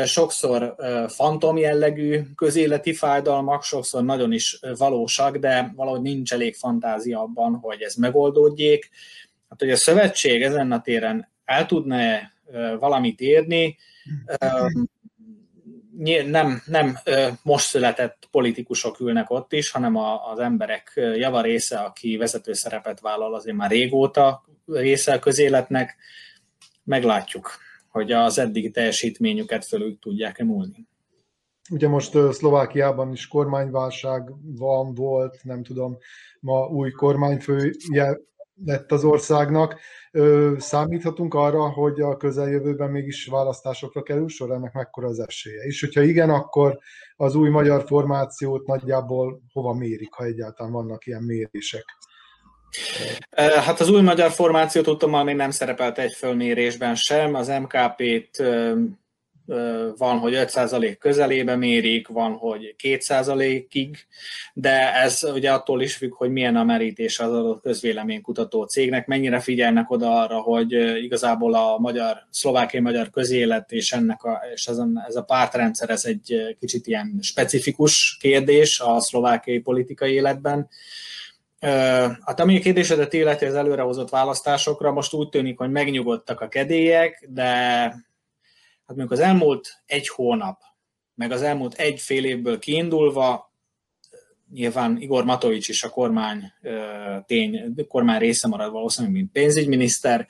sokszor 0.05 0.75
fantom 1.07 1.57
jellegű 1.57 2.21
közéleti 2.35 2.93
fájdalmak, 2.93 3.63
sokszor 3.63 4.03
nagyon 4.03 4.31
is 4.31 4.59
valósak, 4.77 5.37
de 5.37 5.71
valahogy 5.75 6.01
nincs 6.01 6.33
elég 6.33 6.55
fantázia 6.55 7.21
abban, 7.21 7.55
hogy 7.55 7.81
ez 7.81 7.95
megoldódjék. 7.95 8.89
Hát, 9.49 9.59
hogy 9.59 9.71
a 9.71 9.75
szövetség 9.75 10.41
ezen 10.43 10.71
a 10.71 10.81
téren 10.81 11.29
el 11.45 11.65
tudna 11.65 12.19
valamit 12.79 13.19
érni, 13.19 13.77
nem, 16.25 16.61
nem 16.65 16.97
most 17.43 17.65
született 17.65 18.27
politikusok 18.31 18.99
ülnek 18.99 19.29
ott 19.29 19.53
is, 19.53 19.71
hanem 19.71 19.95
az 20.31 20.39
emberek 20.39 20.91
java 21.15 21.41
része, 21.41 21.77
aki 21.77 22.17
vezető 22.17 22.53
szerepet 22.53 22.99
vállal, 22.99 23.33
azért 23.33 23.55
már 23.55 23.69
régóta 23.69 24.45
része 24.65 25.13
a 25.13 25.19
közéletnek. 25.19 25.95
Meglátjuk, 26.83 27.51
hogy 27.91 28.11
az 28.11 28.39
eddigi 28.39 28.71
teljesítményüket 28.71 29.65
fölül 29.65 29.99
tudják 29.99 30.39
emulni. 30.39 30.87
Ugye 31.71 31.87
most 31.87 32.17
Szlovákiában 32.31 33.11
is 33.11 33.27
kormányválság 33.27 34.31
van, 34.57 34.93
volt, 34.93 35.39
nem 35.43 35.63
tudom, 35.63 35.97
ma 36.39 36.67
új 36.67 36.91
kormányfője 36.91 38.19
lett 38.65 38.91
az 38.91 39.03
országnak. 39.03 39.79
Számíthatunk 40.57 41.33
arra, 41.33 41.69
hogy 41.69 42.01
a 42.01 42.17
közeljövőben 42.17 42.91
mégis 42.91 43.25
választásokra 43.25 44.03
kerül 44.03 44.27
sor, 44.27 44.51
ennek 44.51 44.73
mekkora 44.73 45.07
az 45.07 45.19
esélye? 45.19 45.63
És 45.63 45.79
hogyha 45.79 46.01
igen, 46.01 46.29
akkor 46.29 46.79
az 47.15 47.35
új 47.35 47.49
magyar 47.49 47.83
formációt 47.87 48.67
nagyjából 48.67 49.41
hova 49.53 49.73
mérik, 49.73 50.13
ha 50.13 50.23
egyáltalán 50.23 50.71
vannak 50.71 51.05
ilyen 51.05 51.23
mérések? 51.23 51.85
Hát 53.35 53.79
az 53.79 53.89
új 53.89 54.01
magyar 54.01 54.31
formáció 54.31 54.81
tudtam, 54.81 55.25
még 55.25 55.35
nem 55.35 55.51
szerepelt 55.51 55.97
egy 55.97 56.13
fölmérésben 56.13 56.95
sem. 56.95 57.33
Az 57.33 57.47
MKP-t 57.47 58.43
van, 59.97 60.17
hogy 60.19 60.33
5% 60.35 60.95
közelébe 60.99 61.55
mérik, 61.55 62.07
van, 62.07 62.31
hogy 62.31 62.75
2%-ig, 62.83 63.97
de 64.53 64.95
ez 64.95 65.23
ugye 65.33 65.51
attól 65.51 65.81
is 65.81 65.95
függ, 65.95 66.13
hogy 66.13 66.31
milyen 66.31 66.55
a 66.55 66.63
merítés 66.63 67.19
az 67.19 67.33
adott 67.33 67.61
közvéleménykutató 67.61 68.63
cégnek, 68.63 69.07
mennyire 69.07 69.39
figyelnek 69.39 69.91
oda 69.91 70.21
arra, 70.21 70.39
hogy 70.39 70.71
igazából 71.03 71.53
a 71.53 71.77
magyar, 71.77 72.27
szlovákiai 72.29 72.83
magyar 72.83 73.09
közélet 73.09 73.71
és, 73.71 73.91
ennek 73.91 74.23
a, 74.23 74.41
és 74.53 74.67
ez, 74.67 74.77
a, 74.77 74.87
ez 75.07 75.15
a 75.15 75.23
pártrendszer, 75.23 75.89
ez 75.89 76.05
egy 76.05 76.55
kicsit 76.59 76.87
ilyen 76.87 77.17
specifikus 77.21 78.17
kérdés 78.19 78.79
a 78.79 78.99
szlovákiai 78.99 79.59
politikai 79.59 80.13
életben. 80.13 80.69
A 82.23 82.33
kérdésedet 82.61 83.13
illeti 83.13 83.45
az 83.45 83.55
előrehozott 83.55 84.09
választásokra, 84.09 84.91
most 84.91 85.13
úgy 85.13 85.29
tűnik, 85.29 85.57
hogy 85.57 85.71
megnyugodtak 85.71 86.41
a 86.41 86.47
kedélyek, 86.47 87.27
de 87.29 87.45
hát 87.45 88.01
mondjuk 88.87 89.11
az 89.11 89.19
elmúlt 89.19 89.81
egy 89.85 90.07
hónap, 90.07 90.61
meg 91.15 91.31
az 91.31 91.41
elmúlt 91.41 91.73
egy 91.73 91.99
fél 91.99 92.25
évből 92.25 92.59
kiindulva, 92.59 93.53
nyilván 94.53 94.97
Igor 95.01 95.25
Matovics 95.25 95.67
is 95.67 95.83
a 95.83 95.89
kormány 95.89 96.53
tény, 97.25 97.73
kormány 97.87 98.19
része 98.19 98.47
marad 98.47 98.71
valószínűleg, 98.71 99.15
mint 99.15 99.31
pénzügyminiszter. 99.31 100.27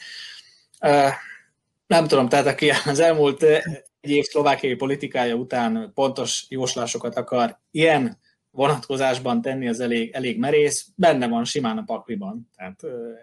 Nem 1.88 2.08
tudom, 2.08 2.30
tehát 2.30 2.46
aki 2.46 2.72
az 2.86 3.00
elmúlt 3.00 3.44
egy 3.44 4.10
év 4.10 4.24
szlovákiai 4.24 4.76
politikája 4.76 5.36
után 5.36 5.92
pontos 5.94 6.46
jóslásokat 6.50 7.16
akar 7.16 7.60
ilyen 7.72 8.20
vonatkozásban 8.52 9.42
tenni, 9.42 9.68
az 9.68 9.80
elég, 9.80 10.12
elég 10.14 10.40
merész, 10.40 10.88
benne 10.96 11.28
van 11.28 11.46
simán 11.46 11.78
a 11.78 11.84
pakliban. 11.84 12.50
Tehát 12.56 12.80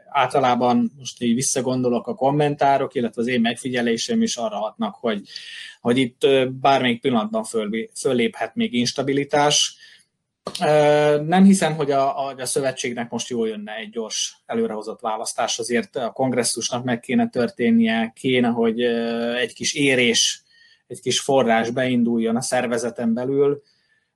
általában 0.09 0.93
most 0.99 1.23
így 1.23 1.35
visszagondolok 1.35 2.07
a 2.07 2.15
kommentárok, 2.15 2.95
illetve 2.95 3.21
az 3.21 3.29
én 3.29 3.41
megfigyelésem 3.41 4.23
is 4.23 4.37
arra 4.37 4.57
hatnak, 4.57 4.95
hogy, 4.95 5.23
hogy 5.81 5.99
itt 5.99 6.25
ö, 6.25 6.49
bármelyik 6.61 7.01
pillanatban 7.01 7.45
föl, 7.45 7.89
fölléphet 7.95 8.55
még 8.55 8.75
instabilitás. 8.75 9.77
Nem 11.27 11.45
hiszem, 11.45 11.75
hogy 11.75 11.91
a, 11.91 12.27
a, 12.27 12.35
a 12.35 12.47
szövetségnek 12.47 13.11
most 13.11 13.29
jól 13.29 13.49
jönne 13.49 13.75
egy 13.75 13.91
gyors 13.91 14.37
előrehozott 14.47 15.01
választás, 15.01 15.59
azért 15.59 15.97
a 15.97 16.11
kongresszusnak 16.11 16.85
meg 16.85 17.01
kéne 17.01 17.29
történnie, 17.29 18.13
kéne, 18.17 18.49
hogy 18.49 18.83
egy 19.41 19.53
kis 19.53 19.75
érés, 19.75 20.43
egy 20.87 21.01
kis 21.01 21.21
forrás 21.21 21.71
beinduljon 21.71 22.37
a 22.37 22.41
szervezeten 22.41 23.15
belül, 23.15 23.63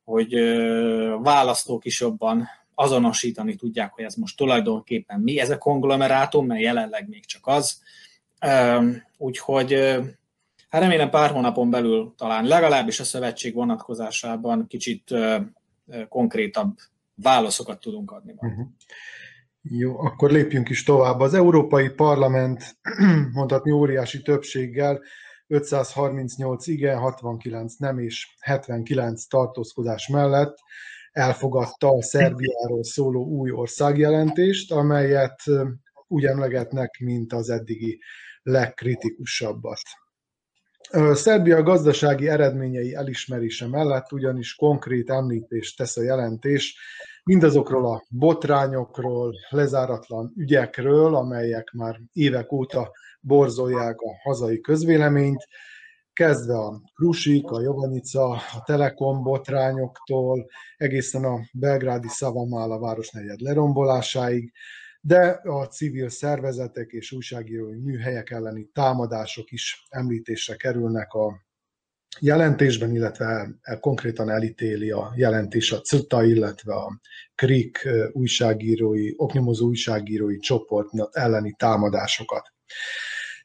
hogy 0.04 0.34
választók 1.22 1.84
is 1.84 2.00
jobban 2.00 2.48
azonosítani 2.74 3.54
tudják, 3.54 3.92
hogy 3.92 4.04
ez 4.04 4.14
most 4.14 4.36
tulajdonképpen 4.36 5.20
mi 5.20 5.38
ez 5.38 5.50
a 5.50 5.58
konglomerátum, 5.58 6.46
mert 6.46 6.60
jelenleg 6.60 7.08
még 7.08 7.24
csak 7.24 7.46
az. 7.46 7.82
Úgyhogy 9.16 9.72
hát 10.68 10.82
remélem 10.82 11.10
pár 11.10 11.30
hónapon 11.30 11.70
belül 11.70 12.14
talán 12.16 12.44
legalábbis 12.44 13.00
a 13.00 13.04
szövetség 13.04 13.54
vonatkozásában 13.54 14.66
kicsit 14.66 15.14
konkrétabb 16.08 16.76
válaszokat 17.14 17.80
tudunk 17.80 18.10
adni. 18.10 18.32
Uh-huh. 18.36 18.66
Jó, 19.62 19.98
akkor 19.98 20.30
lépjünk 20.30 20.68
is 20.68 20.82
tovább. 20.82 21.20
Az 21.20 21.34
Európai 21.34 21.88
Parlament 21.88 22.76
mondhatni 23.32 23.70
óriási 23.70 24.22
többséggel 24.22 25.00
538 25.52 26.66
igen, 26.66 26.98
69 26.98 27.74
nem 27.74 27.98
és 27.98 28.36
79 28.40 29.24
tartózkodás 29.26 30.08
mellett 30.08 30.58
elfogadta 31.12 31.88
a 31.88 32.02
Szerbiáról 32.02 32.84
szóló 32.84 33.24
új 33.26 33.50
országjelentést, 33.50 34.72
amelyet 34.72 35.40
úgy 36.08 36.24
emlegetnek, 36.24 36.98
mint 36.98 37.32
az 37.32 37.50
eddigi 37.50 38.00
legkritikusabbat. 38.42 39.80
Szerbia 41.12 41.62
gazdasági 41.62 42.28
eredményei 42.28 42.94
elismerése 42.94 43.66
mellett 43.66 44.12
ugyanis 44.12 44.54
konkrét 44.54 45.10
említést 45.10 45.76
tesz 45.76 45.96
a 45.96 46.02
jelentés 46.02 46.76
mindazokról 47.24 47.92
a 47.92 48.04
botrányokról, 48.08 49.34
lezáratlan 49.48 50.32
ügyekről, 50.36 51.14
amelyek 51.14 51.70
már 51.72 52.00
évek 52.12 52.52
óta 52.52 52.90
borzolják 53.22 54.00
a 54.00 54.16
hazai 54.22 54.60
közvéleményt, 54.60 55.46
kezdve 56.12 56.54
a 56.54 56.80
Krusik, 56.94 57.50
a 57.50 57.60
Jovanyica, 57.60 58.30
a 58.30 58.62
Telekom 58.64 59.22
botrányoktól, 59.22 60.46
egészen 60.76 61.24
a 61.24 61.38
belgrádi 61.52 62.08
Szavamála 62.08 62.78
városnegyed 62.78 63.40
lerombolásáig, 63.40 64.52
de 65.00 65.40
a 65.42 65.66
civil 65.66 66.08
szervezetek 66.08 66.90
és 66.90 67.12
újságírói 67.12 67.78
műhelyek 67.78 68.30
elleni 68.30 68.70
támadások 68.72 69.50
is 69.50 69.86
említésre 69.88 70.56
kerülnek 70.56 71.12
a 71.12 71.42
jelentésben, 72.20 72.94
illetve 72.94 73.24
el, 73.60 73.80
konkrétan 73.80 74.30
elítéli 74.30 74.90
a 74.90 75.12
jelentés 75.16 75.72
a 75.72 75.80
CUTA, 75.80 76.24
illetve 76.24 76.74
a 76.74 77.00
KRIK 77.34 77.88
újságírói, 78.12 79.12
oknyomozó 79.16 79.66
újságírói 79.66 80.38
csoport 80.38 80.88
elleni 81.10 81.54
támadásokat. 81.58 82.52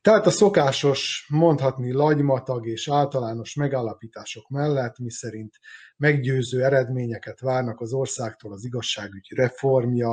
Tehát 0.08 0.26
a 0.26 0.30
szokásos, 0.30 1.28
mondhatni 1.30 1.92
lagymatag 1.92 2.68
és 2.68 2.90
általános 2.90 3.56
megállapítások 3.56 4.50
mellett, 4.50 5.00
miszerint 5.00 5.60
meggyőző 5.98 6.64
eredményeket 6.64 7.40
várnak 7.40 7.80
az 7.80 7.94
országtól 7.94 8.54
az 8.54 8.66
igazságügyi 8.66 9.36
reformja, 9.36 10.12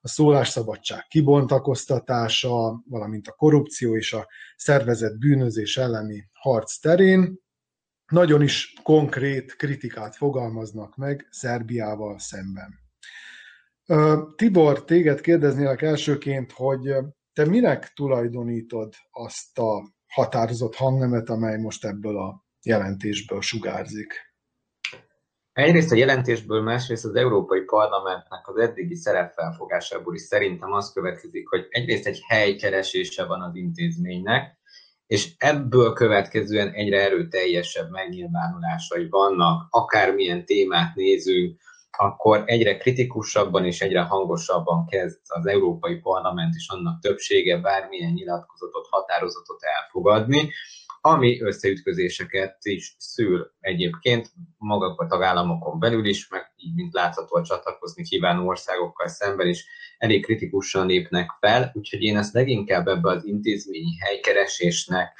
a 0.00 0.08
szólásszabadság 0.08 1.06
kibontakoztatása, 1.08 2.82
valamint 2.88 3.28
a 3.28 3.32
korrupció 3.32 3.96
és 3.96 4.12
a 4.12 4.26
szervezett 4.56 5.18
bűnözés 5.18 5.76
elleni 5.76 6.30
harc 6.32 6.78
terén, 6.78 7.38
nagyon 8.12 8.42
is 8.42 8.74
konkrét 8.82 9.56
kritikát 9.56 10.16
fogalmaznak 10.16 10.96
meg 10.96 11.26
Szerbiával 11.30 12.18
szemben. 12.18 12.78
Tibor, 14.36 14.84
téged 14.84 15.20
kérdeznélek 15.20 15.82
elsőként, 15.82 16.52
hogy 16.52 16.94
te 17.40 17.46
minek 17.46 17.92
tulajdonítod 17.92 18.94
azt 19.10 19.58
a 19.58 19.82
határozott 20.06 20.74
hangnemet, 20.74 21.28
amely 21.28 21.56
most 21.56 21.84
ebből 21.84 22.18
a 22.18 22.44
jelentésből 22.62 23.40
sugárzik? 23.40 24.12
Egyrészt 25.52 25.92
a 25.92 25.96
jelentésből, 25.96 26.62
másrészt 26.62 27.04
az 27.04 27.14
Európai 27.14 27.60
Parlamentnek 27.60 28.48
az 28.48 28.56
eddigi 28.56 28.94
szerepfelfogásából 28.94 30.14
is 30.14 30.20
szerintem 30.20 30.72
az 30.72 30.92
következik, 30.92 31.48
hogy 31.48 31.66
egyrészt 31.70 32.06
egy 32.06 32.20
helykeresése 32.26 33.24
van 33.24 33.40
az 33.42 33.54
intézménynek, 33.54 34.58
és 35.06 35.34
ebből 35.38 35.92
következően 35.92 36.72
egyre 36.72 37.00
erőteljesebb 37.00 37.90
megnyilvánulásai 37.90 39.08
vannak, 39.08 39.66
akármilyen 39.70 40.44
témát 40.44 40.94
nézünk, 40.94 41.60
akkor 42.02 42.42
egyre 42.46 42.76
kritikusabban 42.76 43.64
és 43.64 43.80
egyre 43.80 44.00
hangosabban 44.00 44.86
kezd 44.86 45.18
az 45.26 45.46
Európai 45.46 45.96
Parlament 45.96 46.54
és 46.54 46.68
annak 46.68 47.00
többsége 47.00 47.56
bármilyen 47.56 48.12
nyilatkozatot, 48.12 48.86
határozatot 48.90 49.62
elfogadni, 49.62 50.50
ami 51.00 51.40
összeütközéseket 51.40 52.56
is 52.60 52.94
szül 52.98 53.52
egyébként 53.60 54.32
maguk 54.58 55.00
a 55.00 55.06
tagállamokon 55.06 55.78
belül 55.78 56.06
is, 56.06 56.28
meg 56.28 56.52
így, 56.56 56.74
mint 56.74 56.92
látható 56.92 57.42
csatlakozni 57.42 58.02
kívánó 58.02 58.46
országokkal 58.46 59.08
szemben 59.08 59.48
is 59.48 59.64
elég 59.98 60.24
kritikusan 60.24 60.86
lépnek 60.86 61.30
fel, 61.40 61.70
úgyhogy 61.74 62.02
én 62.02 62.16
ezt 62.16 62.34
leginkább 62.34 62.86
ebbe 62.86 63.10
az 63.10 63.24
intézményi 63.24 63.96
helykeresésnek 63.98 65.18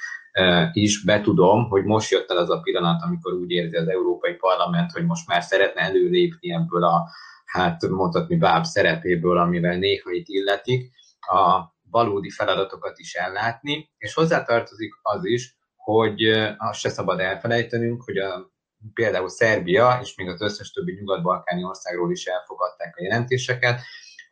is 0.73 1.03
betudom, 1.03 1.69
hogy 1.69 1.83
most 1.83 2.11
jött 2.11 2.31
el 2.31 2.37
az 2.37 2.49
a 2.49 2.59
pillanat, 2.59 3.01
amikor 3.01 3.33
úgy 3.33 3.51
érzi 3.51 3.75
az 3.75 3.87
Európai 3.87 4.33
Parlament, 4.33 4.91
hogy 4.91 5.05
most 5.05 5.27
már 5.27 5.43
szeretne 5.43 5.81
előlépni 5.81 6.53
ebből 6.53 6.83
a, 6.83 7.09
hát 7.45 7.87
mondhatni 7.89 8.35
báb 8.35 8.63
szerepéből, 8.63 9.37
amivel 9.37 9.77
néha 9.77 10.11
itt 10.11 10.27
illetik, 10.27 10.91
a 11.19 11.71
valódi 11.89 12.29
feladatokat 12.29 12.99
is 12.99 13.13
ellátni, 13.13 13.91
és 13.97 14.13
hozzátartozik 14.13 14.93
az 15.01 15.25
is, 15.25 15.55
hogy 15.75 16.23
azt 16.57 16.79
se 16.79 16.89
szabad 16.89 17.19
elfelejtenünk, 17.19 18.03
hogy 18.03 18.17
a, 18.17 18.51
például 18.93 19.29
Szerbia, 19.29 19.99
és 20.01 20.15
még 20.15 20.27
az 20.27 20.41
összes 20.41 20.71
többi 20.71 20.93
nyugat-balkáni 20.93 21.63
országról 21.63 22.11
is 22.11 22.25
elfogadták 22.25 22.95
a 22.97 23.03
jelentéseket, 23.03 23.81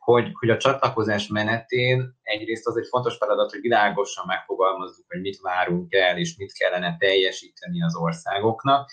hogy, 0.00 0.30
hogy 0.32 0.50
a 0.50 0.56
csatlakozás 0.56 1.26
menetén 1.28 2.18
egyrészt 2.22 2.66
az 2.66 2.76
egy 2.76 2.86
fontos 2.86 3.16
feladat, 3.16 3.50
hogy 3.50 3.60
világosan 3.60 4.24
megfogalmazzuk, 4.26 5.04
hogy 5.08 5.20
mit 5.20 5.40
várunk 5.40 5.94
el, 5.94 6.18
és 6.18 6.36
mit 6.36 6.52
kellene 6.52 6.96
teljesíteni 6.98 7.82
az 7.82 7.96
országoknak, 7.96 8.90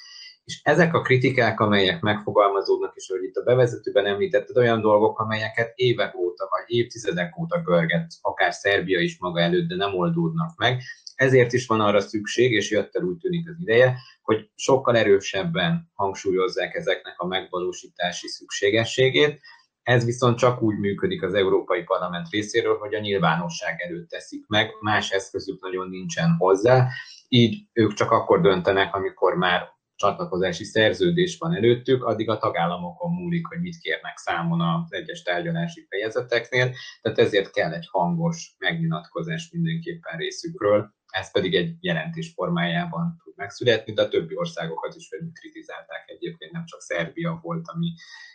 és 0.48 0.60
ezek 0.64 0.94
a 0.94 1.02
kritikák, 1.02 1.60
amelyek 1.60 2.02
megfogalmazódnak, 2.02 2.96
és 2.96 3.08
hogy 3.08 3.24
itt 3.24 3.36
a 3.36 3.44
bevezetőben 3.44 4.06
említetted, 4.06 4.58
olyan 4.58 4.82
dolgok, 4.82 5.20
amelyeket 5.20 5.72
évek 5.76 6.16
óta, 6.16 6.48
vagy 6.50 6.64
évtizedek 6.78 7.38
óta 7.40 7.62
görget, 7.62 8.14
akár 8.22 8.54
Szerbia 8.54 9.00
is 9.00 9.20
maga 9.20 9.40
előtt, 9.40 9.68
de 9.68 9.76
nem 9.76 9.96
oldódnak 9.96 10.58
meg. 10.58 10.82
Ezért 11.16 11.54
is 11.54 11.68
van 11.68 11.82
arra 11.82 12.00
szükség, 12.00 12.52
és 12.52 12.72
jött 12.72 12.96
el 12.96 13.04
úgy 13.04 13.18
tűnik 13.18 13.50
az 13.50 13.56
ideje, 13.62 13.98
hogy 14.22 14.50
sokkal 14.56 14.98
erősebben 14.98 15.92
hangsúlyozzák 15.94 16.76
ezeknek 16.76 17.20
a 17.20 17.28
megvalósítási 17.28 18.28
szükségességét, 18.28 19.40
ez 19.88 20.06
viszont 20.06 20.38
csak 20.38 20.62
úgy 20.62 20.78
működik 20.78 21.24
az 21.24 21.34
Európai 21.34 21.84
Parlament 21.84 22.30
részéről, 22.30 22.78
hogy 22.78 22.94
a 22.94 23.00
nyilvánosság 23.00 23.82
előtt 23.82 24.10
teszik 24.10 24.48
meg, 24.48 24.70
más 24.82 25.12
eszközük 25.12 25.62
nagyon 25.62 25.90
nincsen 25.90 26.36
hozzá, 26.38 26.88
így 27.28 27.68
ők 27.74 27.94
csak 27.94 28.12
akkor 28.12 28.42
döntenek, 28.42 28.96
amikor 28.96 29.36
már 29.36 29.76
csatlakozási 29.96 30.64
szerződés 30.64 31.38
van 31.38 31.56
előttük, 31.56 32.04
addig 32.04 32.30
a 32.30 32.38
tagállamokon 32.38 33.14
múlik, 33.14 33.48
hogy 33.48 33.60
mit 33.60 33.78
kérnek 33.78 34.18
számon 34.18 34.62
az 34.62 34.94
egyes 34.94 35.22
tárgyalási 35.22 35.86
fejezeteknél, 35.90 36.72
tehát 37.02 37.20
ezért 37.20 37.52
kell 37.52 37.74
egy 37.74 37.88
hangos 37.92 38.56
megnyilatkozás 38.58 39.50
mindenképpen 39.52 40.18
részükről, 40.18 40.96
ez 41.20 41.32
pedig 41.32 41.56
egy 41.56 41.76
jelentés 41.80 42.32
formájában 42.36 43.22
tud 43.24 43.34
megszületni, 43.36 43.94
de 43.94 44.02
a 44.02 44.08
többi 44.08 44.36
országokat 44.38 44.96
is 44.96 45.10
kritizálták 45.34 46.04
egyébként, 46.10 46.52
nem 46.52 46.66
csak 46.66 46.82
Szerbia 46.82 47.40
volt, 47.42 47.68
ami 47.68 47.94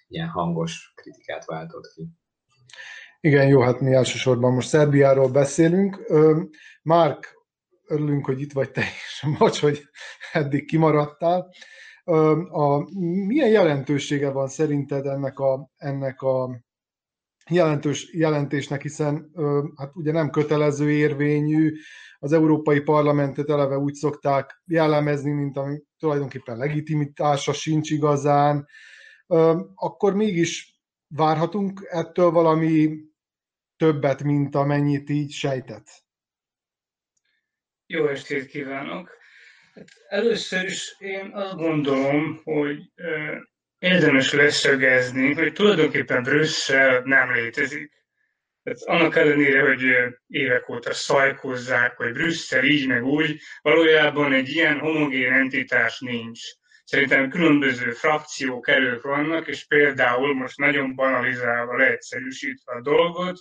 ilyen 0.09 0.29
hangos 0.29 0.93
kritikát 0.95 1.45
váltott 1.45 1.93
ki. 1.95 2.09
Igen, 3.21 3.47
jó, 3.47 3.61
hát 3.61 3.81
mi 3.81 3.95
elsősorban 3.95 4.53
most 4.53 4.69
Szerbiáról 4.69 5.31
beszélünk. 5.31 6.01
Márk, 6.83 7.35
örülünk, 7.87 8.27
hogy 8.27 8.41
itt 8.41 8.53
vagy 8.53 8.71
te 8.71 8.81
is, 8.81 9.25
bocs, 9.39 9.61
hogy 9.61 9.83
eddig 10.33 10.67
kimaradtál. 10.67 11.51
A, 12.51 12.95
milyen 13.27 13.49
jelentősége 13.49 14.31
van 14.31 14.49
szerinted 14.49 15.07
ennek 15.07 15.39
a, 15.39 15.71
ennek 15.77 16.23
a 16.23 16.65
jelentős 17.51 18.13
jelentésnek, 18.13 18.83
hiszen 18.83 19.31
hát 19.77 19.91
ugye 19.95 20.13
nem 20.13 20.31
kötelező 20.31 20.91
érvényű, 20.91 21.73
az 22.19 22.33
Európai 22.33 22.81
Parlamentet 22.81 23.51
eleve 23.51 23.77
úgy 23.77 23.95
szokták 23.95 24.63
jellemezni, 24.67 25.31
mint 25.31 25.57
ami 25.57 25.83
tulajdonképpen 25.99 26.57
legitimitása 26.57 27.53
sincs 27.53 27.91
igazán, 27.91 28.67
akkor 29.75 30.15
mégis 30.15 30.81
várhatunk 31.09 31.81
ettől 31.89 32.31
valami 32.31 32.99
többet, 33.77 34.23
mint 34.23 34.55
amennyit 34.55 35.11
így 35.11 35.31
sejtett. 35.31 35.87
Jó 37.87 38.07
estét 38.07 38.47
kívánok! 38.47 39.11
Hát 39.75 39.89
először 40.09 40.65
is 40.65 40.97
én 40.99 41.31
azt 41.33 41.55
gondolom, 41.55 42.41
hogy 42.45 42.93
érdemes 43.83 44.33
leszögezni, 44.33 45.35
hogy 45.35 45.53
tulajdonképpen 45.53 46.23
Brüsszel 46.23 47.03
nem 47.05 47.33
létezik. 47.33 47.93
Tehát 48.63 48.81
annak 48.83 49.17
ellenére, 49.17 49.63
hogy 49.63 49.83
évek 50.27 50.69
óta 50.69 50.93
szajkozzák, 50.93 51.97
hogy 51.97 52.13
Brüsszel 52.13 52.65
így 52.65 52.87
meg 52.87 53.05
úgy, 53.05 53.41
valójában 53.63 54.33
egy 54.33 54.49
ilyen 54.49 54.79
homogén 54.79 55.33
entitás 55.33 56.01
nincs. 56.01 56.41
Szerintem 56.85 57.31
különböző 57.31 57.91
frakciók, 57.91 58.69
erők 58.69 59.03
vannak, 59.03 59.49
és 59.49 59.67
például 59.67 60.35
most 60.35 60.59
nagyon 60.59 60.95
banalizálva, 60.95 61.77
leegyszerűsítve 61.77 62.73
a 62.73 62.81
dolgot, 62.81 63.39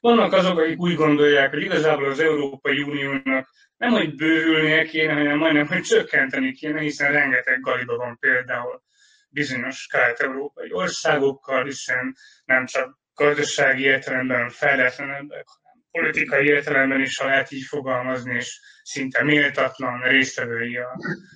vannak 0.00 0.32
azok, 0.32 0.58
akik 0.58 0.78
úgy 0.78 0.94
gondolják, 0.94 1.50
hogy 1.50 1.62
igazából 1.62 2.10
az 2.10 2.20
Európai 2.20 2.82
Uniónak 2.82 3.50
nem, 3.76 3.90
hogy 3.90 4.14
bővülnie 4.14 4.84
kéne, 4.84 5.12
hanem 5.12 5.38
majdnem, 5.38 5.66
hogy 5.66 5.82
csökkenteni 5.82 6.52
kéne, 6.52 6.80
hiszen 6.80 7.12
rengeteg 7.12 7.60
galiba 7.60 7.96
van 7.96 8.18
például 8.18 8.86
bizonyos 9.28 9.86
kelet-európai 9.86 10.72
országokkal, 10.72 11.64
hiszen 11.64 12.16
nem 12.44 12.66
csak 12.66 12.98
gazdasági 13.14 13.82
értelemben 13.82 14.48
fejletlenebbek, 14.48 15.44
hanem 15.46 15.84
politikai 15.90 16.46
értelemben 16.46 17.00
is, 17.00 17.18
ha 17.18 17.26
lehet 17.26 17.52
így 17.52 17.64
fogalmazni, 17.64 18.34
és 18.34 18.60
szinte 18.82 19.24
méltatlan 19.24 20.00
résztvevői 20.00 20.78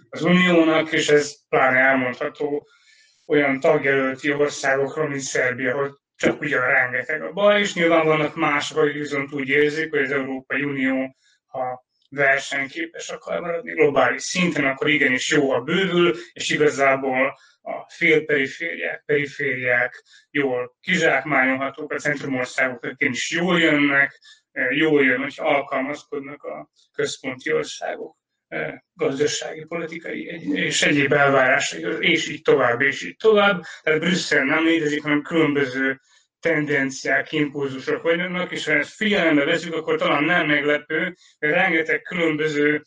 az 0.09 0.23
uniónak, 0.23 0.93
és 0.93 1.09
ez 1.09 1.49
pláne 1.49 1.79
elmondható 1.79 2.67
olyan 3.27 3.61
tagjelölti 3.61 4.33
országokról, 4.33 5.09
mint 5.09 5.21
Szerbia, 5.21 5.77
hogy 5.77 5.91
csak 6.17 6.41
ugyan 6.41 6.67
rengeteg 6.67 7.23
a 7.23 7.33
baj, 7.33 7.61
és 7.61 7.75
nyilván 7.75 8.07
vannak 8.07 8.35
mások, 8.35 8.79
akik 8.79 8.93
viszont 8.93 9.33
úgy 9.33 9.49
érzik, 9.49 9.91
hogy 9.91 10.03
az 10.03 10.11
Európai 10.11 10.63
Unió, 10.63 11.17
ha 11.47 11.85
versenyképes 12.15 13.09
akar 13.09 13.41
maradni 13.41 13.73
globális 13.73 14.23
szinten, 14.23 14.65
akkor 14.65 14.89
igenis 14.89 15.31
jó, 15.31 15.51
ha 15.51 15.61
bővül, 15.61 16.15
és 16.33 16.51
igazából 16.51 17.39
a 17.63 17.85
félperifériák, 17.89 19.03
perifériák 19.07 20.03
jól 20.31 20.77
kizsákmányolhatók, 20.81 21.93
a 21.93 21.99
centrumországok 21.99 22.87
is 22.99 23.31
jól 23.31 23.61
jönnek, 23.61 24.19
jól 24.71 25.05
jön, 25.05 25.21
hogy 25.21 25.35
alkalmazkodnak 25.37 26.43
a 26.43 26.71
központi 26.93 27.53
országok 27.53 28.17
gazdasági, 28.95 29.65
politikai 29.65 30.25
és 30.55 30.83
egyéb 30.83 31.13
elvárásai, 31.13 31.85
és 31.99 32.29
így 32.29 32.43
tovább, 32.43 32.81
és 32.81 33.05
így 33.05 33.17
tovább. 33.17 33.63
Tehát 33.83 34.01
Brüsszel 34.01 34.45
nem 34.45 34.65
létezik, 34.65 35.03
hanem 35.03 35.23
különböző 35.23 36.01
tendenciák, 36.43 37.33
impulzusok 37.33 38.03
vannak, 38.03 38.53
és 38.53 38.67
ha 38.67 38.73
ezt 38.73 38.95
figyelembe 38.95 39.45
veszük, 39.45 39.75
akkor 39.75 39.99
talán 39.99 40.25
nem 40.25 40.47
meglepő, 40.47 41.15
hogy 41.39 41.49
rengeteg 41.49 42.03
különböző 42.03 42.83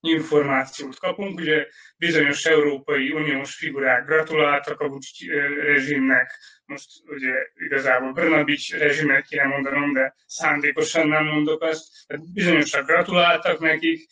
információt 0.00 0.98
kapunk. 0.98 1.38
Ugye 1.38 1.66
bizonyos 1.96 2.44
Európai 2.44 3.12
Uniós 3.12 3.54
figurák 3.54 4.06
gratuláltak 4.06 4.80
a 4.80 4.88
Vucic 4.88 5.30
rezsimnek, 5.62 6.38
most 6.64 6.88
ugye 7.04 7.32
igazából 7.54 8.12
Brnabic 8.12 8.72
rezsimet 8.72 9.26
kéne 9.26 9.44
mondanom, 9.44 9.92
de 9.92 10.14
szándékosan 10.26 11.08
nem 11.08 11.24
mondok 11.24 11.62
azt. 11.62 12.06
Tehát 12.06 12.32
bizonyosak 12.32 12.86
gratuláltak 12.86 13.58
nekik, 13.58 14.08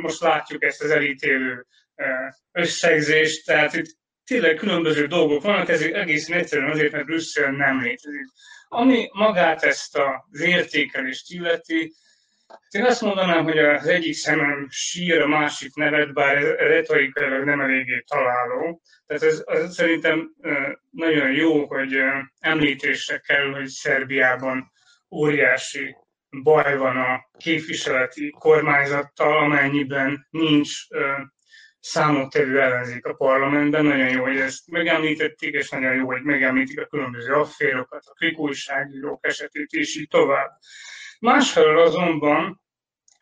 most 0.00 0.20
látjuk 0.20 0.62
ezt 0.64 0.82
az 0.82 0.90
elítélő 0.90 1.66
összegzést, 2.52 3.46
tehát 3.46 3.74
itt 3.74 3.96
tényleg 4.26 4.54
különböző 4.54 5.06
dolgok 5.06 5.42
vannak, 5.42 5.68
ez 5.68 5.80
egészen 5.80 6.38
egyszerűen 6.38 6.70
azért, 6.70 6.92
mert 6.92 7.04
Brüsszel 7.04 7.50
nem 7.50 7.82
létezik. 7.82 8.26
Ami 8.68 9.08
magát 9.12 9.62
ezt 9.62 9.98
az 9.98 10.40
értékelést 10.40 11.32
illeti, 11.32 11.92
én 12.70 12.84
azt 12.84 13.00
mondanám, 13.00 13.44
hogy 13.44 13.58
az 13.58 13.86
egyik 13.86 14.14
szemem 14.14 14.66
sír, 14.70 15.20
a 15.20 15.26
másik 15.26 15.74
nevet, 15.74 16.12
bár 16.12 16.42
retorikailag 16.42 17.44
nem 17.44 17.60
eléggé 17.60 18.04
találó. 18.06 18.82
Tehát 19.06 19.22
ez, 19.22 19.42
ez 19.46 19.74
szerintem 19.74 20.34
nagyon 20.90 21.32
jó, 21.32 21.66
hogy 21.66 21.96
említésre 22.38 23.18
kell, 23.18 23.50
hogy 23.50 23.66
Szerbiában 23.66 24.72
óriási 25.10 25.96
baj 26.42 26.76
van 26.76 26.96
a 26.96 27.26
képviseleti 27.36 28.30
kormányzattal, 28.38 29.36
amennyiben 29.36 30.26
nincs 30.30 30.72
számottevő 31.86 32.60
ellenzék 32.60 33.04
a 33.04 33.14
parlamentben. 33.14 33.84
Nagyon 33.84 34.08
jó, 34.08 34.22
hogy 34.22 34.38
ezt 34.38 34.70
megemlítették, 34.70 35.54
és 35.54 35.68
nagyon 35.68 35.94
jó, 35.94 36.06
hogy 36.06 36.22
megemlítik 36.22 36.80
a 36.80 36.86
különböző 36.86 37.32
afférokat, 37.32 38.02
a 38.06 38.12
klikújságírók 38.12 39.26
esetét, 39.26 39.70
és 39.70 39.96
így 39.96 40.08
tovább. 40.08 40.50
Másfelől 41.20 41.78
azonban, 41.78 42.60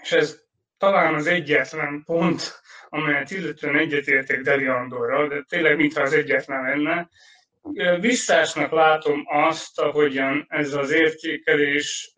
és 0.03 0.13
ez 0.13 0.41
talán 0.79 1.15
az 1.15 1.27
egyetlen 1.27 2.03
pont, 2.05 2.61
amelyet 2.89 3.31
illetően 3.31 3.77
egyetértek 3.77 4.41
Deli 4.41 4.67
Andorral, 4.67 5.29
de 5.29 5.45
tényleg 5.49 5.77
mintha 5.77 6.03
az 6.03 6.13
egyetlen 6.13 6.63
lenne, 6.63 7.09
visszásnak 8.01 8.71
látom 8.71 9.23
azt, 9.27 9.81
ahogyan 9.81 10.47
ez 10.49 10.75
az 10.75 10.91
értékelés 10.91 12.15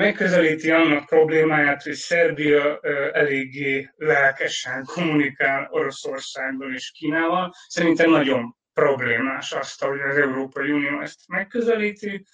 megközelíti 0.00 0.70
annak 0.70 1.06
problémáját, 1.06 1.82
hogy 1.82 1.92
Szerbia 1.92 2.80
eléggé 3.12 3.90
lelkesen 3.96 4.84
kommunikál 4.84 5.68
Oroszországgal 5.70 6.74
és 6.74 6.90
Kínával. 6.90 7.54
Szerintem 7.66 8.10
nagyon 8.10 8.56
problémás 8.72 9.52
azt, 9.52 9.84
hogy 9.84 10.00
az 10.00 10.16
Európai 10.16 10.70
Unió 10.70 11.00
ezt 11.00 11.20
megközelíti, 11.28 12.24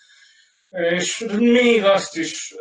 és 0.70 1.26
még 1.38 1.84
azt 1.84 2.16
is 2.16 2.54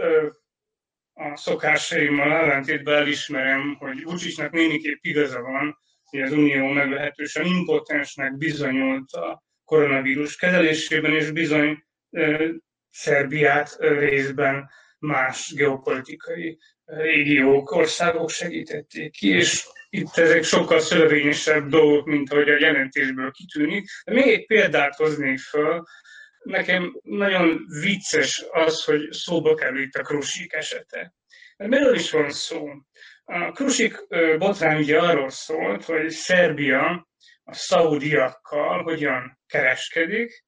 a 1.14 1.38
szokásaimmal 1.38 2.32
ellentétben 2.32 2.96
elismerem, 2.96 3.76
hogy 3.80 4.04
Vucicnak 4.04 4.52
némiképp 4.52 5.00
igaza 5.02 5.42
van, 5.42 5.78
hogy 6.04 6.22
az 6.22 6.32
Unió 6.32 6.68
meglehetősen 6.68 7.46
impotensnek 7.46 8.38
bizonyult 8.38 9.12
a 9.12 9.44
koronavírus 9.66 10.36
kezelésében, 10.36 11.12
és 11.14 11.32
bizony 11.32 11.84
Szerbiát 12.90 13.78
részben 13.80 14.70
más 15.06 15.54
geopolitikai 15.56 16.58
régiók, 16.86 17.72
országok 17.72 18.30
segítették 18.30 19.12
ki, 19.12 19.30
és 19.30 19.66
itt 19.90 20.18
ezek 20.18 20.44
sokkal 20.44 20.80
szövevényesebb 20.80 21.68
dolgok, 21.68 22.06
mint 22.06 22.32
ahogy 22.32 22.50
a 22.50 22.60
jelentésből 22.60 23.32
kitűnik. 23.32 23.90
De 24.06 24.14
még 24.14 24.28
egy 24.28 24.46
példát 24.46 24.96
hoznék 24.96 25.40
föl. 25.40 25.84
Nekem 26.44 27.00
nagyon 27.02 27.66
vicces 27.82 28.46
az, 28.52 28.84
hogy 28.84 29.12
szóba 29.12 29.54
kerül 29.54 29.82
itt 29.82 29.94
a 29.94 30.02
Krusik 30.02 30.54
esete. 30.54 31.14
Mert 31.58 31.72
miről 31.72 31.96
is 31.96 32.12
van 32.12 32.30
szó? 32.30 32.68
A 33.24 33.52
Krusik 33.52 34.08
botrány 34.38 34.82
ugye 34.82 35.00
arról 35.00 35.30
szólt, 35.30 35.84
hogy 35.84 36.10
Szerbia 36.10 37.08
a 37.44 37.54
szaudiakkal 37.54 38.84
hogyan 38.84 39.40
kereskedik, 39.48 40.45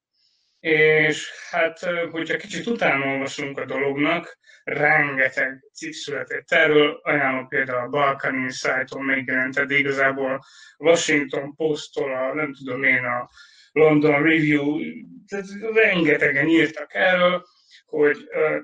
és 0.67 1.31
hát, 1.49 1.79
hogyha 2.11 2.37
kicsit 2.37 2.67
utána 2.67 3.05
olvasunk 3.05 3.59
a 3.59 3.65
dolognak, 3.65 4.37
rengeteg 4.63 5.63
cikk 5.73 5.91
született 5.91 6.51
erről, 6.51 6.99
ajánlom 7.03 7.47
például 7.47 7.85
a 7.85 7.89
Balkan 7.89 8.35
Insight-on 8.35 9.03
megjelent, 9.03 9.65
de 9.65 9.77
igazából 9.77 10.43
Washington 10.77 11.55
Post-tól, 11.55 12.13
a, 12.13 12.33
nem 12.33 12.53
tudom 12.53 12.83
én, 12.83 13.03
a 13.03 13.29
London 13.71 14.23
Review, 14.23 14.79
tehát 15.27 15.45
rengetegen 15.73 16.47
írtak 16.47 16.93
erről, 16.93 17.45
hogy 17.85 18.17
uh, 18.17 18.61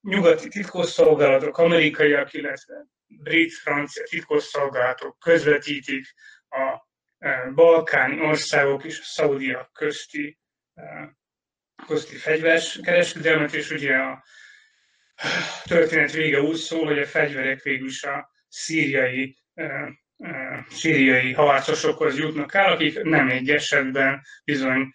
nyugati 0.00 0.48
titkosszolgálatok, 0.48 1.58
amerikaiak, 1.58 2.32
illetve 2.32 2.74
brit-francia 3.06 4.04
titkosszolgálatok 4.04 5.18
közvetítik 5.18 6.14
a 6.48 6.86
uh, 7.18 7.54
balkáni 7.54 8.20
országok 8.20 8.84
és 8.84 8.98
a 8.98 9.04
szaudiak 9.04 9.72
közti 9.72 10.38
közti 11.86 12.16
fegyveres 12.16 12.78
kereskedelmet, 12.82 13.54
és 13.54 13.70
ugye 13.70 13.94
a 13.96 14.24
történet 15.64 16.12
vége 16.12 16.40
úgy 16.40 16.56
szól, 16.56 16.86
hogy 16.86 16.98
a 16.98 17.06
fegyverek 17.06 17.62
végül 17.62 17.86
is 17.86 18.02
a 18.02 18.30
szíriai 18.48 19.36
szíriai 20.68 21.32
harcosokhoz 21.32 22.18
jutnak 22.18 22.54
el, 22.54 22.72
akik 22.72 23.02
nem 23.02 23.28
egy 23.30 23.50
esetben 23.50 24.22
bizony 24.44 24.92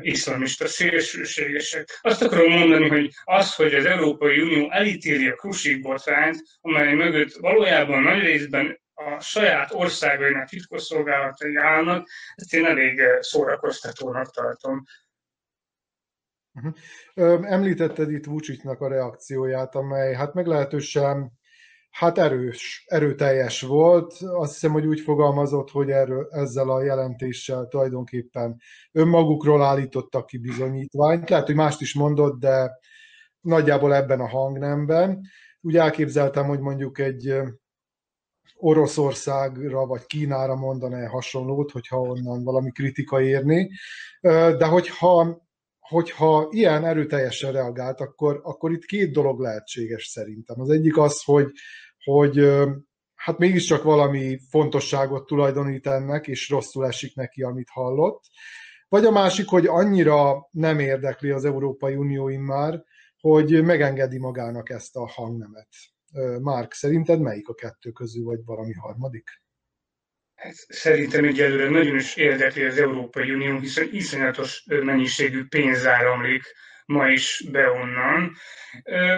iszlamista 0.00 0.66
szélsőségesek. 0.66 1.98
Azt 2.00 2.22
akarom 2.22 2.52
mondani, 2.52 2.88
hogy 2.88 3.10
az, 3.24 3.54
hogy 3.54 3.74
az 3.74 3.84
Európai 3.84 4.40
Unió 4.40 4.70
elítéli 4.70 5.28
a 5.28 5.34
Krusik 5.34 5.82
botrányt, 5.82 6.42
amely 6.60 6.94
mögött 6.94 7.32
valójában 7.32 8.02
nagy 8.02 8.20
részben 8.20 8.80
a 8.94 9.20
saját 9.20 9.72
országainak 9.72 10.48
titkosszolgálatai 10.48 11.56
állnak, 11.56 12.08
ezt 12.34 12.54
én 12.54 12.66
elég 12.66 13.02
szórakoztatónak 13.20 14.30
tartom. 14.34 14.84
Említetted 17.42 18.10
itt 18.10 18.26
Vucicnak 18.26 18.80
a 18.80 18.88
reakcióját, 18.88 19.74
amely 19.74 20.14
hát 20.14 20.34
meglehetősen 20.34 21.32
hát 21.90 22.18
erős, 22.18 22.84
erőteljes 22.88 23.60
volt. 23.60 24.12
Azt 24.20 24.52
hiszem, 24.52 24.72
hogy 24.72 24.86
úgy 24.86 25.00
fogalmazott, 25.00 25.70
hogy 25.70 25.90
erről, 25.90 26.28
ezzel 26.30 26.70
a 26.70 26.82
jelentéssel 26.82 27.66
tulajdonképpen 27.66 28.60
önmagukról 28.92 29.62
állítottak 29.62 30.26
ki 30.26 30.38
bizonyítványt. 30.38 31.30
Lehet, 31.30 31.46
hogy 31.46 31.54
mást 31.54 31.80
is 31.80 31.94
mondott, 31.94 32.40
de 32.40 32.78
nagyjából 33.40 33.94
ebben 33.94 34.20
a 34.20 34.28
hangnemben. 34.28 35.20
Úgy 35.60 35.76
elképzeltem, 35.76 36.46
hogy 36.46 36.60
mondjuk 36.60 36.98
egy 36.98 37.34
Oroszországra 38.54 39.86
vagy 39.86 40.06
Kínára 40.06 40.56
mondaná 40.56 41.06
hasonlót, 41.06 41.70
hogyha 41.70 42.00
onnan 42.00 42.44
valami 42.44 42.70
kritika 42.70 43.22
érni. 43.22 43.70
De 44.20 44.66
hogyha 44.66 45.41
hogyha 45.92 46.48
ilyen 46.50 46.84
erőteljesen 46.84 47.52
reagált, 47.52 48.00
akkor, 48.00 48.40
akkor 48.42 48.72
itt 48.72 48.84
két 48.84 49.12
dolog 49.12 49.40
lehetséges 49.40 50.06
szerintem. 50.06 50.60
Az 50.60 50.70
egyik 50.70 50.98
az, 50.98 51.22
hogy, 51.24 51.50
hogy 52.04 52.46
hát 53.14 53.38
mégiscsak 53.38 53.82
valami 53.82 54.38
fontosságot 54.50 55.26
tulajdonít 55.26 55.86
ennek, 55.86 56.26
és 56.26 56.48
rosszul 56.48 56.86
esik 56.86 57.14
neki, 57.14 57.42
amit 57.42 57.68
hallott. 57.70 58.22
Vagy 58.88 59.04
a 59.04 59.10
másik, 59.10 59.48
hogy 59.48 59.66
annyira 59.66 60.48
nem 60.50 60.78
érdekli 60.78 61.30
az 61.30 61.44
Európai 61.44 61.94
Unió 61.94 62.26
már, 62.26 62.82
hogy 63.20 63.62
megengedi 63.62 64.18
magának 64.18 64.70
ezt 64.70 64.96
a 64.96 65.08
hangnemet. 65.08 65.68
Márk, 66.40 66.72
szerinted 66.72 67.20
melyik 67.20 67.48
a 67.48 67.54
kettő 67.54 67.90
közül, 67.90 68.24
vagy 68.24 68.44
valami 68.44 68.72
harmadik? 68.72 69.41
Hát 70.42 70.54
szerintem 70.68 71.24
egyelőre 71.24 71.68
nagyon 71.70 71.96
is 71.96 72.16
érdekli 72.16 72.64
az 72.64 72.78
Európai 72.78 73.30
Unió, 73.30 73.58
hiszen 73.58 73.88
iszonyatos 73.92 74.64
mennyiségű 74.66 75.44
pénz 75.44 75.86
áramlik 75.86 76.42
ma 76.86 77.08
is 77.08 77.44
be 77.50 77.70
onnan. 77.70 78.36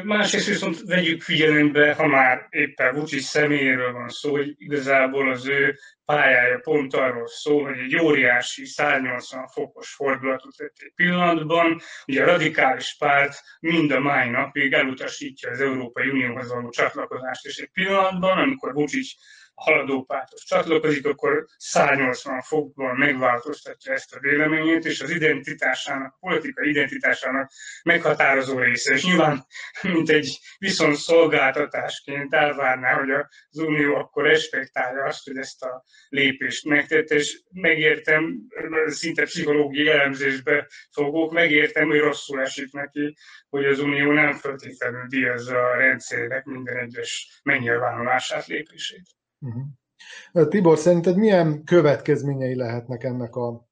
Másrészt 0.02 0.46
viszont 0.46 0.80
vegyük 0.80 1.22
figyelembe, 1.22 1.94
ha 1.94 2.06
már 2.06 2.46
éppen 2.50 2.94
Vucic 2.94 3.24
személyéről 3.24 3.92
van 3.92 4.08
szó, 4.08 4.30
hogy 4.30 4.54
igazából 4.56 5.30
az 5.30 5.48
ő 5.48 5.78
pályája 6.04 6.58
pont 6.58 6.94
arról 6.94 7.26
szól, 7.26 7.64
hogy 7.64 7.78
egy 7.78 7.98
óriási 8.00 8.64
180 8.64 9.46
fokos 9.46 9.94
fordulatot 9.94 10.56
tett 10.56 10.76
egy 10.76 10.92
pillanatban. 10.94 11.80
Ugye 12.06 12.22
a 12.22 12.26
radikális 12.26 12.96
párt 12.98 13.34
mind 13.60 13.90
a 13.90 14.00
mai 14.00 14.28
napig 14.28 14.72
elutasítja 14.72 15.50
az 15.50 15.60
Európai 15.60 16.08
Unióhoz 16.08 16.48
való 16.48 16.68
csatlakozást, 16.68 17.46
és 17.46 17.56
egy 17.56 17.70
pillanatban, 17.72 18.38
amikor 18.38 18.72
Vucic 18.72 19.12
haladó 19.54 20.04
párthoz 20.04 20.44
csatlakozik, 20.44 21.06
akkor 21.06 21.46
180 21.56 22.40
fokban 22.42 22.96
megváltoztatja 22.96 23.92
ezt 23.92 24.14
a 24.14 24.20
véleményét, 24.20 24.84
és 24.84 25.00
az 25.00 25.10
identitásának, 25.10 26.16
politikai 26.20 26.68
identitásának 26.68 27.50
meghatározó 27.82 28.58
része. 28.58 28.92
És 28.92 29.04
nyilván, 29.04 29.46
mint 29.82 30.10
egy 30.10 30.38
viszont 30.58 30.96
szolgáltatásként 30.96 32.34
elvárná, 32.34 32.94
hogy 32.94 33.10
az 33.10 33.58
Unió 33.58 33.94
akkor 33.94 34.24
respektálja 34.24 35.04
azt, 35.04 35.24
hogy 35.24 35.36
ezt 35.36 35.62
a 35.62 35.84
lépést 36.08 36.64
megtette, 36.64 37.14
és 37.14 37.42
megértem, 37.50 38.40
szinte 38.86 39.22
pszichológiai 39.22 39.88
elemzésbe 39.88 40.68
fogok, 40.90 41.32
megértem, 41.32 41.88
hogy 41.88 41.98
rosszul 41.98 42.40
esik 42.40 42.72
neki, 42.72 43.16
hogy 43.48 43.64
az 43.64 43.78
Unió 43.78 44.12
nem 44.12 44.32
feltétlenül 44.32 45.06
díjazza 45.08 45.58
a 45.58 45.76
rendszernek 45.76 46.44
minden 46.44 46.76
egyes 46.76 47.40
megnyilvánulását, 47.42 48.46
lépését. 48.46 49.02
Uh-huh. 49.44 50.48
Tibor, 50.48 50.78
szerinted 50.78 51.16
milyen 51.16 51.64
következményei 51.64 52.56
lehetnek 52.56 53.04
ennek 53.04 53.36
a 53.36 53.68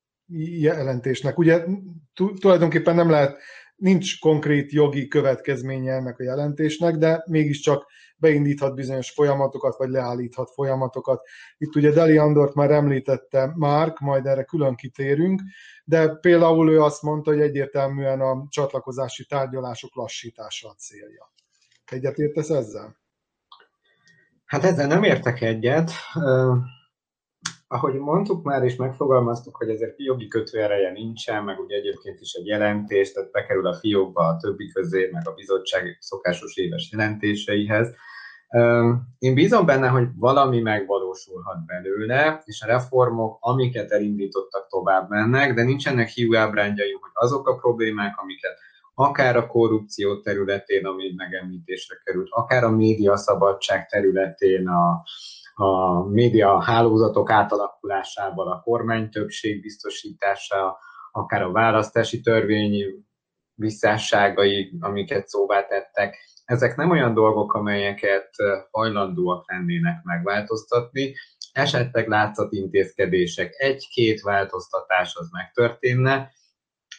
jelentésnek? 0.60 1.38
Ugye 1.38 1.64
tulajdonképpen 2.40 2.94
nem 2.94 3.10
lehet, 3.10 3.38
nincs 3.76 4.18
konkrét 4.18 4.72
jogi 4.72 5.08
következménye 5.08 5.92
ennek 5.92 6.18
a 6.18 6.22
jelentésnek, 6.22 6.96
de 6.96 7.24
mégiscsak 7.26 7.86
beindíthat 8.16 8.74
bizonyos 8.74 9.10
folyamatokat, 9.10 9.76
vagy 9.76 9.88
leállíthat 9.90 10.50
folyamatokat. 10.50 11.22
Itt 11.58 11.76
ugye 11.76 11.90
Deli 11.90 12.16
Andort 12.16 12.54
már 12.54 12.70
említette 12.70 13.52
Márk, 13.56 13.98
majd 13.98 14.26
erre 14.26 14.44
külön 14.44 14.74
kitérünk, 14.74 15.40
de 15.84 16.08
például 16.08 16.70
ő 16.70 16.82
azt 16.82 17.02
mondta, 17.02 17.30
hogy 17.30 17.40
egyértelműen 17.40 18.20
a 18.20 18.46
csatlakozási 18.48 19.24
tárgyalások 19.24 19.94
lassítása 19.94 20.68
a 20.68 20.74
célja. 20.74 21.32
Egyetértesz 21.84 22.50
ezzel? 22.50 23.01
Hát 24.52 24.64
ezzel 24.64 24.86
nem 24.86 25.02
értek 25.02 25.40
egyet. 25.40 25.90
Uh, 26.14 26.56
ahogy 27.68 27.94
mondtuk 27.94 28.42
már, 28.42 28.62
és 28.62 28.76
megfogalmaztuk, 28.76 29.56
hogy 29.56 29.68
ezért 29.68 29.94
jogi 29.96 30.28
kötőereje 30.28 30.90
nincsen, 30.90 31.44
meg 31.44 31.58
ugye 31.58 31.76
egyébként 31.76 32.20
is 32.20 32.32
egy 32.32 32.46
jelentés, 32.46 33.12
tehát 33.12 33.30
bekerül 33.30 33.66
a 33.66 33.74
fiókba 33.74 34.26
a 34.26 34.36
többi 34.36 34.68
közé, 34.68 35.08
meg 35.12 35.28
a 35.28 35.32
bizottság 35.32 35.96
szokásos 36.00 36.56
éves 36.56 36.88
jelentéseihez. 36.90 37.94
Én 39.18 39.34
bízom 39.34 39.66
benne, 39.66 39.88
hogy 39.88 40.08
valami 40.16 40.60
megvalósulhat 40.60 41.64
belőle, 41.66 42.42
és 42.44 42.62
a 42.62 42.66
reformok, 42.66 43.36
amiket 43.40 43.90
elindítottak, 43.90 44.66
tovább 44.68 45.08
mennek, 45.08 45.54
de 45.54 45.62
nincsenek 45.62 46.08
hiúábrányjaim, 46.08 46.98
hogy 47.00 47.10
azok 47.14 47.48
a 47.48 47.56
problémák, 47.56 48.18
amiket 48.18 48.58
akár 48.94 49.36
a 49.36 49.46
korrupció 49.46 50.20
területén, 50.20 50.86
ami 50.86 51.12
megemlítésre 51.16 51.96
került, 52.04 52.28
akár 52.30 52.64
a 52.64 52.70
média 52.70 53.16
szabadság 53.16 53.86
területén, 53.86 54.68
a, 54.68 55.02
a 55.54 56.02
média 56.08 56.62
hálózatok 56.62 57.30
átalakulásával, 57.30 58.52
a 58.52 58.60
kormány 58.60 59.10
többség 59.10 59.60
biztosítása, 59.60 60.78
akár 61.12 61.42
a 61.42 61.52
választási 61.52 62.20
törvény 62.20 63.04
visszásságai, 63.54 64.76
amiket 64.80 65.28
szóvá 65.28 65.66
tettek, 65.66 66.16
ezek 66.44 66.76
nem 66.76 66.90
olyan 66.90 67.14
dolgok, 67.14 67.54
amelyeket 67.54 68.30
hajlandóak 68.70 69.50
lennének 69.50 70.02
megváltoztatni, 70.02 71.14
esetleg 71.52 72.08
látszatintézkedések, 72.08 73.54
egy-két 73.56 74.20
változtatás 74.20 75.16
az 75.16 75.28
megtörténne, 75.30 76.30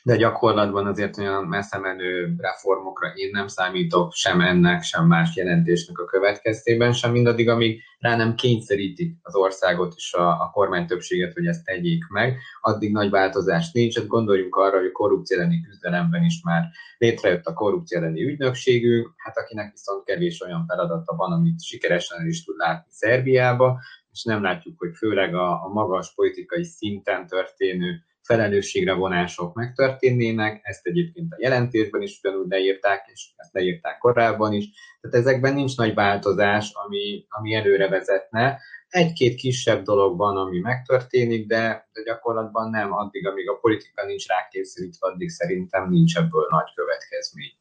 de 0.06 0.16
gyakorlatban 0.16 0.88
azért 0.88 1.18
olyan 1.18 1.44
messze 1.44 1.78
menő 1.78 2.36
reformokra 2.38 3.08
én 3.16 3.30
nem 3.32 3.48
számítok 3.48 4.14
sem 4.14 4.42
ennek, 4.42 4.84
sem 4.84 5.08
más 5.08 5.36
jelentésnek 5.36 6.00
a 6.00 6.06
következtében, 6.06 6.94
sem 6.94 7.12
mindaddig, 7.12 7.50
amíg 7.50 7.82
rá 8.00 8.16
nem 8.16 8.36
kényszerítik 8.36 9.18
az 9.22 9.36
országot 9.36 9.94
és 9.96 10.14
a, 10.14 10.28
a 10.28 10.50
kormány 10.54 10.86
többséget, 10.88 11.34
hogy 11.34 11.46
ezt 11.46 11.66
tegyék 11.66 12.08
meg, 12.08 12.38
addig 12.62 12.92
nagy 12.92 13.10
változás 13.10 13.72
nincs. 13.72 13.98
Hát 13.98 14.08
gondoljunk 14.08 14.56
arra, 14.56 14.78
hogy 14.78 14.88
a 14.88 14.92
korrupció 14.92 15.38
elleni 15.38 15.62
küzdelemben 15.62 16.24
is 16.24 16.42
már 16.44 16.70
létrejött 16.98 17.46
a 17.46 17.54
korrupció 17.54 17.98
elleni 17.98 18.24
ügynökségünk, 18.24 19.14
hát 19.18 19.38
akinek 19.38 19.72
viszont 19.72 20.04
kevés 20.04 20.42
olyan 20.42 20.66
feladata 20.68 21.16
van, 21.16 21.32
amit 21.32 21.64
sikeresen 21.64 22.28
is 22.28 22.44
tud 22.44 22.58
látni 22.58 22.92
Szerbiába, 22.92 23.80
és 24.12 24.24
nem 24.24 24.44
látjuk, 24.44 24.80
hogy 24.80 24.96
főleg 24.96 25.36
a, 25.36 25.64
a 25.64 25.68
magas 25.68 26.14
politikai 26.14 26.64
szinten 26.64 27.28
történő 27.28 28.04
felelősségre 28.24 28.94
vonások 28.94 29.54
megtörténnének, 29.54 30.60
ezt 30.64 30.86
egyébként 30.86 31.34
a 31.34 31.38
jelentésben 31.40 32.02
is 32.02 32.20
ugyanúgy 32.24 32.50
leírták, 32.50 33.10
és 33.14 33.32
ezt 33.36 33.54
leírták 33.54 33.98
korábban 33.98 34.54
is. 34.54 34.70
Tehát 35.02 35.18
ezekben 35.18 35.54
nincs 35.54 35.78
nagy 35.78 35.94
változás, 35.94 36.72
ami, 36.74 37.26
ami 37.30 37.54
előre 37.54 37.90
vezetne. 37.90 38.60
Egy-két 38.88 39.36
kisebb 39.36 39.84
dolog 39.84 40.18
van, 40.18 40.38
ami 40.38 40.60
megtörténik, 40.60 41.48
de, 41.48 41.90
de 41.94 42.04
gyakorlatban 42.04 42.70
nem 42.70 42.94
addig, 42.94 43.28
amíg 43.28 43.50
a 43.50 43.58
politika 43.58 44.06
nincs 44.06 44.28
rákészülítve, 44.28 45.08
addig 45.08 45.30
szerintem 45.30 45.90
nincs 45.90 46.18
ebből 46.18 46.48
nagy 46.50 46.74
következmény. 46.76 47.54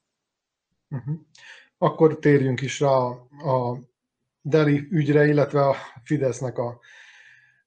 Uh-huh. 0.91 1.15
Akkor 1.79 2.19
térjünk 2.19 2.61
is 2.61 2.81
rá 2.81 2.89
a, 2.89 3.29
a 3.29 3.79
Deli 4.41 4.87
ügyre, 4.91 5.27
illetve 5.27 5.61
a 5.61 5.77
Fidesznek 6.05 6.59
a 6.59 6.81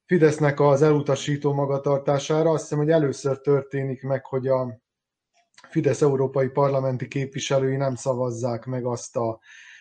Fidesznek 0.06 0.60
az 0.60 0.82
elutasító 0.82 1.54
magatartására. 1.54 2.50
Azt 2.50 2.62
hiszem, 2.62 2.78
hogy 2.78 2.90
először 2.90 3.42
történik 3.42 4.04
meg, 4.04 4.26
hogy 4.26 4.48
a 4.48 4.82
Fidesz 5.70 6.02
európai 6.02 6.48
parlamenti 6.48 7.08
képviselői 7.08 7.76
nem 7.76 7.96
szavazzák 7.96 8.66
meg 8.66 8.86
azt 8.86 9.16
a 9.16 9.40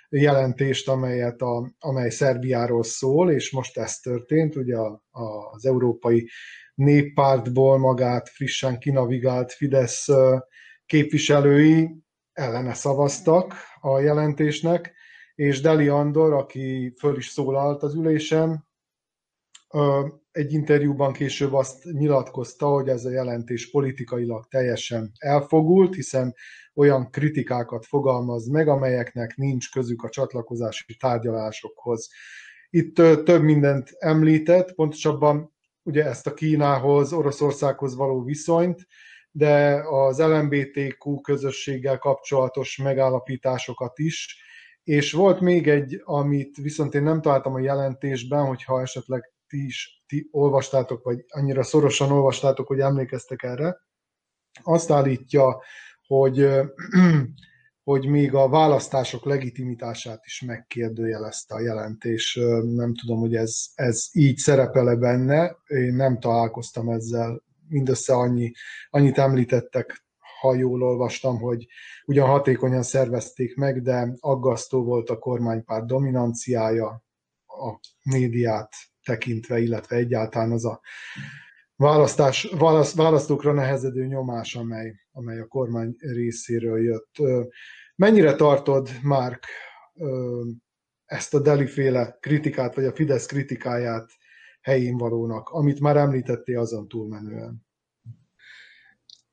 jelentést, 0.09 0.89
amelyet 0.89 1.41
a, 1.41 1.75
amely 1.79 2.11
Szerbiáról 2.11 2.83
szól, 2.83 3.31
és 3.31 3.53
most 3.53 3.79
ez 3.79 3.99
történt, 3.99 4.57
ugye 4.57 4.77
a, 4.77 5.03
a, 5.11 5.51
az 5.51 5.67
Európai 5.67 6.29
Néppártból 6.75 7.79
magát 7.79 8.29
frissen 8.29 8.79
kinavigált 8.79 9.53
Fidesz 9.53 10.07
képviselői 10.87 11.91
ellene 12.33 12.75
szavaztak 12.75 13.55
a 13.81 13.99
jelentésnek, 14.01 14.93
és 15.35 15.61
Deli 15.61 15.89
Andor, 15.89 16.33
aki 16.33 16.95
föl 16.99 17.17
is 17.17 17.29
szólalt 17.29 17.83
az 17.83 17.95
ülésen, 17.95 18.73
egy 20.33 20.53
interjúban 20.53 21.13
később 21.13 21.53
azt 21.53 21.85
nyilatkozta, 21.85 22.67
hogy 22.67 22.89
ez 22.89 23.05
a 23.05 23.11
jelentés 23.11 23.71
politikailag 23.71 24.47
teljesen 24.49 25.13
elfogult, 25.19 25.95
hiszen 25.95 26.35
olyan 26.75 27.11
kritikákat 27.11 27.87
fogalmaz 27.87 28.49
meg, 28.49 28.69
amelyeknek 28.69 29.37
nincs 29.37 29.71
közük 29.71 30.03
a 30.03 30.09
csatlakozási 30.09 30.97
tárgyalásokhoz. 30.97 32.09
Itt 32.71 32.95
több 33.25 33.43
mindent 33.43 33.91
említett, 33.99 34.75
pontosabban 34.75 35.53
ugye 35.83 36.05
ezt 36.05 36.27
a 36.27 36.35
Kínához, 36.35 37.13
Oroszországhoz 37.13 37.95
való 37.95 38.23
viszonyt, 38.23 38.87
de 39.31 39.83
az 39.89 40.19
LMBTQ 40.19 41.21
közösséggel 41.21 41.99
kapcsolatos 41.99 42.77
megállapításokat 42.77 43.99
is, 43.99 44.39
és 44.85 45.13
volt 45.13 45.41
még 45.41 45.69
egy, 45.69 46.01
amit 46.05 46.57
viszont 46.57 46.95
én 46.95 47.03
nem 47.03 47.21
találtam 47.21 47.55
a 47.55 47.61
jelentésben, 47.61 48.47
hogyha 48.47 48.81
esetleg 48.81 49.34
ti 49.55 49.65
is 49.65 50.03
ti 50.07 50.29
olvastátok, 50.31 51.05
vagy 51.05 51.25
annyira 51.29 51.63
szorosan 51.63 52.11
olvastátok, 52.11 52.67
hogy 52.67 52.81
emlékeztek 52.81 53.43
erre, 53.43 53.77
azt 54.63 54.91
állítja, 54.91 55.63
hogy, 56.07 56.49
hogy 57.91 58.07
még 58.07 58.35
a 58.35 58.49
választások 58.49 59.25
legitimitását 59.25 60.21
is 60.25 60.41
megkérdőjelezte 60.41 61.55
a 61.55 61.61
jelentés. 61.61 62.39
Nem 62.63 62.95
tudom, 62.95 63.19
hogy 63.19 63.35
ez, 63.35 63.67
ez 63.75 64.09
így 64.13 64.37
szerepele 64.37 64.97
benne, 64.97 65.57
én 65.67 65.95
nem 65.95 66.19
találkoztam 66.19 66.89
ezzel, 66.89 67.43
mindössze 67.69 68.15
annyi, 68.15 68.53
annyit 68.91 69.19
említettek, 69.19 70.05
ha 70.41 70.55
jól 70.55 70.83
olvastam, 70.83 71.39
hogy 71.39 71.67
ugyan 72.05 72.27
hatékonyan 72.27 72.83
szervezték 72.83 73.57
meg, 73.57 73.83
de 73.83 74.15
aggasztó 74.21 74.85
volt 74.85 75.11
a 75.11 75.19
kormánypárt 75.19 75.87
dominanciája, 75.87 77.05
a 77.47 77.81
médiát 78.03 78.69
tekintve, 79.05 79.59
illetve 79.59 79.97
egyáltalán 79.97 80.51
az 80.51 80.65
a 80.65 80.81
választás, 81.77 82.49
választ, 82.59 82.97
választókra 82.97 83.53
nehezedő 83.53 84.05
nyomás, 84.05 84.55
amely, 84.55 84.95
amely 85.13 85.41
a 85.41 85.47
kormány 85.47 85.97
részéről 85.99 86.83
jött. 86.83 87.15
Mennyire 87.97 88.35
tartod, 88.35 88.91
Márk, 89.03 89.45
ezt 91.05 91.35
a 91.35 91.41
deliféle 91.41 92.17
kritikát, 92.21 92.75
vagy 92.75 92.85
a 92.85 92.95
Fidesz 92.95 93.27
kritikáját 93.27 94.11
helyén 94.61 94.97
valónak, 94.97 95.49
amit 95.49 95.81
már 95.81 95.97
említettél 95.97 96.59
azon 96.59 96.89
túlmenően? 96.89 97.67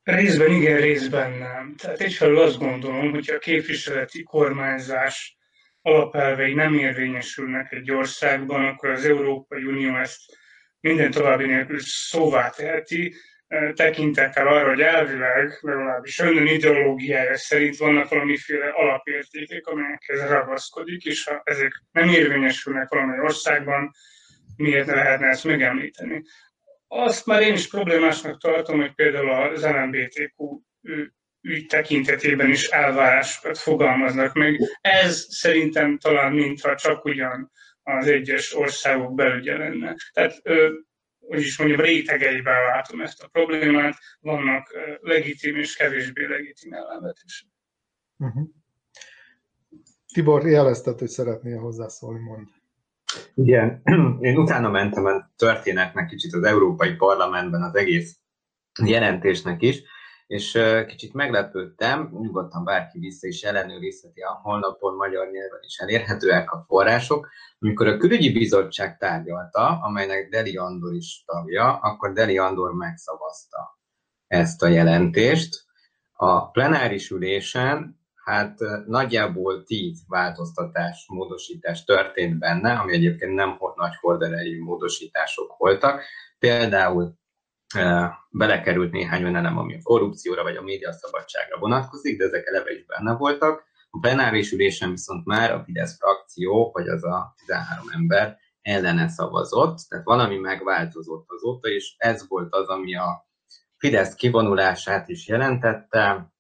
Részben 0.04 0.52
igen, 0.52 0.78
részben 0.78 1.32
nem. 1.32 1.76
Tehát 1.78 2.00
egyfelől 2.00 2.40
azt 2.40 2.58
gondolom, 2.58 3.12
hogy 3.12 3.30
a 3.30 3.40
képviseleti 3.40 4.24
kormányzás 4.24 5.38
alapelvei 5.82 6.54
nem 6.54 6.74
érvényesülnek 6.74 7.72
egy 7.72 7.92
országban, 7.92 8.66
akkor 8.66 8.90
az 8.90 9.06
Európai 9.06 9.64
Unió 9.64 9.98
ezt 9.98 10.22
minden 10.80 11.12
további 11.12 11.46
nélkül 11.46 11.80
szóvá 11.80 12.50
teheti, 12.50 13.14
e, 13.48 13.74
tekintettel 13.74 14.48
arra, 14.48 14.70
hogy 14.70 14.82
elvileg, 14.82 15.58
legalábbis 15.62 16.20
önnön 16.20 16.48
ideológiája 16.48 17.38
szerint 17.38 17.78
vannak 17.78 18.10
valamiféle 18.10 18.70
alapértékek, 18.70 19.68
amelyekhez 19.68 20.30
ragaszkodik, 20.30 21.06
és 21.06 21.24
ha 21.24 21.42
ezek 21.44 21.84
nem 21.92 22.10
érvényesülnek 22.10 22.90
valami 22.90 23.20
országban, 23.20 23.92
miért 24.56 24.86
ne 24.86 24.96
lehetne 24.96 25.28
ezt 25.28 25.44
megemlíteni. 25.44 26.22
Azt 26.88 27.26
már 27.26 27.42
én 27.42 27.54
is 27.54 27.68
problémásnak 27.68 28.42
tartom, 28.42 28.80
hogy 28.80 28.94
például 28.94 29.30
az 29.30 29.66
LMBTQ 29.66 30.62
ügy 31.42 31.66
tekintetében 31.66 32.50
is 32.50 32.68
elvárásokat 32.68 33.58
fogalmaznak 33.58 34.34
meg. 34.34 34.60
Ez 34.82 35.26
szerintem 35.30 35.98
talán 35.98 36.34
mintha 36.34 36.76
csak 36.76 37.06
ugyan 37.06 37.52
az 37.84 38.08
egyes 38.08 38.56
országok 38.56 39.16
belügye 39.16 39.58
lenne. 39.58 39.96
Tehát, 40.14 40.42
hogy 41.20 41.40
is 41.40 41.58
mondjam, 41.58 41.80
rétegeiben 41.80 42.66
látom 42.66 43.02
ezt 43.02 43.24
a 43.24 43.28
problémát, 43.28 43.98
vannak 44.20 44.76
legitim 45.02 45.56
és 45.56 45.76
kevésbé 45.76 46.26
legitim 46.26 46.74
ellenvetések. 46.74 47.50
Uh-huh. 48.18 48.48
Tibor, 50.14 50.48
jelezted, 50.48 51.00
hogy 51.00 51.08
szeretnél 51.08 51.60
hozzászólni, 51.60 52.20
mond. 52.20 52.48
Igen, 53.34 53.82
én 54.22 54.38
utána 54.38 54.70
mentem 54.70 55.06
a 55.06 55.32
történetnek 55.36 56.08
kicsit 56.08 56.34
az 56.34 56.44
Európai 56.44 56.94
Parlamentben 56.94 57.62
az 57.62 57.76
egész 57.76 58.20
jelentésnek 58.84 59.62
is, 59.62 59.84
és 60.32 60.60
kicsit 60.88 61.14
meglepődtem, 61.14 62.10
nyugodtan 62.22 62.64
bárki 62.64 63.00
vissza 63.00 63.28
is 63.28 63.42
ellenőrizheti 63.42 64.22
a 64.22 64.40
honlapon 64.44 64.96
magyar 64.96 65.26
nyelven 65.32 65.60
is 65.62 65.78
elérhetőek 65.78 66.52
a 66.52 66.64
források. 66.68 67.28
Amikor 67.60 67.88
a 67.88 67.98
külügyi 67.98 68.32
bizottság 68.32 68.98
tárgyalta, 68.98 69.80
amelynek 69.82 70.30
Deli 70.30 70.58
Andor 70.58 70.94
is 70.94 71.24
tagja, 71.26 71.74
akkor 71.74 72.14
Deli 72.14 72.38
Andor 72.38 72.74
megszavazta 72.74 73.80
ezt 74.28 74.64
a 74.64 74.68
jelentést. 74.68 75.66
A 76.12 76.50
plenáris 76.50 77.10
ülésen 77.10 78.00
hát 78.24 78.60
nagyjából 78.86 79.64
tíz 79.64 80.04
változtatás, 80.08 81.06
módosítás 81.08 81.84
történt 81.84 82.40
benne, 82.40 82.74
ami 82.74 82.94
egyébként 82.94 83.34
nem 83.34 83.58
nagy 83.76 83.96
horderejű 84.00 84.64
módosítások 84.64 85.58
voltak. 85.58 86.04
Például 86.40 87.20
belekerült 88.30 88.92
néhány 88.92 89.22
olyan 89.22 89.36
elem, 89.36 89.58
ami 89.58 89.76
a 89.76 89.80
korrupcióra 89.84 90.44
vagy 90.44 90.56
a 90.56 90.62
médiaszabadságra 90.62 91.60
vonatkozik, 91.60 92.18
de 92.18 92.26
ezek 92.26 92.46
eleve 92.46 92.72
is 92.72 92.86
benne 92.86 93.14
voltak. 93.14 93.64
A 93.90 94.00
plenáris 94.00 94.52
ülésen 94.52 94.90
viszont 94.90 95.26
már 95.26 95.52
a 95.52 95.64
Fidesz 95.64 95.98
frakció, 95.98 96.72
vagy 96.74 96.88
az 96.88 97.04
a 97.04 97.34
13 97.38 97.86
ember 97.94 98.38
ellene 98.62 99.08
szavazott, 99.08 99.78
tehát 99.90 100.06
valami 100.06 100.38
megváltozott 100.38 101.26
azóta, 101.28 101.70
és 101.70 101.96
ez 101.98 102.28
volt 102.28 102.54
az, 102.54 102.68
ami 102.68 102.96
a 102.96 103.30
Fidesz 103.78 104.16
kivonulását 104.16 105.10
is 105.10 105.28
jelentette, 105.28 106.34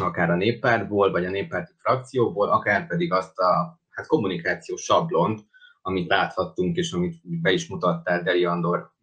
akár 0.00 0.30
a 0.30 0.36
néppártból, 0.36 1.10
vagy 1.10 1.24
a 1.24 1.30
néppárti 1.30 1.72
frakcióból, 1.78 2.48
akár 2.48 2.86
pedig 2.86 3.12
azt 3.12 3.38
a 3.38 3.80
hát 3.90 4.06
kommunikációs 4.06 4.82
sablont, 4.82 5.40
amit 5.82 6.08
láthattunk, 6.08 6.76
és 6.76 6.92
amit 6.92 7.40
be 7.40 7.50
is 7.50 7.68
mutattál 7.68 8.22
Deli 8.22 8.44
Andor 8.44 8.94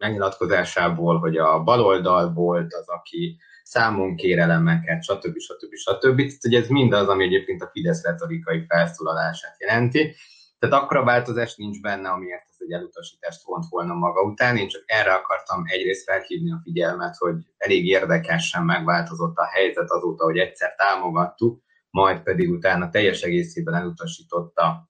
megnyilatkozásából, 0.00 1.18
hogy 1.18 1.36
a 1.36 1.62
baloldal 1.62 2.32
volt 2.32 2.74
az, 2.74 2.88
aki 2.88 3.38
számon 3.62 4.16
kér 4.16 4.38
elemeket, 4.38 5.02
stb. 5.02 5.38
stb. 5.38 5.74
stb. 5.74 6.16
Tehát, 6.16 6.36
hogy 6.40 6.54
ez 6.54 6.68
mindaz, 6.68 7.08
ami 7.08 7.24
egyébként 7.24 7.62
a 7.62 7.70
Fidesz 7.72 8.04
retorikai 8.04 8.64
felszólalását 8.68 9.60
jelenti. 9.60 10.14
Tehát 10.58 10.82
akkora 10.82 11.04
változás 11.04 11.56
nincs 11.56 11.80
benne, 11.80 12.08
amiért 12.08 12.42
ezt 12.48 12.60
a 12.60 12.64
hogy 12.64 12.72
elutasítást 12.72 13.44
vont 13.44 13.64
volna 13.68 13.94
maga 13.94 14.22
után. 14.22 14.56
Én 14.56 14.68
csak 14.68 14.82
erre 14.86 15.12
akartam 15.12 15.62
egyrészt 15.66 16.04
felhívni 16.04 16.52
a 16.52 16.60
figyelmet, 16.62 17.16
hogy 17.16 17.34
elég 17.56 17.86
érdekesen 17.86 18.64
megváltozott 18.64 19.36
a 19.36 19.44
helyzet 19.44 19.90
azóta, 19.90 20.24
hogy 20.24 20.38
egyszer 20.38 20.74
támogattuk, 20.74 21.62
majd 21.90 22.22
pedig 22.22 22.50
utána 22.50 22.88
teljes 22.88 23.22
egészében 23.22 23.74
elutasította 23.74 24.89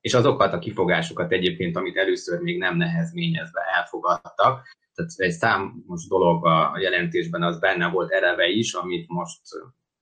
és 0.00 0.14
azokat 0.14 0.52
a 0.52 0.58
kifogásokat 0.58 1.32
egyébként, 1.32 1.76
amit 1.76 1.96
először 1.96 2.40
még 2.40 2.58
nem 2.58 2.76
nehezményezve 2.76 3.60
elfogadtak, 3.76 4.62
tehát 4.94 5.10
egy 5.16 5.32
számos 5.32 6.06
dolog 6.08 6.46
a 6.46 6.78
jelentésben 6.80 7.42
az 7.42 7.58
benne 7.58 7.88
volt 7.88 8.12
eleve 8.12 8.48
is, 8.48 8.72
amit 8.72 9.08
most 9.08 9.40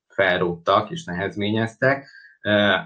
felróttak 0.08 0.90
és 0.90 1.04
nehezményeztek. 1.04 2.08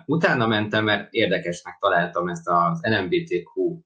Utána 0.07 0.47
mentem, 0.47 0.85
mert 0.85 1.13
érdekesnek 1.13 1.77
találtam 1.81 2.29
ezt 2.29 2.49
az 2.49 2.81
LMBTQ 2.83 3.81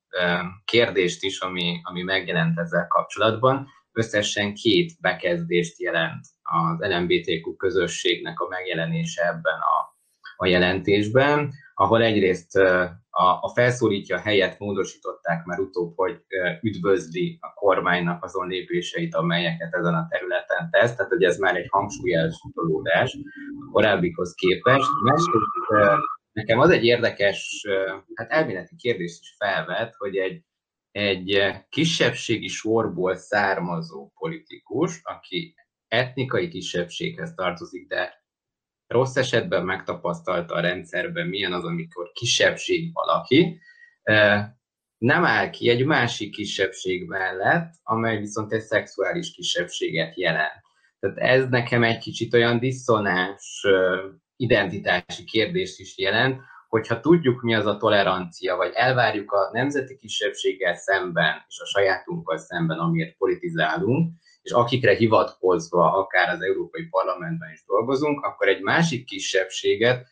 kérdést 0.64 1.22
is, 1.22 1.40
ami, 1.40 1.80
ami 1.82 2.02
megjelent 2.02 2.58
ezzel 2.58 2.86
kapcsolatban. 2.86 3.66
Összesen 3.92 4.54
két 4.54 4.92
bekezdést 5.00 5.80
jelent 5.80 6.26
az 6.42 6.88
LMBTQ 6.88 7.56
közösségnek 7.56 8.40
a 8.40 8.48
megjelenése 8.48 9.26
ebben 9.26 9.58
a, 9.58 9.96
a 10.36 10.46
jelentésben 10.46 11.52
ahol 11.83 12.03
egyrészt 12.03 12.57
a, 12.57 13.39
a 13.41 13.51
felszólítja 13.55 14.18
helyet 14.18 14.59
módosították 14.59 15.45
már 15.45 15.59
utóbb, 15.59 15.93
hogy 15.97 16.24
üdvözli 16.61 17.39
a 17.41 17.53
kormánynak 17.55 18.24
azon 18.24 18.49
lépéseit, 18.49 19.14
amelyeket 19.14 19.74
ezen 19.74 19.95
a 19.95 20.07
területen 20.11 20.70
tesz, 20.70 20.95
tehát 20.95 21.12
hogy 21.12 21.22
ez 21.22 21.39
már 21.39 21.57
egy 21.57 21.66
hangsúlyosodás 21.68 23.18
a 23.66 23.70
korábbikhoz 23.72 24.35
képest. 24.35 24.89
Másrészt 25.03 26.07
nekem 26.33 26.59
az 26.59 26.70
egy 26.70 26.85
érdekes, 26.85 27.66
hát 28.14 28.30
elméleti 28.30 28.76
kérdés 28.76 29.18
is 29.20 29.35
felvet, 29.39 29.95
hogy 29.99 30.16
egy, 30.16 30.43
egy 30.91 31.55
kisebbségi 31.68 32.49
sorból 32.49 33.14
származó 33.14 34.11
politikus, 34.18 35.01
aki 35.03 35.55
etnikai 35.89 36.49
kisebbséghez 36.49 37.35
tartozik, 37.35 37.87
de 37.89 38.22
rossz 38.93 39.16
esetben 39.16 39.64
megtapasztalta 39.64 40.55
a 40.55 40.61
rendszerben, 40.61 41.26
milyen 41.26 41.53
az, 41.53 41.64
amikor 41.64 42.11
kisebbség 42.12 42.93
valaki, 42.93 43.61
nem 44.99 45.24
áll 45.24 45.51
ki 45.51 45.68
egy 45.68 45.84
másik 45.84 46.30
kisebbség 46.30 47.07
mellett, 47.07 47.74
amely 47.82 48.18
viszont 48.18 48.53
egy 48.53 48.61
szexuális 48.61 49.32
kisebbséget 49.32 50.16
jelent. 50.16 50.62
Tehát 51.01 51.18
ez 51.18 51.49
nekem 51.49 51.82
egy 51.82 51.99
kicsit 51.99 52.34
olyan 52.34 52.59
diszonáns 52.59 53.66
identitási 54.36 55.24
kérdést 55.24 55.80
is 55.80 55.99
jelent, 55.99 56.40
hogyha 56.68 57.01
tudjuk, 57.01 57.43
mi 57.43 57.55
az 57.55 57.66
a 57.66 57.76
tolerancia, 57.76 58.57
vagy 58.57 58.72
elvárjuk 58.74 59.32
a 59.32 59.51
nemzeti 59.53 59.97
kisebbséggel 59.97 60.74
szemben, 60.74 61.45
és 61.49 61.61
a 61.61 61.66
sajátunkkal 61.66 62.38
szemben, 62.38 62.78
amiért 62.78 63.16
politizálunk, 63.16 64.12
és 64.43 64.51
akikre 64.51 64.95
hivatkozva 64.95 65.93
akár 65.93 66.28
az 66.28 66.43
Európai 66.43 66.84
Parlamentben 66.84 67.53
is 67.53 67.64
dolgozunk, 67.66 68.24
akkor 68.24 68.49
egy 68.49 68.61
másik 68.61 69.05
kisebbséget 69.05 70.07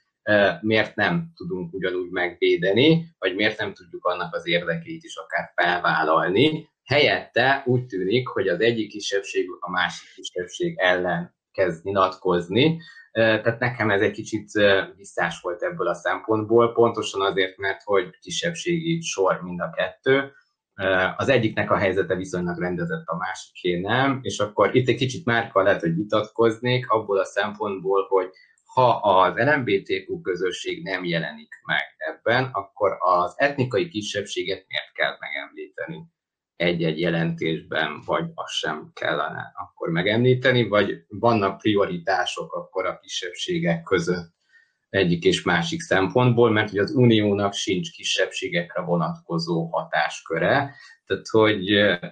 miért 0.60 0.94
nem 0.96 1.32
tudunk 1.36 1.72
ugyanúgy 1.72 2.10
megvédeni, 2.10 3.14
vagy 3.18 3.34
miért 3.34 3.58
nem 3.58 3.72
tudjuk 3.72 4.04
annak 4.04 4.34
az 4.34 4.48
érdekeit 4.48 5.04
is 5.04 5.16
akár 5.16 5.52
felvállalni. 5.54 6.68
Helyette 6.84 7.62
úgy 7.66 7.86
tűnik, 7.86 8.28
hogy 8.28 8.48
az 8.48 8.60
egyik 8.60 8.88
kisebbség 8.88 9.46
a 9.60 9.70
másik 9.70 10.08
kisebbség 10.14 10.78
ellen 10.78 11.34
kezd 11.52 11.84
nyilatkozni, 11.84 12.80
eh, 13.10 13.40
tehát 13.42 13.58
nekem 13.58 13.90
ez 13.90 14.00
egy 14.00 14.12
kicsit 14.12 14.50
visszás 14.96 15.40
volt 15.40 15.62
ebből 15.62 15.88
a 15.88 15.94
szempontból, 15.94 16.72
pontosan 16.72 17.20
azért, 17.20 17.56
mert 17.56 17.82
hogy 17.82 18.18
kisebbségi 18.20 19.00
sor 19.00 19.40
mind 19.42 19.60
a 19.60 19.70
kettő, 19.70 20.32
az 21.16 21.28
egyiknek 21.28 21.70
a 21.70 21.76
helyzete 21.76 22.14
viszonylag 22.14 22.58
rendezett, 22.58 23.06
a 23.06 23.16
másiké 23.16 23.80
nem, 23.80 24.18
és 24.22 24.38
akkor 24.38 24.74
itt 24.74 24.88
egy 24.88 24.96
kicsit 24.96 25.24
márka 25.24 25.62
lehet, 25.62 25.80
hogy 25.80 25.94
vitatkoznék 25.94 26.90
abból 26.90 27.18
a 27.18 27.24
szempontból, 27.24 28.06
hogy 28.08 28.30
ha 28.64 28.88
az 28.96 29.34
LMBTQ 29.36 30.20
közösség 30.20 30.82
nem 30.82 31.04
jelenik 31.04 31.54
meg 31.66 31.82
ebben, 31.96 32.50
akkor 32.52 32.96
az 32.98 33.34
etnikai 33.36 33.88
kisebbséget 33.88 34.64
miért 34.68 34.92
kell 34.92 35.16
megemlíteni? 35.18 36.06
Egy-egy 36.56 37.00
jelentésben, 37.00 38.02
vagy 38.06 38.24
azt 38.34 38.52
sem 38.52 38.90
kellene 38.94 39.52
akkor 39.54 39.88
megemlíteni, 39.88 40.68
vagy 40.68 41.04
vannak 41.08 41.58
prioritások 41.58 42.52
akkor 42.52 42.86
a 42.86 42.98
kisebbségek 42.98 43.82
között 43.82 44.39
egyik 44.90 45.24
és 45.24 45.42
másik 45.42 45.80
szempontból, 45.80 46.50
mert 46.50 46.70
hogy 46.70 46.78
az 46.78 46.94
uniónak 46.94 47.52
sincs 47.52 47.90
kisebbségekre 47.90 48.82
vonatkozó 48.82 49.64
hatásköre, 49.66 50.74
tehát 51.06 51.28
hogy 51.28 51.62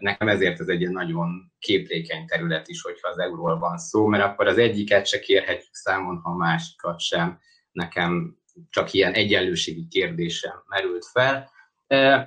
nekem 0.01 0.29
ezért 0.29 0.61
ez 0.61 0.69
egy 0.69 0.91
nagyon 0.91 1.53
képlékeny 1.59 2.27
terület 2.27 2.69
is, 2.69 2.83
hogyha 2.83 3.09
az 3.09 3.19
euróról 3.19 3.59
van 3.59 3.79
szó, 3.79 4.07
mert 4.07 4.25
akkor 4.25 4.47
az 4.47 4.59
egyiket 4.59 5.07
se 5.07 5.19
kérhetjük 5.19 5.75
számon, 5.75 6.21
ha 6.23 6.31
a 6.31 6.37
másikat 6.37 7.01
sem. 7.01 7.39
Nekem 7.73 8.37
csak 8.71 8.93
ilyen 8.93 9.13
egyenlőségi 9.13 9.87
kérdésem 9.89 10.63
merült 10.67 11.07
fel. 11.07 11.51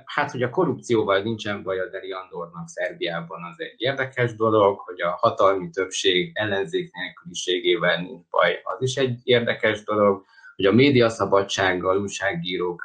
Hát, 0.04 0.30
hogy 0.30 0.42
a 0.42 0.50
korrupcióval 0.50 1.22
nincsen 1.22 1.62
baj 1.62 1.78
a 1.80 1.88
Deri 1.88 2.12
Andornak 2.12 2.68
Szerbiában, 2.68 3.44
az 3.44 3.60
egy 3.60 3.74
érdekes 3.76 4.34
dolog, 4.34 4.78
hogy 4.78 5.00
a 5.00 5.16
hatalmi 5.20 5.70
többség 5.70 6.30
ellenzék 6.34 6.92
nélküliségével 6.92 7.96
nincs 7.96 8.28
baj, 8.30 8.60
az 8.62 8.82
is 8.82 8.96
egy 8.96 9.20
érdekes 9.22 9.84
dolog 9.84 10.24
hogy 10.56 10.64
a 10.64 10.72
médiaszabadsággal, 10.72 12.00
újságírók 12.00 12.84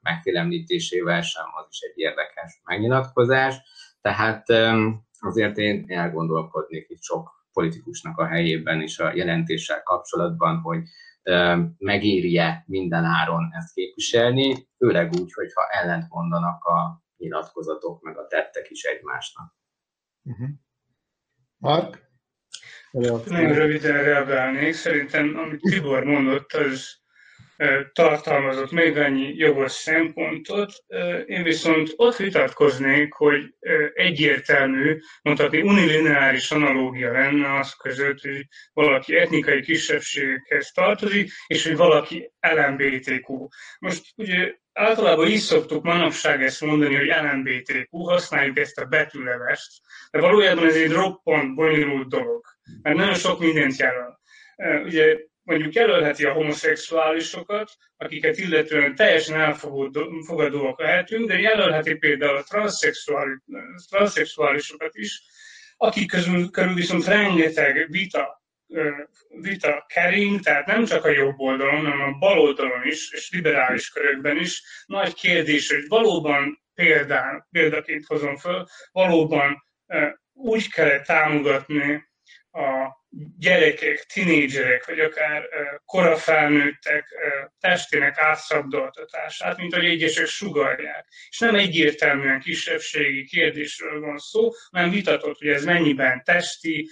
megfélemlítésével 0.00 1.22
sem 1.22 1.44
az 1.54 1.66
is 1.70 1.80
egy 1.80 1.98
érdekes 1.98 2.60
megnyilatkozás. 2.64 3.56
Tehát 4.00 4.48
azért 5.20 5.56
én 5.56 5.84
elgondolkodnék 5.88 6.88
itt 6.88 7.02
sok 7.02 7.30
politikusnak 7.52 8.18
a 8.18 8.26
helyében 8.26 8.82
is 8.82 8.98
a 8.98 9.14
jelentéssel 9.14 9.82
kapcsolatban, 9.82 10.60
hogy 10.60 10.82
megéri-e 11.78 12.64
minden 12.66 13.04
áron 13.04 13.48
ezt 13.52 13.74
képviselni, 13.74 14.68
főleg 14.76 15.12
úgy, 15.20 15.32
hogyha 15.32 15.68
ellent 15.70 16.08
mondanak 16.08 16.64
a 16.64 17.02
nyilatkozatok, 17.16 18.02
meg 18.02 18.18
a 18.18 18.26
tettek 18.26 18.70
is 18.70 18.82
egymásnak. 18.82 19.54
Uh-huh. 20.22 20.48
Mark? 21.58 22.10
Nagyon 22.92 23.54
röviden 23.54 24.02
reagálnék. 24.02 24.72
Szerintem, 24.74 25.36
amit 25.36 25.60
Tibor 25.60 26.04
mondott, 26.04 26.52
az 26.52 27.01
tartalmazott 27.92 28.70
még 28.70 28.96
annyi 28.96 29.34
jogos 29.36 29.72
szempontot. 29.72 30.72
Én 31.26 31.42
viszont 31.42 31.92
ott 31.96 32.16
vitatkoznék, 32.16 33.12
hogy 33.12 33.54
egyértelmű, 33.94 34.98
mondhatni 35.22 35.60
unilineáris 35.60 36.50
analógia 36.50 37.12
lenne 37.12 37.58
az 37.58 37.74
között, 37.74 38.20
hogy 38.20 38.46
valaki 38.72 39.16
etnikai 39.16 39.60
kisebbséghez 39.60 40.70
tartozik, 40.70 41.30
és 41.46 41.66
hogy 41.66 41.76
valaki 41.76 42.32
LMBTQ. 42.40 43.48
Most 43.78 44.02
ugye 44.16 44.54
általában 44.72 45.28
így 45.28 45.38
szoktuk 45.38 45.84
manapság 45.84 46.42
ezt 46.42 46.60
mondani, 46.60 46.94
hogy 46.94 47.12
LMBTQ, 47.22 47.98
használjuk 47.98 48.58
ezt 48.58 48.78
a 48.78 48.84
betűlevest, 48.84 49.70
de 50.10 50.20
valójában 50.20 50.66
ez 50.66 50.76
egy 50.76 50.92
roppant 50.92 51.54
bonyolult 51.54 52.08
dolog, 52.08 52.44
mert 52.82 52.96
nagyon 52.96 53.14
sok 53.14 53.40
mindent 53.40 53.76
jelöl. 53.76 54.20
Ugye 54.84 55.16
mondjuk 55.42 55.74
jelölheti 55.74 56.24
a 56.24 56.32
homoszexuálisokat, 56.32 57.70
akiket 57.96 58.38
illetően 58.38 58.94
teljesen 58.94 59.40
elfogadóak 59.40 60.80
lehetünk, 60.80 61.28
de 61.28 61.38
jelölheti 61.38 61.94
például 61.94 62.36
a 62.36 62.42
transzexuális, 62.42 63.38
transzexuálisokat 63.88 64.94
is, 64.94 65.22
akik 65.76 66.10
közül, 66.10 66.50
körül 66.50 66.74
viszont 66.74 67.04
rengeteg 67.04 67.86
vita 67.90 68.42
vita 69.28 69.84
kering, 69.88 70.40
tehát 70.40 70.66
nem 70.66 70.84
csak 70.84 71.04
a 71.04 71.10
jobb 71.10 71.38
oldalon, 71.38 71.86
hanem 71.86 72.00
a 72.00 72.18
bal 72.18 72.38
oldalon 72.38 72.86
is, 72.86 73.12
és 73.12 73.30
liberális 73.30 73.88
körökben 73.88 74.36
is. 74.36 74.62
Nagy 74.86 75.14
kérdés, 75.14 75.70
hogy 75.70 75.88
valóban 75.88 76.62
példán, 76.74 77.46
példaként 77.50 78.06
hozom 78.06 78.36
föl, 78.36 78.66
valóban 78.92 79.64
úgy 80.32 80.70
kell 80.70 81.00
támogatni 81.00 82.10
a 82.52 83.00
gyerekek, 83.38 84.04
tinédzserek, 84.12 84.86
vagy 84.86 85.00
akár 85.00 85.48
korafelnőttek 85.84 87.04
testének 87.60 88.18
átszabdaltatását, 88.18 89.56
mint 89.56 89.74
ahogy 89.74 89.86
egyesek 89.86 90.26
sugarják. 90.26 91.06
És 91.28 91.38
nem 91.38 91.54
egyértelműen 91.54 92.40
kisebbségi 92.40 93.24
kérdésről 93.24 94.00
van 94.00 94.18
szó, 94.18 94.50
hanem 94.70 94.90
vitatott, 94.90 95.38
hogy 95.38 95.48
ez 95.48 95.64
mennyiben 95.64 96.22
testi, 96.24 96.88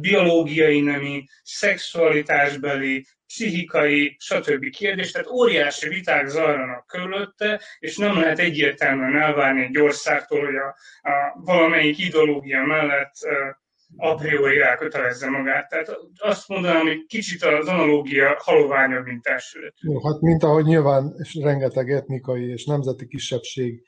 biológiai 0.00 0.80
nemi, 0.80 1.24
szexualitásbeli, 1.42 3.06
pszichikai, 3.26 4.16
stb. 4.18 4.70
kérdés. 4.70 5.10
Tehát 5.10 5.28
óriási 5.28 5.88
viták 5.88 6.26
zajlanak 6.26 6.86
körülötte, 6.86 7.60
és 7.78 7.96
nem 7.96 8.20
lehet 8.20 8.38
egyértelműen 8.38 9.22
elvárni 9.22 9.62
egy 9.62 9.78
országtól, 9.78 10.44
hogy 10.44 10.56
a, 10.56 10.76
a 11.08 11.40
valamelyik 11.44 11.98
ideológia 11.98 12.62
mellett 12.62 13.12
a 13.96 14.14
priori 14.14 14.60
elkötelezze 14.60 15.30
magát. 15.30 15.68
Tehát 15.68 15.96
azt 16.16 16.48
mondanám, 16.48 16.86
hogy 16.86 17.06
kicsit 17.06 17.42
az 17.42 17.66
analógia 17.66 18.36
haloványabb, 18.38 19.04
mint 19.04 19.22
testület. 19.22 19.74
Jó, 19.80 20.04
hát 20.04 20.20
mint 20.20 20.42
ahogy 20.42 20.64
nyilván 20.64 21.14
és 21.22 21.34
rengeteg 21.34 21.90
etnikai 21.90 22.50
és 22.50 22.64
nemzeti 22.64 23.06
kisebbség 23.06 23.82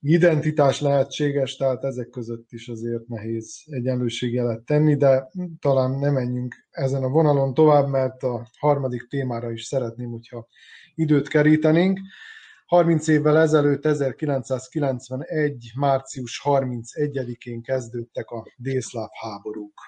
identitás 0.00 0.80
lehetséges, 0.80 1.56
tehát 1.56 1.84
ezek 1.84 2.08
között 2.08 2.46
is 2.50 2.68
azért 2.68 3.06
nehéz 3.06 3.62
egyenlőségjelet 3.66 4.60
tenni, 4.60 4.96
de 4.96 5.28
talán 5.60 5.90
nem 5.90 6.12
menjünk 6.12 6.54
ezen 6.70 7.02
a 7.02 7.08
vonalon 7.08 7.54
tovább, 7.54 7.88
mert 7.88 8.22
a 8.22 8.46
harmadik 8.58 9.08
témára 9.08 9.50
is 9.50 9.64
szeretném, 9.64 10.10
hogyha 10.10 10.46
időt 10.94 11.28
kerítenénk. 11.28 11.98
30 12.70 13.08
évvel 13.08 13.38
ezelőtt, 13.38 13.86
1991. 13.86 15.72
március 15.76 16.40
31-én 16.44 17.62
kezdődtek 17.62 18.30
a 18.30 18.46
délszláv 18.56 19.08
háborúk. 19.12 19.80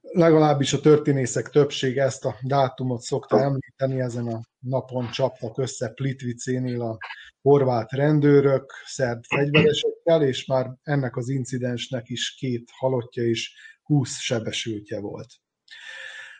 Legalábbis 0.00 0.72
a 0.72 0.80
történészek 0.80 1.48
többsége 1.48 2.02
ezt 2.02 2.24
a 2.24 2.36
dátumot 2.42 3.00
szokta 3.00 3.40
említeni, 3.40 4.00
ezen 4.00 4.26
a 4.26 4.40
napon 4.58 5.10
csaptak 5.10 5.58
össze 5.58 5.88
Plitvicénél 5.88 6.82
a 6.82 6.98
horvát 7.42 7.92
rendőrök, 7.92 8.72
szerb 8.84 9.24
fegyveresekkel, 9.24 10.22
és 10.22 10.46
már 10.46 10.70
ennek 10.82 11.16
az 11.16 11.28
incidensnek 11.28 12.08
is 12.08 12.34
két 12.34 12.68
halottja 12.72 13.22
és 13.22 13.54
20 13.82 14.18
sebesültje 14.18 15.00
volt. 15.00 15.28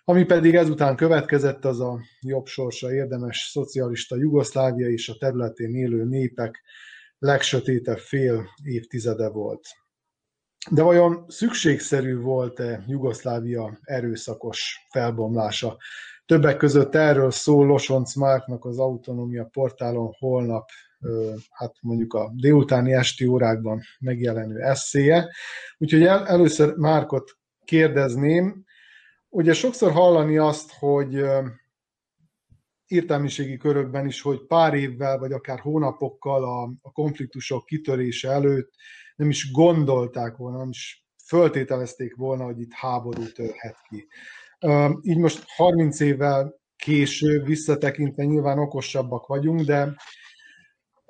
Ami 0.09 0.24
pedig 0.24 0.54
ezután 0.54 0.96
következett, 0.96 1.64
az 1.64 1.80
a 1.80 2.00
jobb 2.20 2.46
sorsa 2.46 2.94
érdemes 2.94 3.48
szocialista 3.50 4.16
Jugoszlávia 4.16 4.88
és 4.88 5.09
a 5.09 5.16
területén 5.18 5.74
élő 5.74 6.04
népek 6.04 6.62
legsötétebb 7.18 7.98
fél 7.98 8.44
évtizede 8.62 9.28
volt. 9.28 9.66
De 10.70 10.82
vajon 10.82 11.24
szükségszerű 11.28 12.16
volt-e 12.16 12.84
Jugoszlávia 12.86 13.78
erőszakos 13.82 14.86
felbomlása? 14.90 15.76
Többek 16.26 16.57
között 16.57 16.94
erről 16.94 17.30
szól 17.30 17.66
Losonc 17.66 18.14
Márknak 18.14 18.64
az 18.64 18.78
Autonómia 18.78 19.44
portálon 19.44 20.12
holnap, 20.18 20.68
hát 21.50 21.74
mondjuk 21.80 22.14
a 22.14 22.32
délutáni 22.34 22.92
esti 22.92 23.26
órákban 23.26 23.80
megjelenő 23.98 24.61
eszéje. 24.61 25.28
Úgyhogy 25.78 26.02
el, 26.02 26.26
először 26.26 26.74
Márkot 26.76 27.30
kérdezném, 27.64 28.64
ugye 29.29 29.53
sokszor 29.53 29.93
hallani 29.93 30.37
azt, 30.37 30.72
hogy 30.79 31.24
értelmiségi 32.87 33.57
körökben 33.57 34.07
is, 34.07 34.20
hogy 34.20 34.47
pár 34.47 34.74
évvel, 34.74 35.18
vagy 35.18 35.33
akár 35.33 35.61
hónapokkal 35.61 36.45
a, 36.45 36.62
a 36.83 36.93
konfliktusok 36.93 37.64
kitörése 37.64 38.31
előtt 38.31 38.70
nem 39.16 39.29
is 39.29 39.53
gondolták 39.53 40.37
volna, 40.37 40.59
nem 40.59 40.68
is 40.68 41.07
föltételezték 41.27 42.16
volna, 42.16 42.45
hogy 42.45 42.61
itt 42.61 42.72
háború 42.72 43.33
törhet 43.33 43.77
ki. 43.89 44.09
Így 45.03 45.18
most 45.18 45.45
30 45.47 46.01
évvel 46.01 46.55
később 46.77 47.47
visszatekintve 47.47 48.24
nyilván 48.24 48.59
okosabbak 48.59 49.27
vagyunk, 49.27 49.61
de 49.61 49.97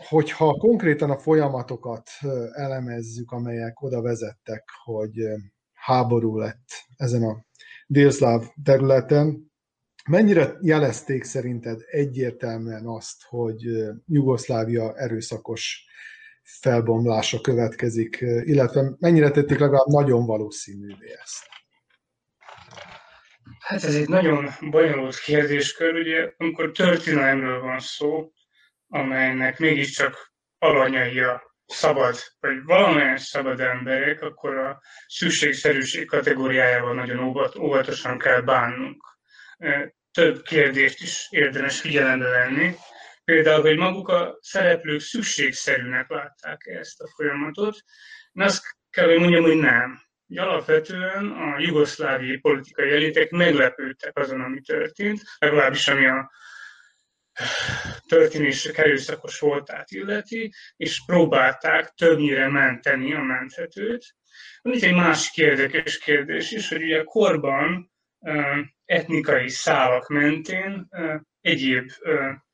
hogyha 0.09 0.53
konkrétan 0.53 1.11
a 1.11 1.19
folyamatokat 1.19 2.11
elemezzük, 2.53 3.31
amelyek 3.31 3.83
oda 3.83 4.03
vezettek, 4.03 4.65
hogy 4.85 5.13
háború 5.73 6.39
lett 6.39 6.67
ezen 6.97 7.23
a 7.23 7.45
délszláv 7.87 8.43
területen, 8.65 9.53
mennyire 10.09 10.57
jelezték 10.61 11.25
szerinted 11.25 11.81
egyértelműen 11.91 12.87
azt, 12.87 13.23
hogy 13.23 13.63
Jugoszlávia 14.07 14.95
erőszakos 14.97 15.85
felbomlása 16.43 17.41
következik, 17.41 18.19
illetve 18.21 18.95
mennyire 18.99 19.31
tették 19.31 19.59
legalább 19.59 19.87
nagyon 19.87 20.27
valószínűvé 20.27 21.13
ezt? 21.23 21.47
Hát 23.59 23.85
ez 23.85 23.95
egy 23.95 24.09
nagyon 24.09 24.49
bonyolult 24.71 25.19
kérdéskör, 25.19 25.95
ugye, 25.95 26.33
amikor 26.37 26.71
történelemről 26.71 27.61
van 27.61 27.79
szó, 27.79 28.33
amelynek 28.89 29.59
mégiscsak 29.59 30.33
alanyai 30.59 31.21
a 31.21 31.56
szabad, 31.67 32.17
vagy 32.41 32.63
valamilyen 32.65 33.17
szabad 33.17 33.61
emberek, 33.61 34.23
akkor 34.23 34.57
a 34.57 34.81
szükségszerűség 35.07 36.07
kategóriájával 36.07 36.95
nagyon 36.95 37.19
óvatosan 37.59 38.19
kell 38.19 38.41
bánnunk. 38.41 39.05
Több 40.13 40.43
kérdést 40.43 41.03
is 41.03 41.27
érdemes 41.31 41.81
figyelembe 41.81 42.29
venni. 42.29 42.75
Például, 43.25 43.61
hogy 43.61 43.77
maguk 43.77 44.09
a 44.09 44.39
szereplők 44.41 45.01
szükségszerűnek 45.01 46.09
látták 46.09 46.67
ezt 46.67 47.01
a 47.01 47.09
folyamatot. 47.17 47.77
Én 48.33 48.43
azt 48.43 48.65
kell, 48.91 49.07
hogy 49.07 49.19
mondjam, 49.19 49.43
hogy 49.43 49.57
nem. 49.57 50.05
Alapvetően 50.37 51.31
a 51.31 51.59
jugoszláviai 51.59 52.39
politikai 52.39 52.91
elitek 52.91 53.31
meglepődtek 53.31 54.19
azon, 54.19 54.41
ami 54.41 54.61
történt, 54.61 55.21
legalábbis 55.39 55.89
ami 55.89 56.07
a 56.07 56.31
történések 58.09 58.79
erőszakos 58.79 59.39
voltát 59.39 59.91
illeti, 59.91 60.53
és 60.77 61.05
próbálták 61.07 61.93
többnyire 61.95 62.49
menteni 62.49 63.15
a 63.15 63.23
menthetőt. 63.23 64.15
Van 64.63 64.75
itt 64.75 64.83
egy 64.83 64.95
másik 64.95 65.37
érdekes 65.37 65.99
kérdés 65.99 66.51
is, 66.51 66.69
hogy 66.69 66.83
ugye 66.83 67.03
korban 67.03 67.93
etnikai 68.85 69.49
szálak 69.49 70.09
mentén 70.09 70.89
egyéb 71.41 71.91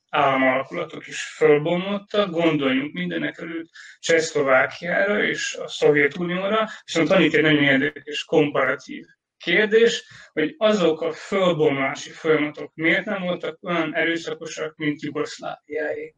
államalakulatok 0.08 1.06
is 1.06 1.22
fölbomlottak, 1.22 2.30
gondoljunk 2.30 2.92
mindenek 2.92 3.38
előtt 3.38 3.70
Csehszlovákiára 3.98 5.24
és 5.24 5.54
a 5.54 5.68
Szovjetunióra, 5.68 6.68
viszont 6.84 7.08
van 7.08 7.22
itt 7.22 7.34
egy 7.34 7.42
nagyon 7.42 7.62
érdekes 7.62 8.24
komparatív 8.24 9.04
kérdés, 9.42 10.04
hogy 10.32 10.54
azok 10.58 11.00
a 11.00 11.12
fölbomlási 11.12 12.10
folyamatok 12.10 12.74
miért 12.74 13.04
nem 13.04 13.22
voltak 13.22 13.58
olyan 13.62 13.94
erőszakosak, 13.94 14.76
mint 14.76 15.02
Jugoszláviáé. 15.02 16.14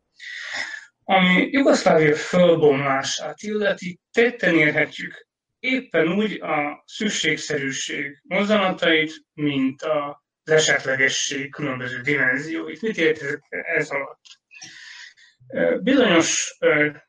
Ami 1.05 1.49
Jugoszlávia 1.51 2.15
fölbomlását 2.15 3.43
illeti, 3.43 4.01
tetten 4.13 4.55
érhetjük 4.55 5.27
éppen 5.65 6.13
úgy 6.13 6.41
a 6.41 6.83
szükségszerűség 6.87 8.21
mozzanatait, 8.23 9.13
mint 9.33 9.83
az 9.83 10.53
esetlegesség 10.53 11.51
különböző 11.51 12.01
dimenzióit. 12.01 12.83
Mit 12.83 12.97
értek 12.97 13.41
ez 13.49 13.91
alatt? 13.91 14.21
Bizonyos 15.83 16.57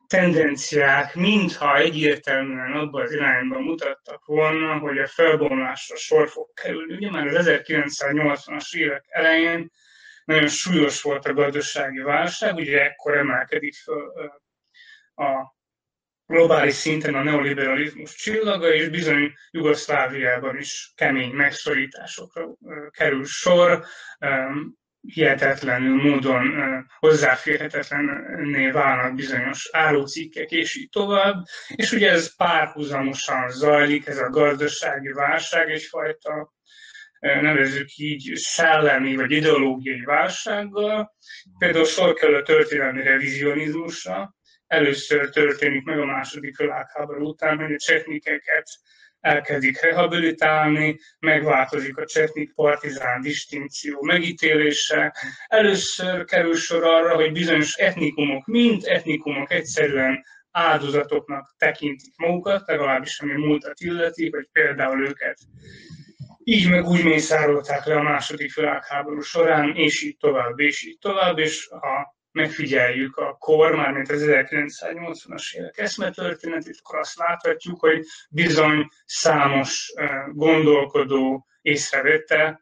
tendenciák 0.08 1.16
mintha 1.16 1.78
egyértelműen 1.78 2.72
abban 2.72 3.02
az 3.02 3.12
irányban 3.12 3.62
mutattak 3.62 4.26
volna, 4.26 4.78
hogy 4.78 4.98
a 4.98 5.08
felbomlásra 5.08 5.96
sor 5.96 6.30
fog 6.30 6.54
kerülni. 6.54 6.94
Ugye 6.94 7.12
már 7.12 7.28
az 7.28 7.46
1980-as 7.48 8.76
évek 8.76 9.06
elején 9.08 9.72
nagyon 10.26 10.48
súlyos 10.48 11.02
volt 11.02 11.26
a 11.26 11.34
gazdasági 11.34 12.00
válság, 12.00 12.56
ugye 12.56 12.84
ekkor 12.84 13.18
emelkedik 13.18 13.76
föl 13.76 14.12
a 15.16 15.56
globális 16.28 16.74
szinten 16.74 17.16
a 17.16 17.24
neoliberalizmus 17.24 18.16
csillaga, 18.16 18.74
és 18.74 18.90
bizony 18.90 19.34
Jugoszláviában 19.52 20.58
is 20.58 20.92
kemény 20.96 21.32
megszorításokra 21.32 22.48
kerül 22.90 23.26
sor, 23.26 23.86
hihetetlenül 25.06 26.04
módon 26.04 26.56
hozzáférhetetlenné 27.00 28.70
válnak 28.70 29.16
bizonyos 29.16 29.70
árucikkek, 29.72 30.52
és 30.52 30.76
így 30.76 30.90
tovább. 30.90 31.44
És 31.76 31.92
ugye 31.92 32.12
ez 32.12 32.36
párhuzamosan 32.36 33.50
zajlik, 33.50 34.08
ez 34.08 34.18
a 34.18 34.30
gazdasági 34.30 35.12
válság 35.12 35.70
egyfajta 35.70 36.54
nevezzük 37.20 37.96
így 37.96 38.32
szellemi 38.36 39.16
vagy 39.16 39.32
ideológiai 39.32 40.02
válsággal. 40.02 41.16
Például 41.58 41.86
sor 41.86 42.14
kerül 42.14 42.36
a 42.36 42.42
történelmi 42.42 43.04
revizionizmusra. 43.04 44.36
Először 44.68 45.30
történik 45.30 45.84
meg 45.84 46.00
a 46.00 46.06
második 46.06 46.58
világháború 46.58 47.28
után, 47.28 47.58
hogy 47.58 47.74
a 47.74 47.78
csetnikeket 47.78 48.68
elkezdik 49.26 49.82
rehabilitálni, 49.82 51.00
megváltozik 51.20 51.98
a 51.98 52.06
csetnik 52.06 52.54
partizán 52.54 53.22
distinkció 53.22 54.02
megítélése. 54.02 55.16
Először 55.48 56.26
kerül 56.26 56.56
sor 56.56 56.84
arra, 56.84 57.16
hogy 57.16 57.32
bizonyos 57.32 57.76
etnikumok, 57.76 58.46
mint 58.46 58.86
etnikumok 58.86 59.52
egyszerűen 59.52 60.24
áldozatoknak 60.52 61.56
tekintik 61.58 62.18
magukat, 62.18 62.68
legalábbis 62.68 63.20
ami 63.20 63.34
múltat 63.34 63.80
illeti, 63.80 64.30
hogy 64.30 64.48
például 64.52 65.08
őket 65.08 65.38
így 66.48 66.70
meg 66.70 66.86
úgy 66.86 67.04
mészárolták 67.04 67.86
le 67.86 67.96
a 67.96 68.02
második 68.02 68.56
világháború 68.56 69.22
során, 69.22 69.76
és 69.76 70.04
így 70.04 70.18
tovább, 70.18 70.60
és 70.60 70.84
így 70.84 70.98
tovább, 71.00 71.38
és 71.38 71.68
a 71.70 72.16
megfigyeljük 72.36 73.18
a 73.18 73.36
kor, 73.40 73.76
mármint 73.76 74.12
az 74.12 74.26
1980-as 74.26 75.54
évek 75.54 75.78
eszmetörténetét, 75.78 76.80
akkor 76.84 77.00
azt 77.00 77.18
láthatjuk, 77.18 77.80
hogy 77.80 78.06
bizony 78.30 78.88
számos 79.06 79.94
gondolkodó 80.34 81.48
észrevette, 81.62 82.60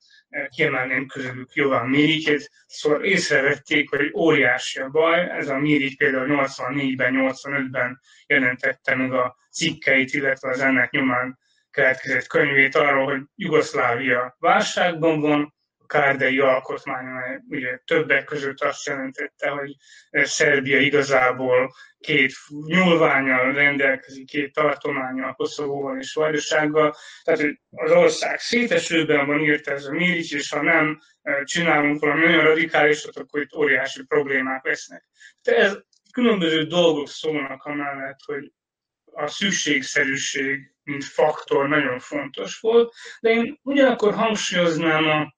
kiemelném 0.49 1.07
közülük 1.07 1.53
Jovan 1.53 1.89
Mirikét, 1.89 2.51
szóval 2.65 3.03
észrevették, 3.03 3.89
hogy 3.89 4.11
óriási 4.15 4.79
a 4.79 4.89
baj, 4.89 5.29
ez 5.29 5.47
a 5.47 5.57
Mirik 5.57 5.97
például 5.97 6.27
84-ben, 6.29 7.13
85-ben 7.17 7.99
jelentette 8.27 8.95
meg 8.95 9.13
a 9.13 9.35
cikkeit, 9.51 10.13
illetve 10.13 10.49
az 10.49 10.59
ennek 10.59 10.91
nyomán 10.91 11.39
keletkezett 11.71 12.27
könyvét 12.27 12.75
arról, 12.75 13.05
hogy 13.05 13.21
Jugoszlávia 13.35 14.35
válságban 14.39 15.19
van, 15.19 15.53
a 15.93 15.97
kárdai 15.97 16.39
alkotmány, 16.39 17.05
amely 17.05 17.39
ugye 17.49 17.77
többek 17.85 18.23
között 18.23 18.61
azt 18.61 18.85
jelentette, 18.85 19.49
hogy 19.49 19.75
Szerbia 20.11 20.79
igazából 20.79 21.73
két 21.99 22.33
nyúlványal 22.65 23.53
rendelkezik, 23.53 24.25
két 24.25 24.53
tartományal, 24.53 25.33
Koszovóval 25.33 25.97
és 25.99 26.13
Vajdasággal. 26.13 26.95
Tehát 27.23 27.41
az 27.69 27.91
ország 27.91 28.39
szétesőben 28.39 29.25
van 29.25 29.39
írt 29.39 29.67
ez 29.67 29.85
a 29.85 29.91
Mirics, 29.91 30.33
és 30.33 30.49
ha 30.49 30.61
nem 30.61 30.99
csinálunk 31.43 31.99
valami 31.99 32.25
nagyon 32.25 32.43
radikálisat, 32.43 33.17
akkor 33.17 33.41
itt 33.41 33.55
óriási 33.55 34.03
problémák 34.05 34.65
lesznek. 34.65 35.03
De 35.43 35.55
ez 35.55 35.77
különböző 36.11 36.63
dolgok 36.63 37.07
szólnak 37.07 37.63
amellett, 37.63 38.19
hogy 38.25 38.51
a 39.15 39.27
szükségszerűség, 39.27 40.73
mint 40.83 41.03
faktor 41.03 41.67
nagyon 41.67 41.99
fontos 41.99 42.59
volt, 42.59 42.93
de 43.19 43.29
én 43.29 43.59
ugyanakkor 43.63 44.13
hangsúlyoznám 44.13 45.09
a 45.09 45.33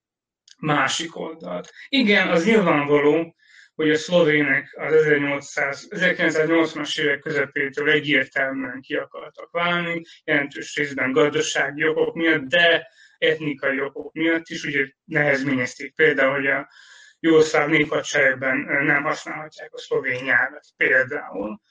másik 0.58 1.16
oldalt. 1.16 1.72
Igen, 1.89 2.28
az 2.28 2.45
nyilvánvaló, 2.45 3.36
hogy 3.76 3.91
a 3.91 3.97
szlovének 3.97 4.76
az 4.78 4.93
1800, 4.93 5.88
1980-as 5.89 6.99
évek 6.99 7.20
közepétől 7.20 7.89
egyértelműen 7.89 8.82
ki 8.82 8.95
akartak 8.95 9.51
válni, 9.51 10.01
jelentős 10.24 10.76
részben 10.76 11.12
gazdasági 11.12 11.88
okok 11.88 12.16
miatt, 12.16 12.43
de 12.43 12.88
etnikai 13.18 13.82
okok 13.82 14.14
miatt 14.14 14.47
is, 14.47 14.64
ugye 14.64 14.88
nehezményezték 15.06 15.95
például, 15.95 16.34
hogy 16.34 16.47
a 16.47 16.70
jószláv 17.20 17.70
néphadseregben 17.70 18.58
nem 18.84 19.03
használhatják 19.03 19.74
a 19.74 19.78
szlovén 19.78 20.24
nyelvet 20.24 20.66
például. 20.78 21.62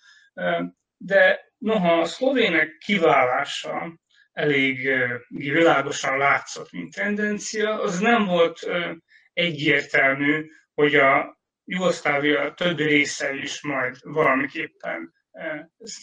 De 0.96 1.52
noha 1.58 2.00
a 2.00 2.04
szlovének 2.04 2.76
kiválása 2.78 3.98
elég 4.34 4.90
világosan 5.28 6.18
látszott, 6.18 6.72
mint 6.72 6.94
tendencia, 6.94 7.80
az 7.80 7.98
nem 7.98 8.24
volt 8.24 8.68
egyértelmű, 9.32 10.50
hogy 10.74 10.94
a 10.94 11.38
Jugoszlávia 11.64 12.54
többi 12.54 12.82
része 12.82 13.34
is 13.34 13.62
majd 13.62 13.96
valamiképpen 14.02 15.12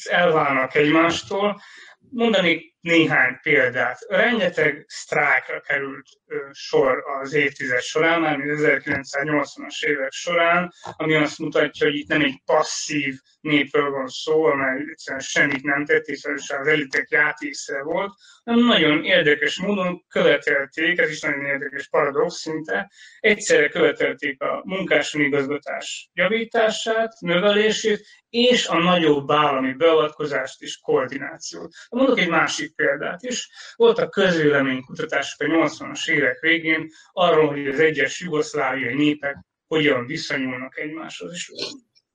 elválnak 0.10 0.76
egymástól. 0.76 1.62
Mondanék 2.10 2.71
néhány 2.82 3.40
példát. 3.42 4.06
Rengeteg 4.10 4.86
sztrájkra 4.88 5.60
került 5.60 6.08
sor 6.52 7.04
az 7.22 7.34
évtized 7.34 7.82
során, 7.82 8.22
már 8.22 8.38
1980-as 8.40 9.84
évek 9.86 10.12
során, 10.12 10.74
ami 10.82 11.16
azt 11.16 11.40
mutatja, 11.40 11.86
hogy 11.88 11.96
itt 11.96 12.08
nem 12.08 12.22
egy 12.22 12.42
passzív 12.46 13.16
népről 13.42 13.90
van 13.90 14.08
szó, 14.08 14.44
amely 14.44 14.84
egyszerűen 14.90 15.24
semmit 15.24 15.64
nem 15.64 15.86
tett, 15.86 16.06
és 16.06 16.24
az 16.24 16.68
elitek 16.68 17.10
játéksze 17.10 17.82
volt, 17.84 18.14
hanem 18.44 18.66
nagyon 18.66 19.04
érdekes 19.04 19.60
módon 19.60 20.06
követelték, 20.08 21.00
ez 21.00 21.10
is 21.10 21.22
nagyon 21.22 21.46
érdekes 21.46 21.88
paradox 21.88 22.36
szinte, 22.36 22.92
egyszerre 23.20 23.70
követelték 23.70 24.42
a 24.42 24.62
munkásmigazgatás 24.66 26.10
javítását, 26.14 27.20
növelését, 27.20 28.06
és 28.30 28.68
a 28.68 28.78
nagyobb 28.78 29.32
állami 29.32 29.74
beavatkozást 29.74 30.62
és 30.62 30.78
koordinációt. 30.78 31.74
Mondok 31.90 32.20
egy 32.20 32.30
másik 32.30 32.71
példát 32.76 33.22
is. 33.24 33.50
Voltak 33.76 34.12
közvéleménykutatások 34.12 35.42
a 35.42 35.46
80-as 35.46 36.10
évek 36.10 36.40
végén 36.40 36.90
arról, 37.12 37.48
hogy 37.48 37.68
az 37.68 37.80
egyes 37.80 38.20
jugoszláviai 38.20 38.94
népek 38.94 39.38
hogyan 39.68 40.06
viszonyulnak 40.06 40.78
egymáshoz. 40.78 41.34
És 41.34 41.52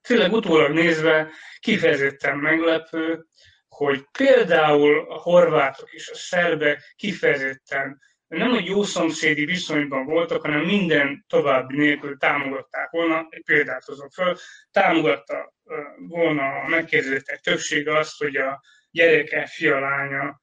tényleg 0.01 0.33
utólag 0.33 0.73
nézve 0.73 1.31
kifejezetten 1.59 2.37
meglepő, 2.37 3.27
hogy 3.69 4.05
például 4.19 5.11
a 5.11 5.19
horvátok 5.19 5.93
és 5.93 6.09
a 6.09 6.15
szerbek 6.15 6.95
kifejezetten 6.97 7.99
nem, 8.29 8.51
hogy 8.51 8.67
jó 8.67 8.83
szomszédi 8.83 9.45
viszonyban 9.45 10.05
voltak, 10.05 10.43
hanem 10.43 10.65
minden 10.65 11.25
további 11.29 11.77
nélkül 11.77 12.17
támogatták 12.17 12.91
volna, 12.91 13.27
egy 13.29 13.43
példát 13.45 13.85
hozok 13.85 14.13
föl, 14.13 14.37
támogatta 14.71 15.53
volna 15.99 16.43
a 16.43 16.69
megkérdezettek 16.69 17.41
többsége 17.41 17.97
azt, 17.99 18.19
hogy 18.19 18.37
a 18.37 18.63
gyereke, 18.91 19.47
fia, 19.47 19.81
lánya 19.81 20.41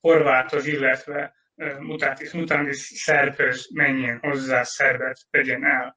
horváthoz, 0.00 0.66
illetve 0.66 1.34
mutatis 1.78 2.30
mutandis 2.30 2.76
szerbhöz 2.76 3.68
menjen 3.74 4.18
hozzá, 4.18 4.62
szerbet 4.62 5.18
vegyen 5.30 5.64
el. 5.64 5.96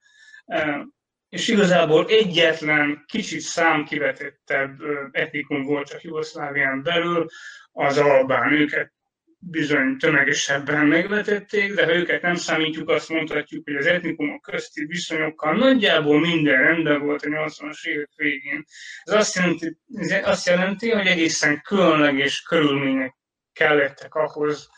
És 1.29 1.47
igazából 1.47 2.05
egyetlen 2.07 3.03
kicsit 3.07 3.41
számkivetettebb 3.41 4.79
etnikum 5.11 5.63
volt 5.63 5.87
csak 5.87 6.01
Jugoszlávián 6.01 6.83
belül, 6.83 7.25
az 7.71 7.97
albán. 7.97 8.53
Őket 8.53 8.93
bizony 9.41 9.97
tömegesebben 9.97 10.85
megvetették, 10.85 11.73
de 11.73 11.85
ha 11.85 11.95
őket 11.95 12.21
nem 12.21 12.35
számítjuk, 12.35 12.89
azt 12.89 13.09
mondhatjuk, 13.09 13.63
hogy 13.63 13.75
az 13.75 13.85
etnikumok 13.85 14.41
közti 14.41 14.85
viszonyokkal 14.85 15.55
nagyjából 15.55 16.19
minden 16.19 16.61
rendben 16.61 16.99
volt 16.99 17.21
a 17.21 17.27
80-as 17.27 17.83
évek 17.83 18.09
végén. 18.15 18.63
Ez 19.03 19.13
azt 19.13 19.35
jelenti, 19.35 19.77
azt 20.23 20.47
jelenti 20.47 20.89
hogy 20.89 21.07
egészen 21.07 21.61
különleges 21.61 22.41
körülmények 22.41 23.17
kellettek 23.59 24.15
ahhoz, 24.15 24.69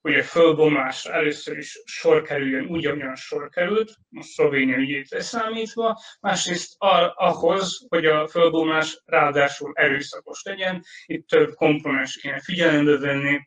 hogy 0.00 0.14
a 0.14 0.22
fölbomlás 0.22 1.04
először 1.04 1.58
is 1.58 1.82
sor 1.84 2.22
kerüljön, 2.22 2.66
ugyanolyan 2.66 3.14
sor 3.14 3.48
került, 3.48 3.94
a 4.10 4.22
Szlovénia 4.22 4.76
ügyét 4.76 5.10
leszámítva, 5.10 6.00
másrészt 6.20 6.74
ahhoz, 7.14 7.86
hogy 7.88 8.06
a 8.06 8.28
fölbomlás 8.28 9.02
ráadásul 9.04 9.72
erőszakos 9.74 10.42
legyen, 10.42 10.82
itt 11.06 11.28
több 11.28 11.54
komponens 11.54 12.16
kéne 12.16 12.40
figyelembe 12.40 12.98
venni, 12.98 13.40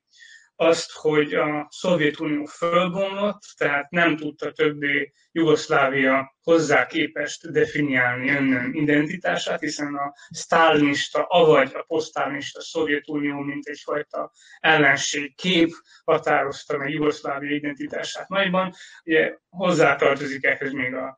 azt, 0.59 0.91
hogy 0.91 1.33
a 1.33 1.67
Szovjetunió 1.69 2.45
fölbomlott, 2.45 3.41
tehát 3.57 3.89
nem 3.89 4.17
tudta 4.17 4.51
többé 4.51 5.11
Jugoszlávia 5.31 6.35
hozzá 6.41 6.85
képest 6.85 7.51
definiálni 7.51 8.29
önnem 8.29 8.73
identitását, 8.73 9.59
hiszen 9.59 9.95
a 9.95 10.13
sztálinista, 10.29 11.23
avagy 11.23 11.71
a 11.73 11.83
posztálista 11.87 12.61
Szovjetunió, 12.61 13.39
mint 13.39 13.65
egyfajta 13.65 14.31
ellenség 14.59 15.35
kép 15.35 15.69
határozta 16.03 16.77
meg 16.77 16.89
Jugoszlávia 16.89 17.55
identitását 17.55 18.27
nagyban. 18.27 18.73
Ugye 19.03 19.37
hozzátartozik 19.49 20.45
ehhez 20.45 20.71
még 20.71 20.93
a 20.93 21.17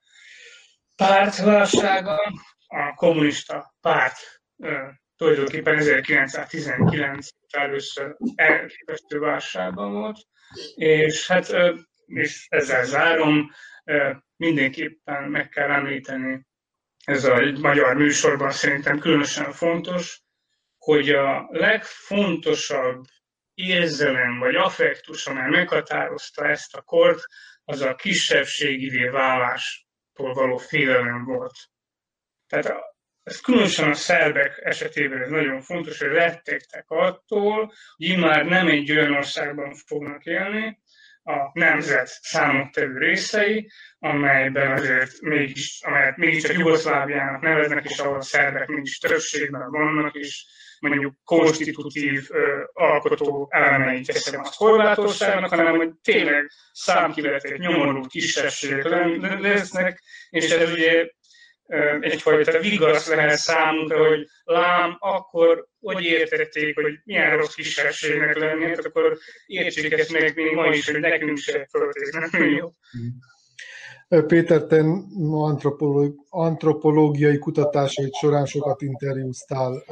pártválsága, 0.95 2.33
a 2.67 2.93
kommunista 2.95 3.75
párt 3.81 4.41
tulajdonképpen 5.21 5.77
1919 5.77 7.27
először 7.49 8.15
elképesztő 8.35 9.19
válságban 9.19 9.91
volt, 9.91 10.17
és 10.75 11.27
hát 11.27 11.55
és 12.05 12.45
ezzel 12.49 12.83
zárom, 12.83 13.51
mindenképpen 14.35 15.23
meg 15.23 15.49
kell 15.49 15.69
említeni, 15.69 16.45
ez 17.05 17.23
a 17.23 17.51
magyar 17.61 17.95
műsorban 17.95 18.51
szerintem 18.51 18.99
különösen 18.99 19.51
fontos, 19.51 20.21
hogy 20.77 21.09
a 21.09 21.47
legfontosabb 21.49 23.03
érzelem 23.53 24.39
vagy 24.39 24.55
affektus, 24.55 25.27
amely 25.27 25.49
meghatározta 25.49 26.47
ezt 26.47 26.75
a 26.75 26.81
kort, 26.81 27.23
az 27.63 27.81
a 27.81 27.95
kisebbségivé 27.95 29.07
válástól 29.07 30.33
való 30.33 30.57
félelem 30.57 31.23
volt. 31.23 31.55
Tehát 32.47 32.90
ez 33.23 33.39
különösen 33.39 33.89
a 33.89 33.93
szerbek 33.93 34.61
esetében 34.63 35.21
ez 35.21 35.29
nagyon 35.29 35.61
fontos, 35.61 35.99
hogy 35.99 36.11
rettegtek 36.11 36.85
attól, 36.87 37.73
hogy 37.97 38.17
már 38.17 38.45
nem 38.45 38.67
egy 38.67 38.91
olyan 38.91 39.13
országban 39.13 39.73
fognak 39.73 40.25
élni, 40.25 40.79
a 41.23 41.49
nemzet 41.53 42.07
számottevő 42.07 42.97
részei, 42.97 43.71
amelyben 43.99 44.71
azért 44.71 45.21
mégis, 45.21 45.79
amelyet 45.81 46.17
mégiscsak 46.17 46.57
Jugoszláviának 46.57 47.41
neveznek, 47.41 47.89
és 47.89 47.99
ahol 47.99 48.17
a 48.17 48.21
szerbek 48.21 48.67
mégis 48.67 48.97
többségben 48.97 49.71
vannak, 49.71 50.15
és 50.15 50.45
mondjuk 50.79 51.15
konstitutív 51.23 52.27
ö, 52.29 52.61
alkotó 52.73 53.47
elemeit 53.51 54.07
teszem 54.07 54.39
azt 54.39 54.55
Horvátországnak, 54.55 55.49
hanem 55.49 55.75
hogy 55.75 55.91
tényleg 56.03 56.51
számkivetett, 56.71 57.57
nyomorult 57.57 58.07
kisebbségek 58.07 58.83
lesznek, 59.39 60.03
és 60.29 60.49
ez 60.49 60.71
ugye 60.71 61.09
egyfajta 61.99 62.59
vigasz 62.59 63.07
lehet 63.07 63.37
számunkra, 63.37 64.07
hogy 64.07 64.27
lám, 64.43 64.95
akkor 64.99 65.67
hogy 65.79 66.03
értették, 66.03 66.75
hogy 66.75 66.93
milyen 67.03 67.37
rossz 67.37 67.53
kisebbségnek 67.53 68.37
lenni, 68.37 68.65
hát 68.65 68.85
akkor 68.85 69.17
értsék 69.45 69.91
ezt 69.91 70.11
meg 70.11 70.35
még 70.35 70.53
ma 70.53 70.67
is, 70.67 70.89
hogy 70.91 70.99
nekünk 70.99 71.37
se 71.37 71.67
föltétlenül 71.69 72.57
jó. 72.57 72.69
Péter, 74.27 74.63
te 74.63 74.83
antropológiai 76.29 77.37
kutatásait 77.37 78.13
során 78.13 78.45
sokat 78.45 78.81
interjúztál 78.81 79.83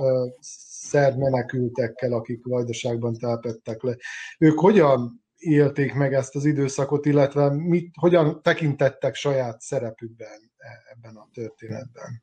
szerb 0.79 1.17
menekültekkel, 1.17 2.13
akik 2.13 2.39
Vajdaságban 2.43 3.13
telepettek 3.13 3.83
le. 3.83 3.95
Ők 4.39 4.59
hogyan 4.59 5.23
élték 5.37 5.93
meg 5.93 6.13
ezt 6.13 6.35
az 6.35 6.45
időszakot, 6.45 7.05
illetve 7.05 7.49
mit, 7.49 7.91
hogyan 7.99 8.41
tekintettek 8.41 9.15
saját 9.15 9.61
szerepükben 9.61 10.48
ebben 10.91 11.15
a 11.15 11.27
történetben? 11.33 12.21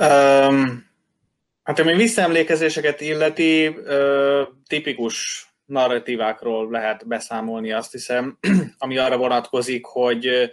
Um, 0.00 0.86
hát 1.62 1.78
ami 1.78 1.94
visszaemlékezéseket 1.94 3.00
illeti, 3.00 3.76
tipikus 4.66 5.48
narratívákról 5.64 6.70
lehet 6.70 7.06
beszámolni, 7.06 7.72
azt 7.72 7.92
hiszem, 7.92 8.38
ami 8.78 8.98
arra 8.98 9.16
vonatkozik, 9.16 9.84
hogy 9.84 10.50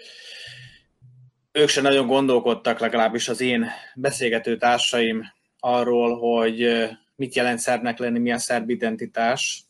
ők 1.52 1.70
se 1.70 1.82
nagyon 1.82 2.08
gondolkodtak, 2.08 2.80
legalábbis 2.80 3.30
az 3.30 3.42
én 3.42 3.66
beszélgető 3.96 4.58
társaim 4.58 5.24
arról, 5.60 6.18
hogy 6.18 6.88
mit 7.16 7.36
jelent 7.36 7.60
szerbnek 7.60 7.98
lenni, 7.98 8.20
mi 8.20 8.32
a 8.32 8.38
szerb 8.38 8.70
identitás, 8.70 9.66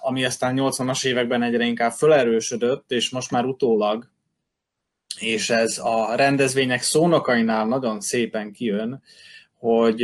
ami 0.00 0.24
aztán 0.24 0.54
80-as 0.58 1.06
években 1.06 1.42
egyre 1.42 1.64
inkább 1.64 1.92
felerősödött, 1.92 2.90
és 2.90 3.10
most 3.10 3.30
már 3.30 3.44
utólag, 3.44 4.10
és 5.18 5.50
ez 5.50 5.78
a 5.78 6.14
rendezvények 6.14 6.82
szónokainál 6.82 7.66
nagyon 7.66 8.00
szépen 8.00 8.52
kijön, 8.52 9.02
hogy, 9.58 10.00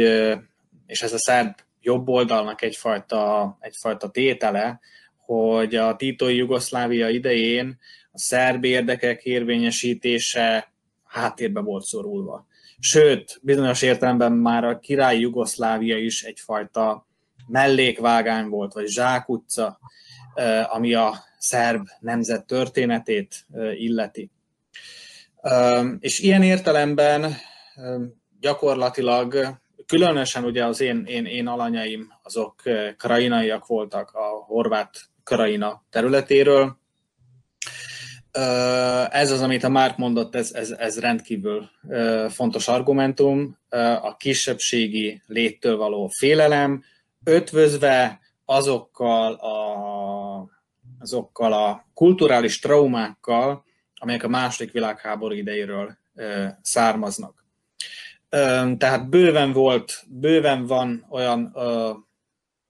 és 0.86 1.02
ez 1.02 1.12
a 1.12 1.18
szerb 1.18 1.54
jobb 1.80 2.08
oldalnak 2.08 2.62
egyfajta, 2.62 3.56
egyfajta 3.60 4.10
tétele, 4.10 4.80
hogy 5.16 5.74
a 5.74 5.96
Titói 5.96 6.36
Jugoszlávia 6.36 7.08
idején 7.08 7.78
a 8.12 8.18
szerb 8.18 8.64
érdekek 8.64 9.24
érvényesítése 9.24 10.72
háttérbe 11.04 11.60
volt 11.60 11.84
szorulva. 11.84 12.46
Sőt, 12.78 13.38
bizonyos 13.42 13.82
értelemben 13.82 14.32
már 14.32 14.64
a 14.64 14.78
királyi 14.78 15.20
Jugoszlávia 15.20 15.98
is 15.98 16.22
egyfajta 16.22 17.06
mellékvágány 17.46 18.48
volt, 18.48 18.72
vagy 18.72 18.86
zsákutca, 18.86 19.78
ami 20.68 20.94
a 20.94 21.24
szerb 21.38 21.86
nemzet 22.00 22.46
történetét 22.46 23.46
illeti. 23.74 24.30
És 25.98 26.18
ilyen 26.18 26.42
értelemben 26.42 27.34
gyakorlatilag 28.40 29.58
különösen 29.86 30.44
ugye 30.44 30.64
az 30.64 30.80
én, 30.80 31.04
én, 31.06 31.24
én 31.24 31.46
alanyaim 31.46 32.12
azok 32.22 32.62
krainaiak 32.96 33.66
voltak 33.66 34.10
a 34.10 34.44
horvát 34.46 35.00
kraina 35.24 35.84
területéről. 35.90 36.76
Ez 39.10 39.30
az, 39.30 39.40
amit 39.40 39.64
a 39.64 39.68
Márk 39.68 39.96
mondott, 39.96 40.34
ez, 40.34 40.52
ez, 40.52 40.70
ez 40.70 41.00
rendkívül 41.00 41.70
fontos 42.28 42.68
argumentum. 42.68 43.58
A 44.02 44.16
kisebbségi 44.16 45.22
léttől 45.26 45.76
való 45.76 46.08
félelem, 46.18 46.82
ötvözve 47.24 48.20
azokkal 48.44 49.32
a, 49.32 50.48
azokkal 51.00 51.52
a 51.52 51.86
kulturális 51.94 52.58
traumákkal, 52.58 53.64
amelyek 54.02 54.22
a 54.22 54.28
második 54.28 54.72
világháború 54.72 55.34
idejéről 55.34 55.96
származnak. 56.62 57.44
Tehát 58.78 59.08
bőven 59.08 59.52
volt, 59.52 60.04
bőven 60.08 60.66
van 60.66 61.06
olyan, 61.10 61.56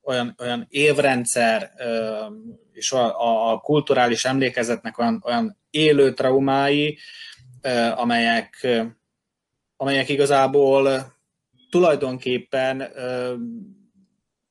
olyan, 0.03 0.35
olyan 0.39 0.67
évrendszer, 0.69 1.73
és 2.73 2.93
a, 2.93 3.53
a 3.53 3.59
kulturális 3.59 4.25
emlékezetnek 4.25 4.99
olyan, 4.99 5.23
olyan 5.27 5.59
élő 5.71 6.13
traumái, 6.13 6.99
amelyek, 7.95 8.67
amelyek 9.77 10.09
igazából 10.09 11.15
tulajdonképpen 11.71 12.89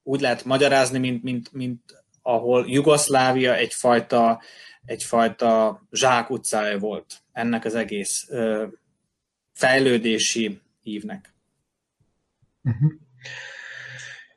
úgy 0.03 0.21
lehet 0.21 0.45
magyarázni, 0.45 0.99
mint, 0.99 1.23
mint, 1.23 1.53
mint 1.53 2.03
ahol 2.21 2.65
Jugoszlávia 2.67 3.55
egyfajta, 3.55 4.41
egyfajta 4.85 5.81
zsákutcája 5.91 6.79
volt 6.79 7.23
ennek 7.31 7.65
az 7.65 7.75
egész 7.75 8.29
fejlődési 9.51 10.61
hívnek. 10.81 11.33
Uh-huh. 12.63 12.91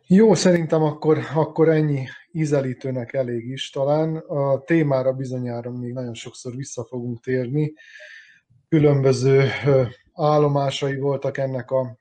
Jó, 0.06 0.34
szerintem 0.34 0.82
akkor, 0.82 1.18
akkor 1.34 1.68
ennyi 1.68 2.06
ízelítőnek 2.32 3.12
elég 3.12 3.48
is 3.48 3.70
talán. 3.70 4.16
A 4.16 4.60
témára 4.60 5.12
bizonyára 5.12 5.70
még 5.70 5.92
nagyon 5.92 6.14
sokszor 6.14 6.56
vissza 6.56 6.84
fogunk 6.84 7.20
térni. 7.20 7.72
Különböző 8.68 9.48
állomásai 10.12 10.96
voltak 10.96 11.38
ennek 11.38 11.70
a 11.70 11.98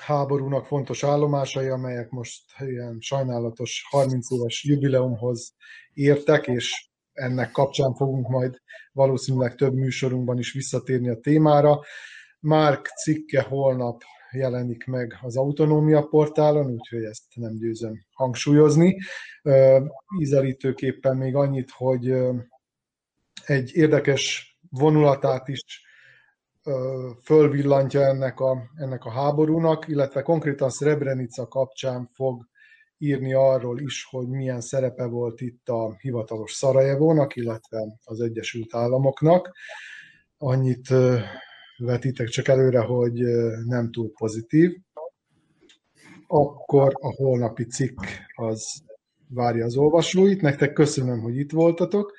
háborúnak 0.00 0.66
fontos 0.66 1.04
állomásai, 1.04 1.68
amelyek 1.68 2.10
most 2.10 2.42
ilyen 2.58 2.96
sajnálatos 3.00 3.86
30 3.90 4.30
éves 4.30 4.64
jubileumhoz 4.64 5.54
értek, 5.92 6.46
és 6.46 6.90
ennek 7.12 7.50
kapcsán 7.50 7.94
fogunk 7.94 8.28
majd 8.28 8.60
valószínűleg 8.92 9.54
több 9.54 9.74
műsorunkban 9.74 10.38
is 10.38 10.52
visszatérni 10.52 11.08
a 11.08 11.20
témára. 11.20 11.80
Márk 12.40 12.86
cikke 12.86 13.42
holnap 13.42 14.02
jelenik 14.30 14.84
meg 14.84 15.18
az 15.20 15.36
autonómia 15.36 16.02
portálon, 16.02 16.70
úgyhogy 16.70 17.02
ezt 17.04 17.22
nem 17.34 17.56
győzöm 17.56 18.04
hangsúlyozni. 18.12 18.98
Ízelítőképpen 20.20 21.16
még 21.16 21.34
annyit, 21.34 21.70
hogy 21.70 22.14
egy 23.46 23.70
érdekes 23.74 24.56
vonulatát 24.70 25.48
is 25.48 25.62
fölvillantja 27.24 28.00
ennek 28.00 28.40
a, 28.40 28.62
ennek 28.76 29.04
a 29.04 29.10
háborúnak, 29.10 29.88
illetve 29.88 30.22
konkrétan 30.22 30.70
Srebrenica 30.70 31.48
kapcsán 31.48 32.10
fog 32.14 32.50
írni 33.02 33.32
arról 33.32 33.80
is, 33.80 34.06
hogy 34.10 34.28
milyen 34.28 34.60
szerepe 34.60 35.06
volt 35.06 35.40
itt 35.40 35.68
a 35.68 35.96
hivatalos 36.00 36.52
Szarajevónak, 36.52 37.36
illetve 37.36 37.78
az 38.04 38.20
Egyesült 38.20 38.74
Államoknak. 38.74 39.56
Annyit 40.38 40.88
vetítek 41.76 42.28
csak 42.28 42.48
előre, 42.48 42.80
hogy 42.80 43.20
nem 43.64 43.90
túl 43.90 44.12
pozitív. 44.12 44.76
Akkor 46.26 46.92
a 47.00 47.14
holnapi 47.14 47.64
cikk 47.64 47.98
az 48.34 48.82
várja 49.28 49.64
az 49.64 49.76
olvasóit. 49.76 50.40
Nektek 50.40 50.72
köszönöm, 50.72 51.20
hogy 51.20 51.36
itt 51.36 51.50
voltatok. 51.50 52.12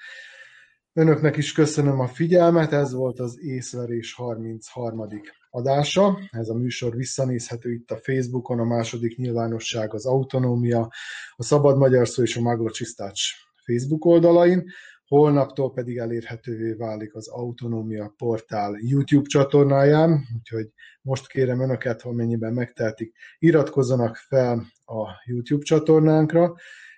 Önöknek 0.95 1.37
is 1.37 1.51
köszönöm 1.51 1.99
a 1.99 2.07
figyelmet, 2.07 2.71
ez 2.71 2.93
volt 2.93 3.19
az 3.19 3.39
észverés 3.41 4.13
33. 4.13 5.09
adása. 5.49 6.19
Ez 6.29 6.49
a 6.49 6.53
műsor 6.53 6.95
visszanézhető 6.95 7.71
itt 7.71 7.91
a 7.91 7.97
Facebookon, 7.97 8.59
a 8.59 8.63
második 8.63 9.17
nyilvánosság 9.17 9.93
az 9.93 10.05
Autonómia, 10.05 10.89
a 11.35 11.43
Szabad 11.43 11.77
Magyar 11.77 12.07
Szó 12.07 12.23
és 12.23 12.35
a 12.35 12.41
Maglocsisztács 12.41 13.21
Facebook 13.65 14.05
oldalain. 14.05 14.63
Holnaptól 15.07 15.73
pedig 15.73 15.97
elérhetővé 15.97 16.73
válik 16.73 17.15
az 17.15 17.27
Autonómia 17.27 18.13
portál 18.17 18.77
YouTube 18.79 19.27
csatornáján, 19.27 20.23
úgyhogy 20.37 20.69
most 21.01 21.27
kérem 21.27 21.61
Önöket, 21.61 22.01
ha 22.01 22.11
mennyiben 22.11 22.53
megtehetik, 22.53 23.15
iratkozzanak 23.39 24.15
fel 24.15 24.65
a 24.85 25.07
YouTube 25.25 25.63
csatornánkra, 25.63 26.55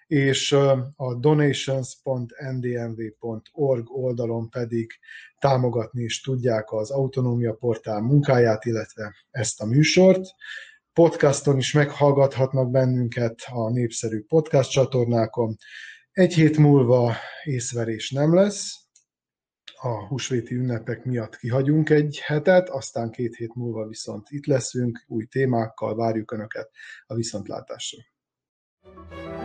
és 0.07 0.51
a 0.95 1.15
donations.ndmv.org 1.19 3.91
oldalon 3.91 4.49
pedig 4.49 4.91
támogatni 5.39 6.03
is 6.03 6.21
tudják 6.21 6.71
az 6.71 6.91
Autonómia 6.91 7.53
Portál 7.53 8.01
munkáját, 8.01 8.65
illetve 8.65 9.15
ezt 9.31 9.61
a 9.61 9.65
műsort. 9.65 10.25
Podcaston 10.93 11.57
is 11.57 11.73
meghallgathatnak 11.73 12.71
bennünket 12.71 13.41
a 13.51 13.69
népszerű 13.69 14.21
podcast 14.21 14.71
csatornákon. 14.71 15.57
Egy 16.11 16.33
hét 16.33 16.57
múlva 16.57 17.13
észverés 17.43 18.11
nem 18.11 18.35
lesz, 18.35 18.85
a 19.85 20.07
húsvéti 20.07 20.55
ünnepek 20.55 21.05
miatt 21.05 21.37
kihagyunk 21.37 21.89
egy 21.89 22.19
hetet, 22.23 22.69
aztán 22.69 23.11
két 23.11 23.35
hét 23.35 23.55
múlva 23.55 23.87
viszont 23.87 24.29
itt 24.29 24.45
leszünk, 24.45 25.03
új 25.07 25.25
témákkal 25.25 25.95
várjuk 25.95 26.31
Önöket 26.31 26.69
a 27.05 27.15
viszontlátásra. 27.15 27.99
thank 28.83 29.39
you 29.39 29.44